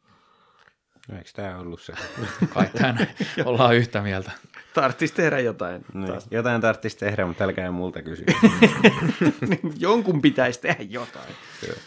[1.08, 1.92] No, eikö tämä ollut se?
[2.54, 3.06] kai tämän
[3.44, 4.32] ollaan yhtä mieltä.
[4.74, 5.84] Tarvitsisi tehdä jotain.
[5.94, 6.26] Niin, taas.
[6.30, 8.26] jotain tarvitsisi tehdä, mutta älkää multa kysyä.
[9.78, 11.34] Jonkun pitäisi tehdä jotain.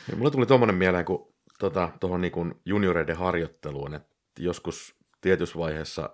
[0.10, 6.10] Ja mulle tuli tuommoinen mieleen, kun tuohon tota, niin junioreiden harjoitteluun, että joskus tietyssä vaiheessa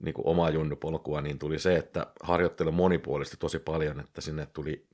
[0.00, 4.86] niin kuin omaa junnupolkua, niin tuli se, että harjoittelu monipuolisti tosi paljon, että sinne tuli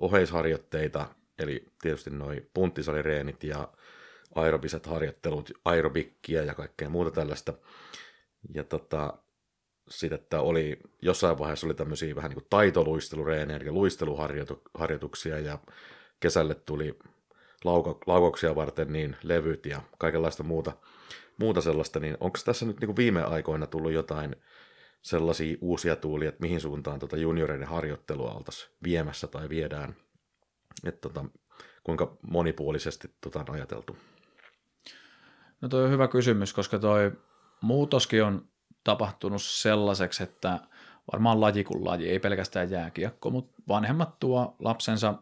[0.00, 1.08] oheisharjoitteita,
[1.38, 3.68] eli tietysti noin punttisalireenit ja
[4.34, 7.52] aerobiset harjoittelut, aerobikkiä ja kaikkea muuta tällaista.
[8.54, 9.14] Ja tota,
[9.88, 15.58] sitten, että oli, jossain vaiheessa oli tämmöisiä vähän niin kuin taitoluistelureenejä, eli luisteluharjoituksia, ja
[16.20, 16.98] kesälle tuli
[17.64, 20.72] lauko, laukauksia varten niin levyt ja kaikenlaista muuta,
[21.38, 24.36] muuta sellaista, niin onko tässä nyt niin kuin viime aikoina tullut jotain
[25.06, 29.96] sellaisia uusia tuulia, että mihin suuntaan tuota junioreiden harjoittelua oltaisiin viemässä tai viedään,
[30.84, 31.24] että tota,
[31.84, 33.96] kuinka monipuolisesti tota on ajateltu?
[35.60, 37.12] No toi on hyvä kysymys, koska toi
[37.60, 38.48] muutoskin on
[38.84, 40.60] tapahtunut sellaiseksi, että
[41.12, 45.14] varmaan laji kuin laji, ei pelkästään jääkiekko, mutta vanhemmat tuo lapsensa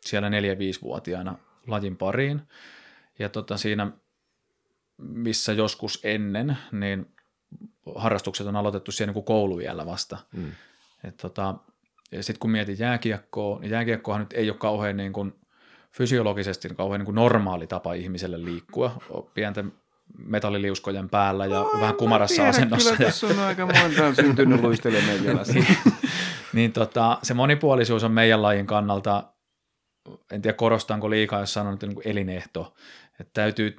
[0.00, 2.42] siellä 4-5-vuotiaana lajin pariin.
[3.18, 3.92] Ja tota, siinä,
[4.98, 7.14] missä joskus ennen, niin
[7.94, 10.18] harrastukset on aloitettu siellä niin kouluiällä vasta.
[10.32, 10.52] Mm.
[11.04, 11.54] Et tota,
[12.12, 15.34] ja sitten kun mietin jääkiekkoa, niin jääkiekkohan nyt ei ole kauhean niin kuin
[15.92, 19.02] fysiologisesti kauhean niin kuin normaali tapa ihmiselle liikkua.
[19.34, 19.72] Pienten
[20.18, 22.96] metalliliuskojen päällä ja no, vähän kumarassa asennossa.
[22.96, 25.52] Kyllä tässä on aika monta syntynyt luistelemaan jalassa.
[25.52, 25.76] niin,
[26.52, 29.24] niin tota, se monipuolisuus on meidän lajin kannalta,
[30.30, 32.74] en tiedä korostanko liikaa, jos sanon, että niin kuin elinehto.
[33.20, 33.76] Että täytyy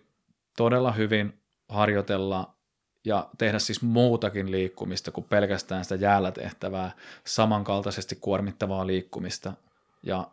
[0.58, 2.56] todella hyvin harjoitella
[3.06, 6.92] ja tehdä siis muutakin liikkumista kuin pelkästään sitä jäällä tehtävää
[7.24, 9.54] samankaltaisesti kuormittavaa liikkumista.
[10.04, 10.28] Ja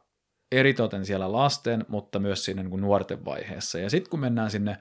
[0.52, 3.78] eritoten siellä lasten, mutta myös siinä niin kuin nuorten vaiheessa.
[3.78, 4.78] Ja sitten kun mennään sinne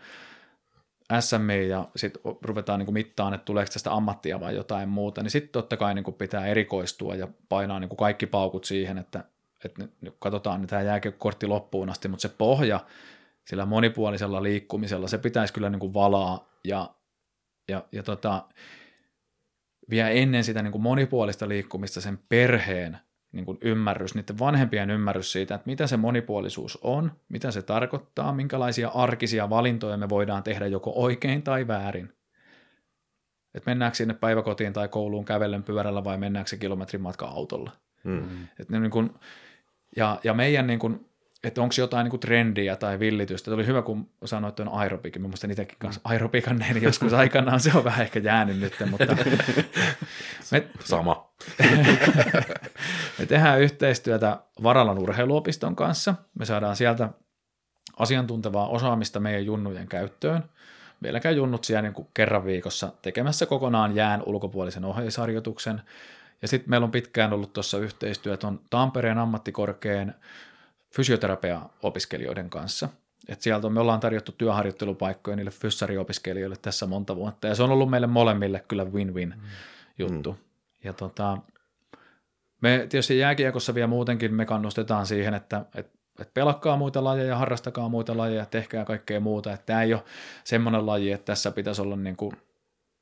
[1.19, 5.51] SME ja sitten ruvetaan niin mittaan, että tuleeko tästä ammattia vai jotain muuta, niin sitten
[5.51, 9.23] totta kai niin pitää erikoistua ja painaa niin kaikki paukut siihen, että,
[9.65, 10.83] että nyt katsotaan niin tämä
[11.17, 12.79] kortti loppuun asti, mutta se pohja
[13.45, 16.89] sillä monipuolisella liikkumisella, se pitäisi kyllä niin valaa ja,
[17.69, 18.45] ja, ja tota,
[19.89, 22.97] vielä ennen sitä niin monipuolista liikkumista sen perheen
[23.31, 28.33] niin kuin ymmärrys, niiden vanhempien ymmärrys siitä, että mitä se monipuolisuus on, mitä se tarkoittaa,
[28.33, 32.13] minkälaisia arkisia valintoja me voidaan tehdä joko oikein tai väärin.
[33.53, 37.71] Että mennäänkö sinne päiväkotiin tai kouluun kävellen pyörällä vai mennäänkö se kilometrin matka autolla.
[38.03, 38.47] Mm.
[38.59, 39.13] Et ne niin kuin,
[39.95, 41.08] ja, ja meidän niin kuin,
[41.43, 43.51] että onko jotain niin kuin trendiä tai villitystä.
[43.51, 45.21] Oli hyvä, kun sanoit tuon aerobikin.
[45.21, 47.59] Mielestäni itsekin kanssa aerobikanneeni joskus aikanaan.
[47.59, 49.15] Se on vähän ehkä jäänyt nyt, mutta...
[50.51, 51.29] me, Sama.
[53.19, 56.15] me tehdään yhteistyötä Varalan urheiluopiston kanssa.
[56.39, 57.09] Me saadaan sieltä
[57.97, 60.43] asiantuntevaa osaamista meidän junnujen käyttöön.
[60.99, 65.81] Meillä käy junnut siellä niin kuin kerran viikossa tekemässä kokonaan jään ulkopuolisen ohjeisharjoituksen.
[66.41, 70.15] Ja sitten meillä on pitkään ollut tuossa yhteistyötä on Tampereen ammattikorkean
[70.95, 72.89] fysioterapia-opiskelijoiden kanssa.
[73.27, 77.89] Et sieltä me ollaan tarjottu työharjoittelupaikkoja niille fyssariopiskelijoille tässä monta vuotta, ja se on ollut
[77.89, 79.41] meille molemmille kyllä win-win mm.
[79.99, 80.31] juttu.
[80.31, 80.37] Mm.
[80.83, 81.37] Ja tota,
[82.61, 87.89] me tietysti jääkiekossa vielä muutenkin me kannustetaan siihen, että, että että pelakkaa muita lajeja, harrastakaa
[87.89, 89.53] muita lajeja, tehkää kaikkea muuta.
[89.53, 90.03] Että tämä ei ole
[90.43, 92.31] semmoinen laji, että tässä pitäisi olla niin kuin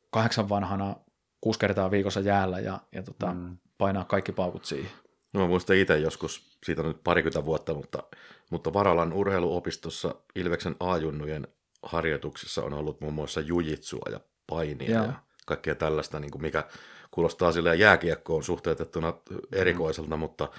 [0.09, 0.95] kahdeksan vanhana
[1.41, 3.57] kuusi kertaa viikossa jäällä ja, ja tota, mm.
[3.77, 4.91] painaa kaikki paukut siihen.
[5.33, 8.03] No mä muistan itse joskus, siitä on nyt parikymmentä vuotta, mutta,
[8.49, 11.47] mutta Varalan urheiluopistossa Ilveksen A-junnujen
[11.83, 15.13] harjoituksissa on ollut muun muassa jujitsua ja painia ja, ja
[15.45, 16.63] kaikkea tällaista, niin kuin mikä
[17.11, 19.13] kuulostaa sille jääkiekkoon suhteutettuna
[19.51, 20.19] erikoiselta, mm.
[20.19, 20.49] mutta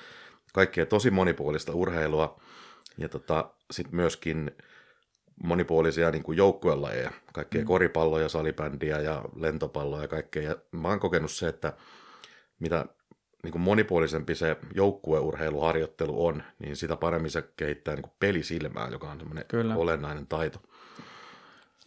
[0.53, 2.41] kaikkea tosi monipuolista urheilua
[2.99, 4.51] ja tota, sitten myöskin
[5.43, 7.67] monipuolisia niin joukkuelajeja, kaikkea mm.
[7.67, 10.43] koripalloja, salibändiä ja lentopalloa ja kaikkea.
[10.43, 11.73] Ja mä oon kokenut se, että
[12.59, 12.87] mitä
[13.43, 19.11] niin kuin monipuolisempi se joukkueurheiluharjoittelu on, niin sitä paremmin se kehittää niin kuin pelisilmää, joka
[19.11, 19.77] on semmoinen Kyllä.
[19.77, 20.59] olennainen taito.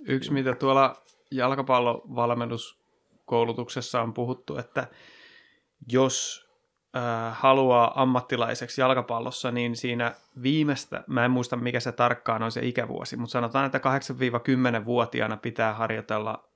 [0.07, 4.87] Yksi, mitä tuolla jalkapallovalmennuskoulutuksessa on puhuttu, että
[5.91, 6.47] jos
[6.95, 12.65] äh, haluaa ammattilaiseksi jalkapallossa, niin siinä viimeistä, mä en muista mikä se tarkkaan on se
[12.65, 16.51] ikävuosi, mutta sanotaan, että 8-10-vuotiaana pitää harjoitella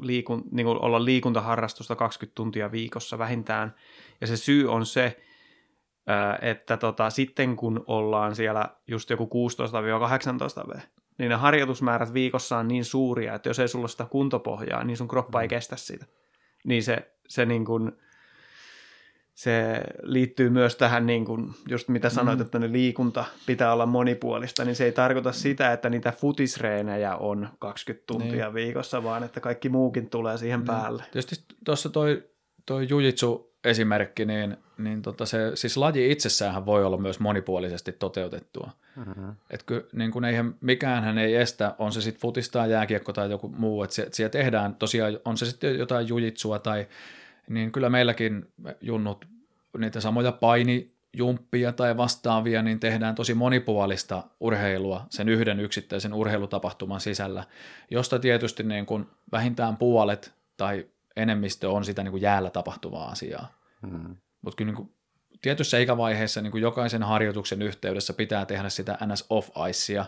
[0.00, 3.74] liikun, niin olla liikuntaharrastusta 20 tuntia viikossa vähintään.
[4.20, 5.16] Ja se syy on se,
[6.42, 9.30] että tota, sitten kun ollaan siellä just joku
[10.64, 10.78] 16-18 V,
[11.18, 15.08] niin ne harjoitusmäärät viikossa on niin suuria, että jos ei sulla sitä kuntopohjaa, niin sun
[15.08, 15.50] kroppa ei mm.
[15.50, 16.06] kestä sitä.
[16.64, 17.92] Niin se, se niin kuin,
[19.34, 22.44] se liittyy myös tähän, niin kuin, just mitä sanoit, mm.
[22.44, 27.48] että ne liikunta pitää olla monipuolista, niin se ei tarkoita sitä, että niitä futisreenejä on
[27.58, 28.54] 20 tuntia niin.
[28.54, 30.66] viikossa, vaan että kaikki muukin tulee siihen niin.
[30.66, 31.04] päälle.
[31.12, 32.24] Tietysti tuossa toi,
[32.66, 38.70] toi jujitsu esimerkki, niin, niin tota se, siis laji itsessään voi olla myös monipuolisesti toteutettua.
[38.96, 39.34] Mm-hmm.
[39.50, 43.30] Et ky, niin kun eihän, mikään hän ei estä, on se sitten futista, jääkiekko tai
[43.30, 46.86] joku muu, että siellä tehdään tosiaan, on se sitten jotain jujitsua tai
[47.48, 48.46] niin kyllä meilläkin
[48.80, 49.24] junnut
[49.78, 57.44] niitä samoja painijumppia tai vastaavia, niin tehdään tosi monipuolista urheilua sen yhden yksittäisen urheilutapahtuman sisällä,
[57.90, 60.86] josta tietysti niin kuin vähintään puolet tai
[61.18, 63.52] enemmistö on sitä niin kuin jäällä tapahtuvaa asiaa.
[63.86, 64.16] Hmm.
[64.42, 64.92] Mutta kyllä niin kuin
[65.42, 70.04] tietyssä ikävaiheessa niin kuin jokaisen harjoituksen yhteydessä pitää tehdä sitä NS off-icea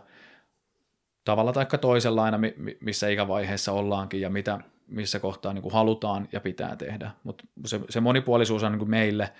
[1.24, 2.38] tavalla tai toisella aina,
[2.80, 7.10] missä ikävaiheessa ollaankin ja mitä, missä kohtaa niin kuin halutaan ja pitää tehdä.
[7.24, 9.32] Mutta se, se monipuolisuus on niin kuin meille,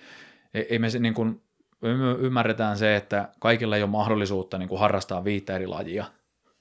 [0.53, 1.41] ei, ei me, se, niin kuin,
[1.81, 1.89] me
[2.19, 6.05] ymmärretään se, että kaikilla ei ole mahdollisuutta niin kuin harrastaa viittä eri lajia.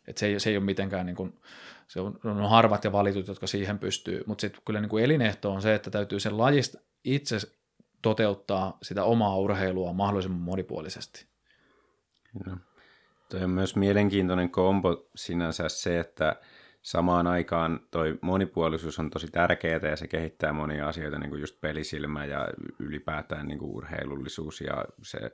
[0.07, 1.41] Et se, ei, se ei ole mitenkään, niin kuin,
[1.91, 5.53] se on, on harvat ja valitut, jotka siihen pystyy, mutta sitten kyllä niin kuin elinehto
[5.53, 7.39] on se, että täytyy sen lajista itse
[8.03, 11.27] toteuttaa sitä omaa urheilua mahdollisimman monipuolisesti.
[12.47, 12.57] No.
[13.29, 16.37] Toi on myös mielenkiintoinen kombo sinänsä se, että
[16.83, 21.61] samaan aikaan toi monipuolisuus on tosi tärkeää ja se kehittää monia asioita, niin kuin just
[21.61, 22.49] pelisilmä ja
[22.79, 25.33] ylipäätään niin kuin urheilullisuus ja se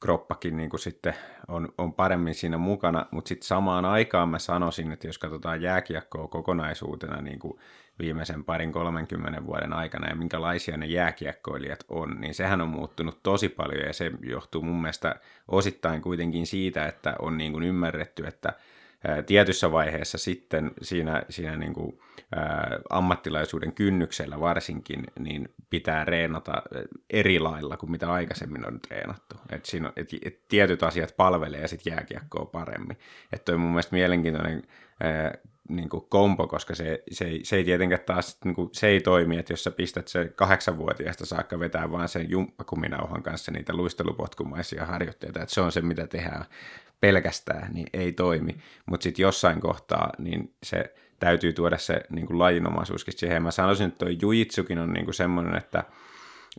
[0.00, 1.14] kroppakin niin kuin sitten
[1.48, 6.28] on, on paremmin siinä mukana, mutta sitten samaan aikaan mä sanoisin, että jos katsotaan jääkiekkoa
[6.28, 7.58] kokonaisuutena niin kuin
[7.98, 13.48] viimeisen parin 30 vuoden aikana ja minkälaisia ne jääkiekkoilijat on, niin sehän on muuttunut tosi
[13.48, 15.14] paljon ja se johtuu mun mielestä
[15.48, 18.52] osittain kuitenkin siitä, että on niin kuin ymmärretty, että
[19.26, 21.98] tietyssä vaiheessa sitten siinä, siinä niin kuin,
[22.36, 26.62] ää, ammattilaisuuden kynnyksellä varsinkin, niin pitää reenata
[27.10, 29.36] eri lailla kuin mitä aikaisemmin on treenattu.
[29.50, 32.98] Et siinä et, et tietyt asiat palvelee sitten jääkiekkoa paremmin.
[33.32, 34.62] Että on mun mielestä mielenkiintoinen
[35.00, 35.34] ää,
[35.68, 39.00] niin kuin kompo, koska se, se, ei, se ei tietenkään taas niin kuin, se ei
[39.00, 44.86] toimi, että jos sä pistät se kahdeksanvuotiaasta saakka vetää vaan sen jumppakuminauhan kanssa niitä luistelupotkumaisia
[44.86, 46.44] harjoitteita, että se on se, mitä tehdään
[47.00, 48.56] pelkästään, niin ei toimi.
[48.86, 53.42] Mutta sitten jossain kohtaa, niin se täytyy tuoda se niin kuin lajinomaisuuskin siihen.
[53.42, 55.84] Mä sanoisin, että tuo jujitsukin on niin kuin semmoinen, että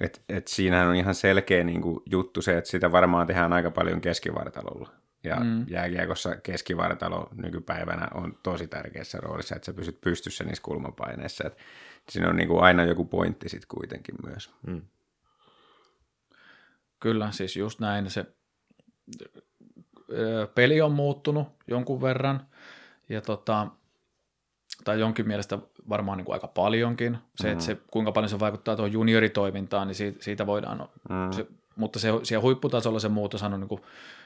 [0.02, 3.72] et, et siinähän on ihan selkeä niin kuin juttu se, että sitä varmaan tehdään aika
[3.72, 4.90] paljon keskivartalolla.
[5.24, 5.66] Ja mm.
[5.70, 11.44] jääkiekossa keskivartalo nykypäivänä on tosi tärkeässä roolissa, että sä pysyt pystyssä niissä kulmapaineissa.
[11.48, 11.58] Et
[12.10, 14.54] siinä on niin kuin aina joku pointti sitten kuitenkin myös.
[14.68, 14.82] Mm.
[17.00, 18.10] Kyllä, siis just näin.
[18.10, 18.26] Se
[20.56, 22.46] peli on muuttunut jonkun verran,
[23.10, 23.68] ja tota,
[24.84, 25.60] tai jonkin mielestä
[25.90, 27.18] varmaan niin kuin aika paljonkin.
[27.36, 27.52] Se, mm.
[27.52, 31.32] että se, kuinka paljon se vaikuttaa tuohon junioritoimintaan, niin siitä, siitä voidaan, mm.
[31.32, 33.82] se, mutta se, siellä huipputasolla se muutos on niin kuin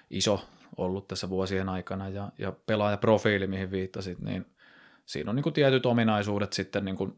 [0.10, 0.46] iso
[0.78, 4.46] ollut tässä vuosien aikana, ja, ja pelaajaprofiili, mihin viittasit, niin
[5.06, 7.18] siinä on niin kuin tietyt ominaisuudet sitten, niin kuin,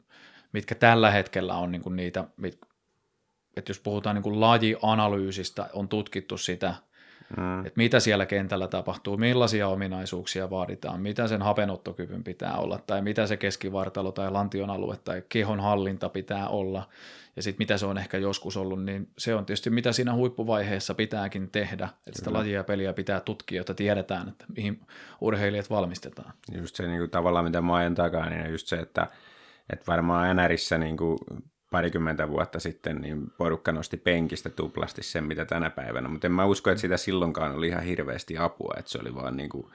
[0.52, 2.60] mitkä tällä hetkellä on niin kuin niitä, mit,
[3.58, 6.76] että jos puhutaan niin kuin lajianalyysistä, on tutkittu sitä,
[7.38, 7.60] Mm.
[7.60, 13.28] Että mitä siellä kentällä tapahtuu, millaisia ominaisuuksia vaaditaan, mitä sen hapenottokyvyn pitää olla, tai mitä
[13.28, 16.90] se keskivartalo tai lantion alue tai kehon hallinta pitää olla,
[17.36, 20.94] ja sitten mitä se on ehkä joskus ollut, niin se on tietysti mitä siinä huippuvaiheessa
[20.94, 24.82] pitääkin tehdä, että sitä lajia ja peliä pitää tutkia, jotta tiedetään, että mihin
[25.22, 26.34] urheilijat valmistetaan.
[26.58, 29.08] Just se niin kuin, tavallaan, mitä mä ajan takaa, niin just se, että,
[29.74, 31.18] että varmaan NRissä niin kuin
[31.76, 36.08] parikymmentä vuotta sitten, niin porukka nosti penkistä tuplasti sen, mitä tänä päivänä.
[36.08, 39.38] Mutta en mä usko, että sitä silloinkaan oli ihan hirveästi apua, että se oli vaan
[39.38, 39.68] niin kuin,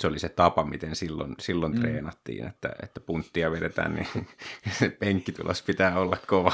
[0.00, 1.80] se oli se tapa, miten silloin, silloin mm.
[1.80, 4.28] treenattiin, että, että punttia vedetään, niin
[4.78, 6.52] se penkkitulos pitää olla kova.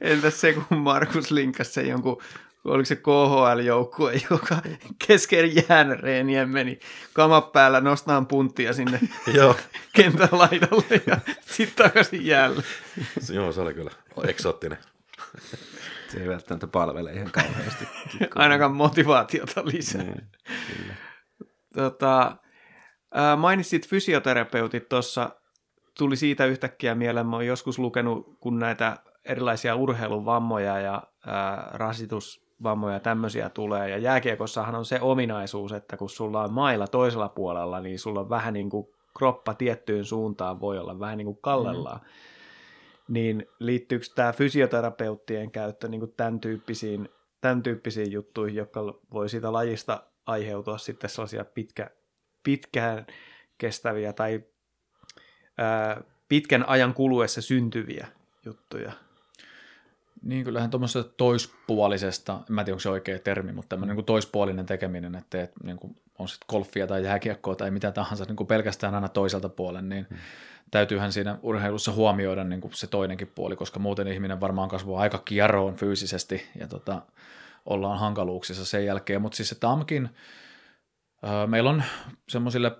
[0.00, 2.22] Entäs se, kun Markus linkkasi sen jonkun
[2.64, 4.56] oliko se KHL-joukkue, joka
[5.06, 6.78] kesken jäänreenien meni
[7.12, 9.00] kamat päällä nostamaan punttia sinne
[9.34, 9.56] Joo.
[9.92, 12.62] kentän laidalle ja sitten takaisin jäälle.
[13.32, 13.90] Joo, se oli kyllä
[14.28, 14.78] eksoottinen.
[16.08, 17.88] Se ei välttämättä palvele ihan kauheasti.
[18.34, 20.02] Ainakaan motivaatiota lisää.
[20.02, 20.28] Niin,
[21.74, 22.36] tota,
[23.36, 25.30] mainitsit fysioterapeutit tuossa,
[25.98, 32.49] tuli siitä yhtäkkiä mieleen, mä oon joskus lukenut, kun näitä erilaisia urheiluvammoja ja ää, rasitus
[32.62, 33.90] vammoja ja tämmöisiä tulee.
[33.90, 38.30] Ja jääkiekossahan on se ominaisuus, että kun sulla on mailla toisella puolella, niin sulla on
[38.30, 38.88] vähän niin kuin
[39.18, 42.00] kroppa tiettyyn suuntaan voi olla vähän niin kuin kallellaan.
[42.00, 43.12] Mm.
[43.14, 47.08] Niin liittyykö tämä fysioterapeuttien käyttö niin kuin tämän, tyyppisiin,
[47.40, 48.80] tämän tyyppisiin juttuihin, jotka
[49.12, 51.90] voi siitä lajista aiheutua sitten sellaisia pitkä,
[52.42, 53.06] pitkään
[53.58, 54.42] kestäviä tai
[55.58, 58.06] ää, pitkän ajan kuluessa syntyviä
[58.44, 58.92] juttuja?
[60.22, 64.66] Niin, kyllähän tuommoisesta toispuolisesta, en mä tiedä onko se oikea termi, mutta tämmöinen niin toispuolinen
[64.66, 68.46] tekeminen, että teet, niin kuin, on sitten golfia tai jääkiekkoa tai mitä tahansa niin kuin
[68.46, 70.16] pelkästään aina toiselta puolen, niin mm.
[70.70, 75.18] täytyyhän siinä urheilussa huomioida niin kuin se toinenkin puoli, koska muuten ihminen varmaan kasvaa aika
[75.18, 77.02] kierroon fyysisesti ja tota,
[77.66, 80.08] ollaan hankaluuksissa sen jälkeen, mutta siis se TAMkin,
[81.46, 81.82] meillä on
[82.28, 82.76] semmoisille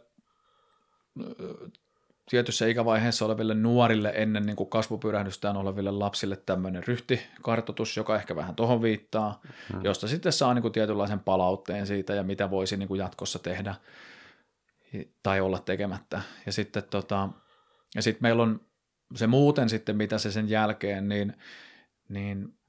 [2.30, 8.54] tietyssä ikävaiheessa oleville nuorille ennen niin kuin kasvupyrähdystään oleville lapsille tämmöinen ryhtikartoitus, joka ehkä vähän
[8.54, 9.40] tuohon viittaa,
[9.72, 9.84] hmm.
[9.84, 13.74] josta sitten saa niin kuin tietynlaisen palautteen siitä ja mitä voisi niin kuin jatkossa tehdä
[15.22, 16.22] tai olla tekemättä.
[16.46, 17.28] Ja sitten tota,
[17.94, 18.60] ja sitten meillä on
[19.14, 21.36] se muuten sitten, mitä se sen jälkeen, niin,
[22.08, 22.59] niin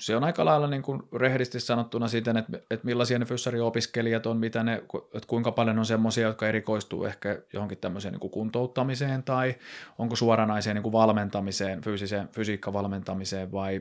[0.00, 4.36] se on aika lailla niin kuin rehdisti sanottuna siten, että, että millaisia ne fyssariopiskelijat on,
[4.36, 4.74] mitä ne,
[5.14, 9.54] että kuinka paljon on semmoisia, jotka erikoistuu ehkä johonkin tämmöiseen niin kuin kuntouttamiseen tai
[9.98, 13.80] onko suoranaiseen niin kuin valmentamiseen, fyysiseen, fysiikkavalmentamiseen vai,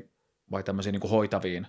[0.52, 1.68] vai tämmöisiin niin kuin hoitaviin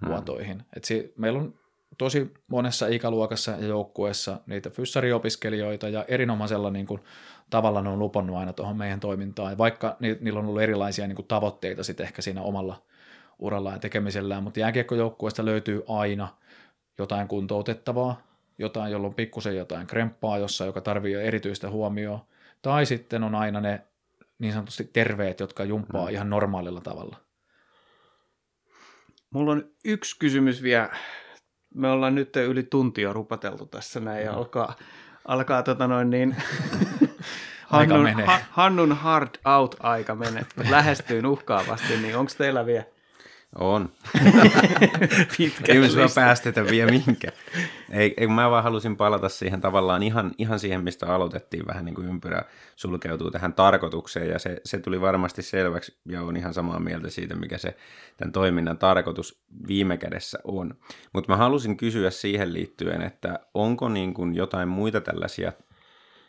[0.00, 0.08] hmm.
[0.08, 0.62] muotoihin.
[0.76, 1.54] Et si, meillä on
[1.98, 7.00] tosi monessa ikäluokassa ja joukkueessa niitä fyssariopiskelijoita ja erinomaisella niin kuin,
[7.50, 11.16] tavalla ne on lupannut aina tuohon meidän toimintaan, vaikka ni, niillä on ollut erilaisia niin
[11.16, 12.82] kuin, tavoitteita sitten ehkä siinä omalla–
[13.38, 16.28] uralla ja tekemisellään, mutta jääkiekkojoukkueesta löytyy aina
[16.98, 18.22] jotain kuntoutettavaa,
[18.58, 22.20] jotain, jolla on pikkusen jotain kremppaa jossa, joka tarvii erityistä huomioon,
[22.62, 23.80] tai sitten on aina ne
[24.38, 26.12] niin sanotusti terveet, jotka jumppaa mm.
[26.12, 27.16] ihan normaalilla tavalla.
[29.30, 30.88] Mulla on yksi kysymys vielä.
[31.74, 34.76] Me ollaan nyt yli tunti jo rupateltu tässä näin ja alkaa,
[35.24, 36.36] alkaa tota noin niin,
[37.68, 40.46] Hannun, ha, Hannun hard out aika menee.
[40.70, 42.84] Lähestyy uhkaavasti, niin onko teillä vielä
[43.54, 43.88] On.
[45.38, 47.32] pitkä Ei me sua päästetä vielä mihinkään.
[47.90, 51.94] Ei, ei, mä vaan halusin palata siihen tavallaan ihan, ihan siihen, mistä aloitettiin vähän niin
[51.94, 52.42] kuin ympyrä
[52.76, 57.36] sulkeutuu tähän tarkoitukseen ja se, se tuli varmasti selväksi ja on ihan samaa mieltä siitä,
[57.36, 57.76] mikä se
[58.16, 60.74] tämän toiminnan tarkoitus viime kädessä on.
[61.12, 65.52] Mutta mä halusin kysyä siihen liittyen, että onko niin kuin jotain muita tällaisia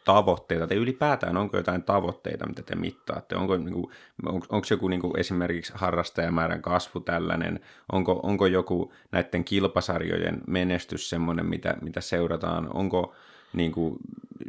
[0.05, 3.35] tavoitteita, tai ylipäätään onko jotain tavoitteita, mitä te mittaatte?
[3.35, 3.91] Onko, niin kuin,
[4.25, 7.59] onko, onko joku niin kuin esimerkiksi harrastajamäärän kasvu tällainen?
[7.91, 12.69] Onko, onko joku näiden kilpasarjojen menestys semmoinen, mitä, mitä seurataan?
[12.73, 13.13] Onko
[13.53, 13.97] niin kuin,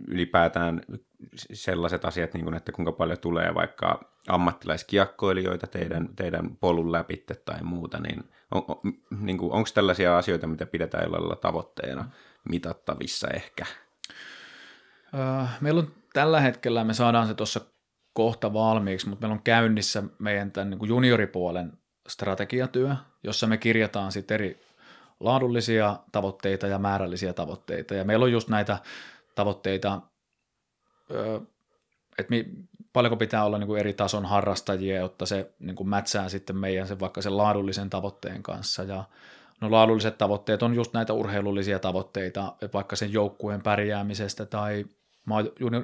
[0.07, 0.81] ylipäätään
[1.35, 7.63] sellaiset asiat, niin kuin, että kuinka paljon tulee vaikka ammattilaiskiekkoilijoita teidän, teidän polun läpitte tai
[7.63, 8.77] muuta, niin, on, on,
[9.21, 12.11] niin kuin, onko tällaisia asioita, mitä pidetään jollain tavoitteena
[12.49, 13.65] mitattavissa ehkä?
[15.15, 17.61] Öö, meillä on tällä hetkellä, me saadaan se tuossa
[18.13, 21.73] kohta valmiiksi, mutta meillä on käynnissä meidän tämän niin junioripuolen
[22.09, 24.61] strategiatyö, jossa me kirjataan sitten eri
[25.21, 27.95] laadullisia tavoitteita ja määrällisiä tavoitteita.
[27.95, 28.79] Ja meillä on just näitä
[29.35, 30.01] tavoitteita,
[32.19, 32.35] että
[32.93, 37.23] paljonko pitää olla niin eri tason harrastajia, jotta se niin mätsää sitten meidän sen, vaikka
[37.23, 38.83] sen laadullisen tavoitteen kanssa.
[38.83, 39.05] Ja
[39.61, 44.85] no laadulliset tavoitteet on just näitä urheilullisia tavoitteita, vaikka sen joukkueen pärjäämisestä tai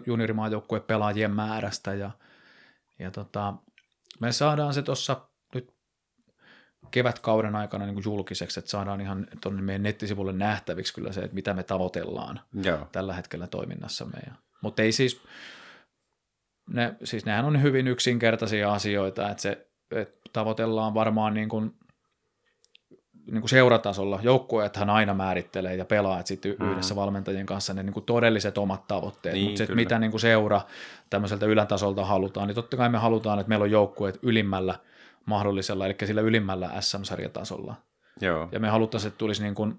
[0.06, 1.94] juniorimaajoukkueen pelaajien määrästä.
[1.94, 2.10] Ja,
[2.98, 3.54] ja tota,
[4.20, 5.74] me saadaan se tuossa nyt
[6.90, 11.34] kevätkauden aikana niin kuin julkiseksi, että saadaan ihan tuonne meidän nettisivulle nähtäviksi kyllä se, että
[11.34, 12.88] mitä me tavoitellaan Joo.
[12.92, 14.18] tällä hetkellä toiminnassamme.
[14.62, 15.22] Mutta ei siis,
[16.70, 21.74] ne, siis nehän on hyvin yksinkertaisia asioita, että se että tavoitellaan varmaan niin kuin,
[23.26, 24.20] niin kuin seuratasolla.
[24.22, 26.70] Joukkueethan aina määrittelee ja pelaajat sitten mm.
[26.70, 30.20] yhdessä valmentajien kanssa ne niin kuin todelliset omat tavoitteet, Niin, mutta että mitä niin kuin
[30.20, 30.60] seura
[31.10, 34.74] tämmöiseltä ylätasolta halutaan, niin totta kai me halutaan, että meillä on joukkueet ylimmällä
[35.26, 37.74] mahdollisella, eli sillä ylimmällä SM-sarjatasolla.
[38.20, 38.48] Joo.
[38.52, 39.78] Ja me haluttaisiin, että tulisi niin kuin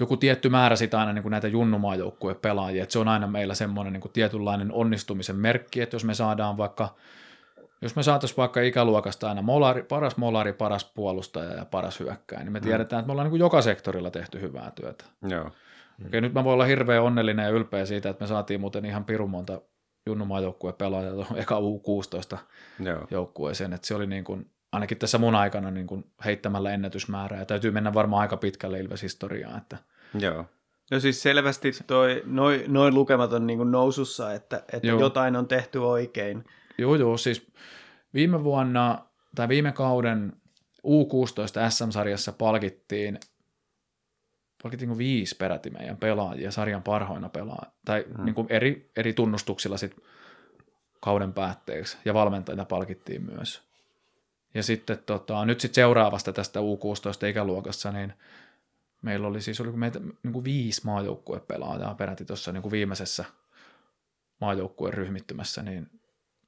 [0.00, 3.54] joku tietty määrä sitä aina niin kuin näitä junnumaajoukkueen pelaajia, että se on aina meillä
[3.54, 6.94] semmoinen niin kuin tietynlainen onnistumisen merkki, että jos me saadaan vaikka,
[7.82, 12.52] jos me saataisiin vaikka ikäluokasta aina molari, paras molari, paras puolustaja ja paras hyökkäjä, niin
[12.52, 15.04] me tiedetään, että me ollaan niin kuin joka sektorilla tehty hyvää työtä.
[15.28, 15.50] Joo.
[16.06, 19.04] Okei, nyt mä voin olla hirveän onnellinen ja ylpeä siitä, että me saatiin muuten ihan
[19.04, 19.60] pirun monta
[20.06, 22.38] junnumaajoukkueen pelaajaa tuohon eka U16
[22.80, 23.06] Joo.
[23.10, 27.46] joukkueeseen, että se oli niin kuin, ainakin tässä mun aikana niin kuin heittämällä ennätysmäärää, ja
[27.46, 29.76] täytyy mennä varmaan aika pitkälle Ilves-historiaan, että
[30.18, 30.44] Joo.
[30.90, 35.00] No siis selvästi toi, noin noi lukemat on niin kuin nousussa, että, että Joo.
[35.00, 36.44] jotain on tehty oikein.
[36.78, 37.46] Joo joo, siis
[38.14, 40.32] viime vuonna tai viime kauden
[40.86, 43.18] U16 SM-sarjassa palkittiin
[44.62, 48.24] palkittiinko viisi peräti meidän pelaajia sarjan parhoina pelaajia, tai hmm.
[48.24, 49.96] niin kuin eri, eri tunnustuksilla sit
[51.00, 53.62] kauden päätteeksi, ja valmentajia palkittiin myös.
[54.54, 58.12] Ja sitten tota, nyt sitten seuraavasta tästä U16-ikäluokassa, niin
[59.02, 63.24] meillä oli siis, oliko meitä niin kuin viisi maajoukkuepelaajaa peräti tuossa niin kuin viimeisessä
[64.40, 65.90] maajoukkueen ryhmittymässä, niin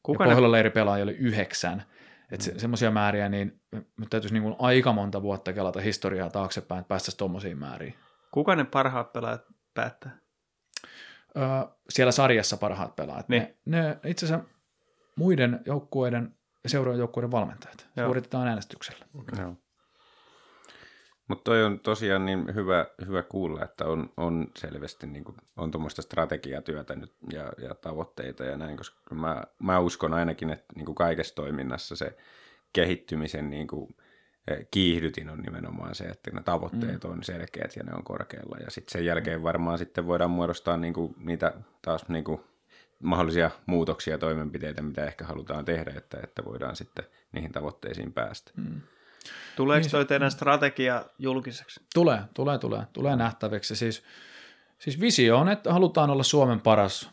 [0.02, 1.82] Kuka ja ne, pohjola leiri pelaajia oli yhdeksän.
[2.31, 6.78] Että se, semmoisia määriä, niin nyt täytyisi niin kuin aika monta vuotta kelata historiaa taaksepäin,
[6.78, 7.94] että päästäisiin tuommoisiin määriin.
[8.31, 9.43] kuka ne parhaat pelaajat
[9.74, 10.18] päättää?
[11.36, 11.44] Öö,
[11.90, 13.28] siellä sarjassa parhaat pelaajat.
[13.28, 13.43] Niin.
[13.43, 13.56] Ne,
[14.02, 14.44] ne itse asiassa
[15.16, 18.06] muiden joukkueiden ja seuraajan joukkueiden valmentajat Joo.
[18.06, 19.06] suoritetaan äänestyksellä.
[19.39, 19.56] Joo.
[21.31, 25.70] Mutta toi on tosiaan niin hyvä, hyvä kuulla, että on, on selvästi niin kuin, on
[25.70, 30.86] tuommoista strategiatyötä nyt ja, ja tavoitteita ja näin, koska mä, mä uskon ainakin, että niin
[30.86, 32.16] kuin kaikessa toiminnassa se
[32.73, 33.97] kehittymisen niin kuin,
[34.48, 37.11] eh, kiihdytin on nimenomaan se, että ne tavoitteet mm.
[37.11, 38.57] on selkeät ja ne on korkealla.
[38.65, 41.52] Ja sitten sen jälkeen varmaan sitten voidaan muodostaa niin kuin, niitä
[41.82, 42.40] taas niin kuin,
[43.02, 48.52] mahdollisia muutoksia ja toimenpiteitä, mitä ehkä halutaan tehdä, että, että voidaan sitten niihin tavoitteisiin päästä.
[48.57, 48.81] Mm.
[49.57, 51.81] Tuleeko Niin toi se- teidän strategia julkiseksi?
[51.95, 53.77] Tulee, tulee, tulee, tulee nähtäväksi.
[53.77, 54.03] Siis,
[54.79, 57.11] siis visio on, että halutaan olla Suomen paras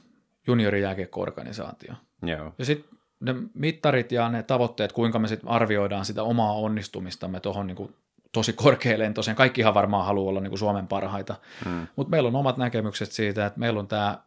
[0.47, 1.93] juniorijääkiekko-organisaatio.
[2.21, 2.53] Joo.
[2.57, 7.67] Ja sitten ne mittarit ja ne tavoitteet, kuinka me sitten arvioidaan sitä omaa onnistumistamme tuohon
[7.67, 7.95] niin
[8.31, 9.37] tosi korkealentoiseen.
[9.37, 11.35] Kaikkihan varmaan haluaa olla niin kuin Suomen parhaita,
[11.65, 11.87] Mm.
[11.95, 14.19] mutta meillä on omat näkemykset siitä, että meillä on tämä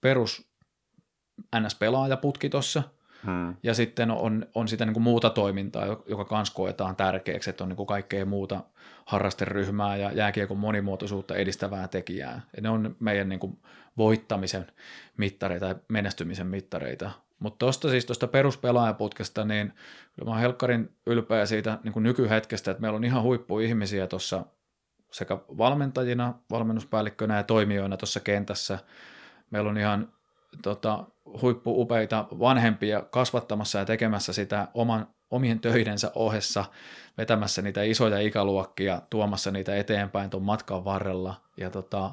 [0.00, 0.50] perus
[1.56, 2.82] NS-pelaajaputki tuossa,
[3.26, 3.56] Hmm.
[3.62, 7.68] Ja sitten on, on sitä niin kuin muuta toimintaa, joka myös koetaan tärkeäksi, että on
[7.68, 8.64] niin kuin kaikkea muuta
[9.06, 12.40] harrasteryhmää ja jääkiekon monimuotoisuutta edistävää tekijää.
[12.56, 13.58] Ja ne on meidän niin kuin
[13.96, 14.66] voittamisen
[15.16, 17.10] mittareita ja menestymisen mittareita.
[17.38, 19.72] Mutta tuosta siis tuosta peruspelaajaputkesta, niin
[20.14, 24.44] kyllä mä oon helkkarin ylpeä siitä niin kuin nykyhetkestä, että meillä on ihan huippuihmisiä tuossa
[25.10, 28.78] sekä valmentajina, valmennuspäällikkönä ja toimijoina tuossa kentässä.
[29.50, 30.12] Meillä on ihan
[30.62, 31.04] tota,
[31.42, 36.64] huippuupeita vanhempia kasvattamassa ja tekemässä sitä oman, omien töidensä ohessa,
[37.18, 41.34] vetämässä niitä isoja ikäluokkia, tuomassa niitä eteenpäin tuon matkan varrella.
[41.56, 42.12] Ja tota,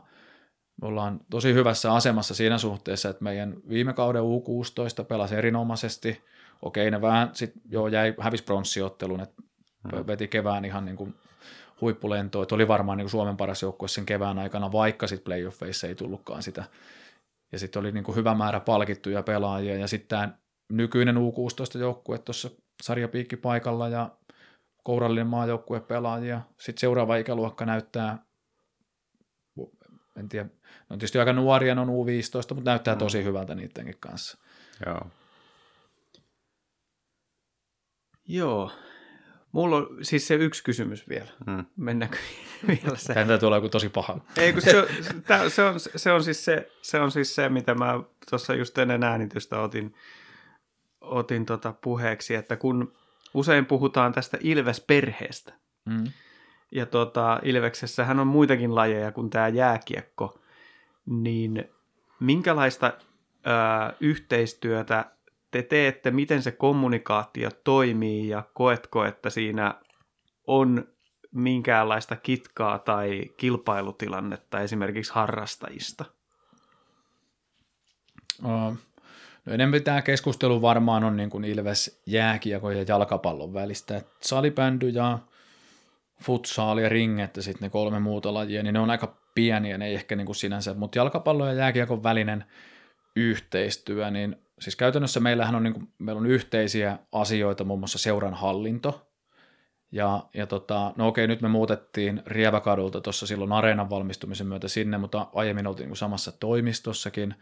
[0.82, 6.24] me ollaan tosi hyvässä asemassa siinä suhteessa, että meidän viime kauden U16 pelasi erinomaisesti.
[6.62, 9.44] Okei, ne vähän sitten jo jäi hävis pronssiottelun, että
[10.08, 11.16] veti kevään ihan niin kuin
[11.82, 12.44] huippulentoa.
[12.44, 15.96] Että oli varmaan niin kuin Suomen paras joukkue sen kevään aikana, vaikka sitten playoffeissa ei
[15.96, 16.64] tullutkaan sitä.
[17.52, 19.76] Ja sitten oli niin kuin hyvä määrä palkittuja pelaajia.
[19.76, 20.38] Ja sitten tämä
[20.70, 22.50] nykyinen U16-joukkue tuossa
[22.84, 24.18] sarjapiikki paikalla ja
[24.84, 26.42] kourallinen maajoukkue pelaajia.
[26.60, 28.26] Sitten seuraava ikäluokka näyttää,
[30.20, 30.52] en tiedä, ne
[30.90, 34.38] on tietysti aika nuoria, ne on U15, mutta näyttää tosi hyvältä niidenkin kanssa.
[34.86, 35.02] Joo.
[38.28, 38.72] Joo.
[39.52, 41.30] Mulla on siis se yksi kysymys vielä.
[41.46, 41.66] Hmm.
[41.78, 42.18] Mennäänkö
[42.68, 43.14] vielä se?
[43.14, 44.20] Tämä olla joku tosi paha.
[44.38, 44.88] Ei, kun se,
[45.28, 48.00] tää- se, on, se, on siis se, se on siis se, mitä mä
[48.30, 49.96] tuossa just ennen äänitystä otin,
[51.02, 52.94] otin tota puheeksi, että kun
[53.34, 55.54] usein puhutaan tästä Ilves-perheestä,
[55.86, 56.04] Mm.
[56.72, 60.40] ja tota, Ilveksessähän on muitakin lajeja kuin tämä jääkiekko,
[61.06, 61.70] niin
[62.20, 62.94] minkälaista
[63.44, 65.06] ää, yhteistyötä
[65.58, 69.76] te teette, miten se kommunikaatio toimii ja koetko, että siinä
[70.48, 70.88] on
[71.32, 76.06] minkäänlaista kitkaa tai kilpailutilannetta esimerkiksi harrastajista?
[78.44, 78.78] Uh,
[79.46, 83.98] no enemmän tämä keskustelu varmaan on niin kuin Ilves jääkiekon ja jalkapallon välistä.
[83.98, 85.20] Et salibändy ja
[86.24, 89.88] futsal ja ringet ja sitten ne kolme muuta lajia, niin ne on aika pieniä, ne
[89.88, 92.46] ei ehkä niin kuin sinänsä, mutta jalkapallon ja jääkiekon välinen
[93.16, 98.34] yhteistyö, niin siis käytännössä meillähän on, niin kuin, meillä on yhteisiä asioita, muun muassa seuran
[98.34, 99.08] hallinto,
[99.92, 104.98] ja, ja tota, no okei, nyt me muutettiin Rieväkadulta tuossa silloin areenan valmistumisen myötä sinne,
[104.98, 107.36] mutta aiemmin oltiin niin samassa toimistossakin,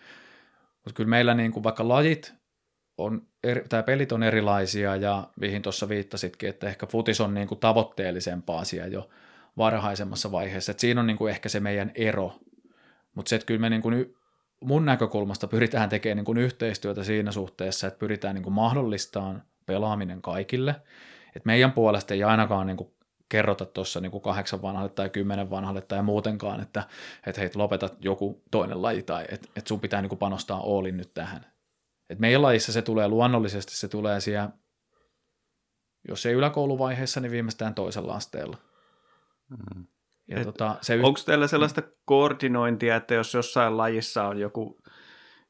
[0.86, 2.34] mutta kyllä meillä niin kuin vaikka lajit
[2.98, 7.48] on, eri, tai pelit on erilaisia ja mihin tuossa viittasitkin, että ehkä futis on niin
[7.48, 9.10] kuin tavoitteellisempaa asia jo
[9.58, 12.40] varhaisemmassa vaiheessa, että siinä on niin kuin ehkä se meidän ero,
[13.16, 14.16] mutta se, että kyllä me niin kuin
[14.62, 20.22] mun näkökulmasta pyritään tekemään niin kuin yhteistyötä siinä suhteessa, että pyritään niin kuin mahdollistamaan pelaaminen
[20.22, 20.72] kaikille,
[21.28, 22.96] että meidän puolesta ei ainakaan niin kuin
[23.30, 26.84] kerrota tuossa niin kahdeksan vanhalle tai kymmenen vanhalle tai muutenkaan, että,
[27.28, 30.98] että hei, lopetat joku toinen laji tai että, että sun pitää niin kuin panostaa Oolin
[30.98, 31.46] nyt tähän.
[32.10, 34.50] Et meidän lajissa se tulee luonnollisesti, se tulee siellä,
[36.08, 38.58] jos ei yläkouluvaiheessa, niin viimeistään toisella asteella.
[39.50, 39.86] Mm.
[40.28, 44.78] Ja Et tota, se Onko teillä sellaista koordinointia, että jos jossain lajissa on joku,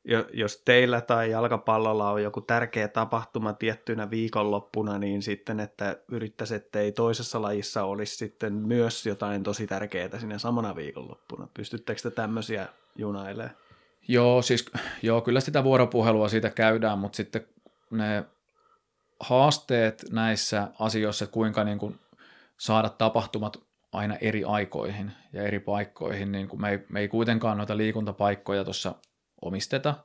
[0.03, 6.56] jo- jos teillä tai jalkapallolla on joku tärkeä tapahtuma tiettynä viikonloppuna, niin sitten, että yrittäisi,
[6.56, 11.47] että ei toisessa lajissa olisi sitten myös jotain tosi tärkeää siinä samana viikonloppuna.
[11.53, 13.56] Pystyttekö te tämmöisiä junailemaan?
[14.07, 14.72] Joo, siis
[15.02, 17.47] joo, kyllä sitä vuoropuhelua siitä käydään, mutta sitten
[17.91, 18.26] ne
[19.19, 21.99] haasteet näissä asioissa, että kuinka niin kuin
[22.57, 23.65] saada tapahtumat
[23.95, 28.63] aina eri aikoihin ja eri paikkoihin, niin kuin me, ei, me ei kuitenkaan noita liikuntapaikkoja
[28.63, 28.95] tuossa
[29.41, 29.95] omisteta.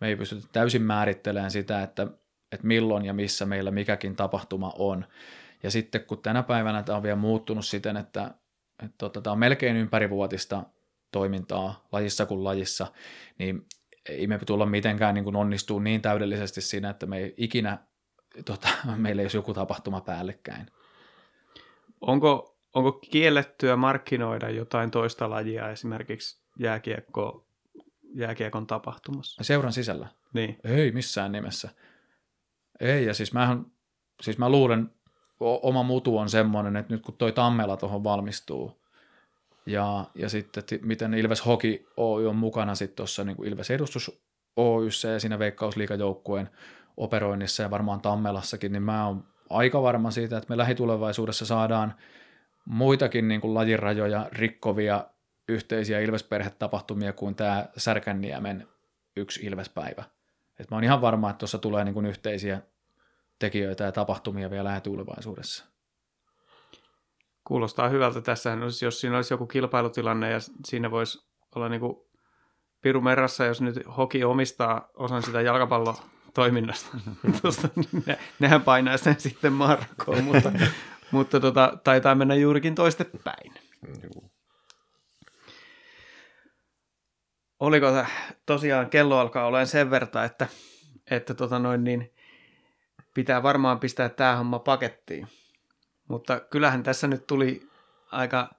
[0.00, 2.06] Me ei pystytä täysin määrittelemään sitä, että,
[2.52, 5.04] että milloin ja missä meillä mikäkin tapahtuma on.
[5.62, 8.34] Ja sitten kun tänä päivänä tämä on vielä muuttunut siten, että,
[8.84, 10.62] että tota, tämä on melkein ympärivuotista
[11.12, 12.86] toimintaa lajissa kuin lajissa,
[13.38, 13.66] niin
[14.08, 17.78] ei me tulla mitenkään niin onnistuu niin täydellisesti siinä, että me ei ikinä,
[18.44, 20.66] tota, meillä ei olisi joku tapahtuma päällekkäin.
[22.00, 27.46] Onko, onko kiellettyä markkinoida jotain toista lajia esimerkiksi jääkiekko,
[28.14, 29.44] jääkiekon tapahtumassa?
[29.44, 30.08] Seuran sisällä?
[30.32, 30.58] Niin.
[30.64, 31.68] Ei missään nimessä.
[32.80, 33.66] Ei, ja siis mähän,
[34.22, 34.90] siis mä luulen,
[35.40, 38.78] o- oma mutu on semmoinen, että nyt kun toi Tammela tuohon valmistuu,
[39.66, 44.20] ja, ja sitten, että miten Ilves Hoki Oy on mukana sitten tuossa niin Ilves Edustus
[44.56, 46.50] Oyssä ja siinä Veikkausliikajoukkueen
[46.96, 51.94] operoinnissa ja varmaan Tammelassakin, niin mä oon aika varma siitä, että me lähitulevaisuudessa saadaan
[52.68, 55.04] muitakin niin kuin lajirajoja rikkovia
[55.48, 58.68] yhteisiä Ilves-perhetapahtumia kuin tämä Särkänniemen
[59.16, 60.04] yksi Ilvespäivä.
[60.58, 62.62] Et mä oon ihan varma, että tuossa tulee niin kuin yhteisiä
[63.38, 65.64] tekijöitä ja tapahtumia vielä lähitulevaisuudessa.
[67.44, 68.20] Kuulostaa hyvältä.
[68.20, 71.96] Tässähän olisi, jos siinä olisi joku kilpailutilanne ja siinä voisi olla niin kuin
[72.80, 75.96] Piru Merrassa, jos nyt Hoki omistaa osan sitä jalkapallo
[76.34, 76.96] toiminnasta.
[77.42, 77.68] Tuosta,
[78.06, 80.52] ne, nehän painaa sen sitten Markkoon, mutta,
[81.10, 83.54] mutta tota, taitaa mennä juurikin toistepäin.
[87.60, 88.06] Oliko tä-
[88.46, 90.46] tosiaan kello alkaa olemaan sen verran, että,
[91.10, 92.12] että tota noin niin,
[93.14, 95.28] pitää varmaan pistää tämä homma pakettiin.
[96.08, 97.68] Mutta kyllähän tässä nyt tuli
[98.12, 98.50] aika,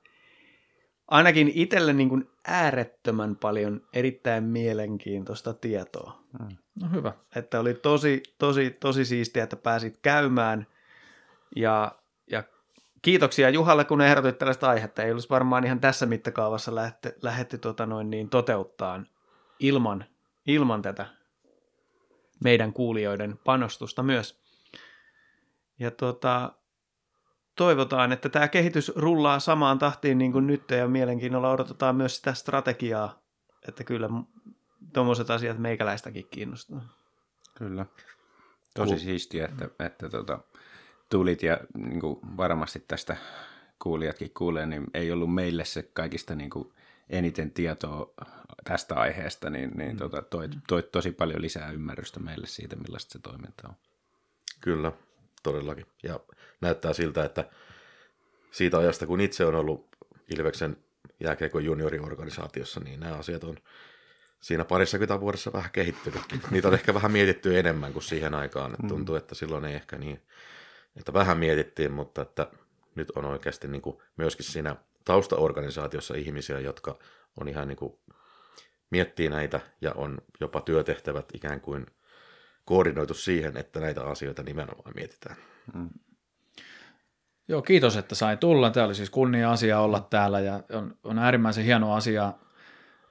[1.08, 6.24] ainakin itselle niin kuin äärettömän paljon erittäin mielenkiintoista tietoa.
[6.82, 7.14] No hyvä.
[7.36, 10.68] Että oli tosi, tosi, tosi siistiä, että pääsit käymään.
[11.56, 11.99] Ja
[13.02, 15.04] kiitoksia Juhalle, kun ehdotit tällaista aihetta.
[15.04, 19.04] Ei olisi varmaan ihan tässä mittakaavassa lähetty, lähetty tota noin niin, toteuttaa
[19.60, 20.06] ilman,
[20.48, 21.06] ilman tätä
[22.44, 24.42] meidän kuulijoiden panostusta myös.
[25.80, 26.54] Ja tota,
[27.56, 32.34] toivotaan, että tämä kehitys rullaa samaan tahtiin niin kuin nyt ja mielenkiinnolla odotetaan myös sitä
[32.34, 33.22] strategiaa,
[33.68, 34.10] että kyllä
[34.94, 36.82] tuommoiset asiat meikäläistäkin kiinnostaa.
[37.58, 37.86] Kyllä.
[38.76, 40.40] Tosi Ku- siistiä, että, että tota,
[41.10, 43.18] tulit ja niin kuin varmasti tästä
[43.80, 46.72] kuulijatkin kuulee, niin ei ollut meille se kaikista niin kuin
[47.10, 48.14] eniten tietoa
[48.64, 53.20] tästä aiheesta, niin, niin tota, toi, toi tosi paljon lisää ymmärrystä meille siitä, millaista se
[53.20, 53.76] toiminta on.
[54.62, 54.92] Kyllä,
[55.44, 55.86] todellakin.
[56.04, 56.20] Ja
[56.62, 57.50] näyttää siltä, että
[58.52, 59.88] siitä ajasta, kun itse on ollut
[60.38, 60.78] Ilveksen
[61.20, 63.58] jääkiekon junioriorganisaatiossa, niin nämä asiat on
[64.40, 66.42] siinä parissakymmentä vuodessa vähän kehittynytkin.
[66.52, 68.72] Niitä on ehkä vähän mietitty enemmän kuin siihen aikaan.
[68.72, 70.22] Että tuntuu, että silloin ei ehkä niin,
[70.96, 72.48] että vähän mietittiin, mutta että
[72.96, 74.76] nyt on oikeasti niin kuin myöskin siinä
[75.06, 77.00] taustaorganisaatiossa ihmisiä, jotka
[77.40, 77.94] on ihan niin kuin
[78.90, 81.86] miettii näitä ja on jopa työtehtävät ikään kuin
[82.66, 85.36] koordinoitu siihen, että näitä asioita nimenomaan mietitään.
[87.48, 88.70] Joo, kiitos, että sai tulla.
[88.70, 92.34] Tämä oli siis kunnia asia olla täällä ja on, on äärimmäisen hieno asia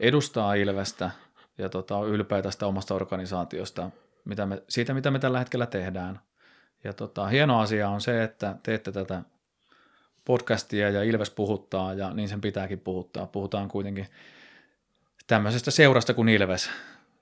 [0.00, 1.10] edustaa Ilvestä
[1.58, 3.90] ja tota, on ylpeä tästä omasta organisaatiosta,
[4.24, 6.20] mitä me, siitä mitä me tällä hetkellä tehdään.
[6.84, 9.22] Ja tota, hieno asia on se, että teette tätä
[10.24, 13.26] podcastia ja Ilves puhuttaa ja niin sen pitääkin puhuttaa.
[13.26, 14.06] Puhutaan kuitenkin
[15.26, 16.70] tämmöisestä seurasta kuin Ilves,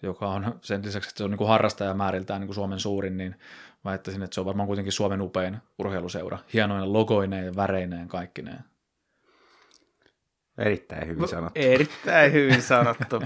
[0.03, 3.37] joka on sen lisäksi, että se on niin kuin harrastajamääriltään niin kuin Suomen suurin, niin
[3.85, 6.39] mä ajattelisin, että se on varmaan kuitenkin Suomen upein urheiluseura.
[6.53, 8.65] Hienoinen logoineen ja väreineen kaikkineen.
[10.59, 11.61] Erittäin hyvin sanottu.
[11.61, 13.23] Erittäin hyvin sanottu.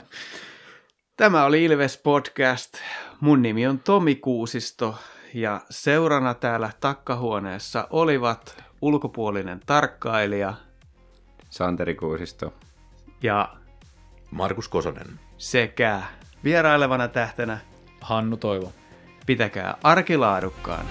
[1.17, 2.75] Tämä oli Ilves Podcast.
[3.21, 4.99] Mun nimi on Tomi Kuusisto
[5.35, 10.55] ja seurana täällä takkahuoneessa olivat ulkopuolinen tarkkailija
[11.51, 12.53] Santeri Kuusisto.
[13.23, 13.57] ja
[14.31, 15.21] Markus Kosonen.
[15.39, 16.03] sekä
[16.45, 17.59] vierailevana tähtenä
[18.01, 18.73] Hannu Toivo.
[19.27, 20.91] pitäkää arkilaadukkaana.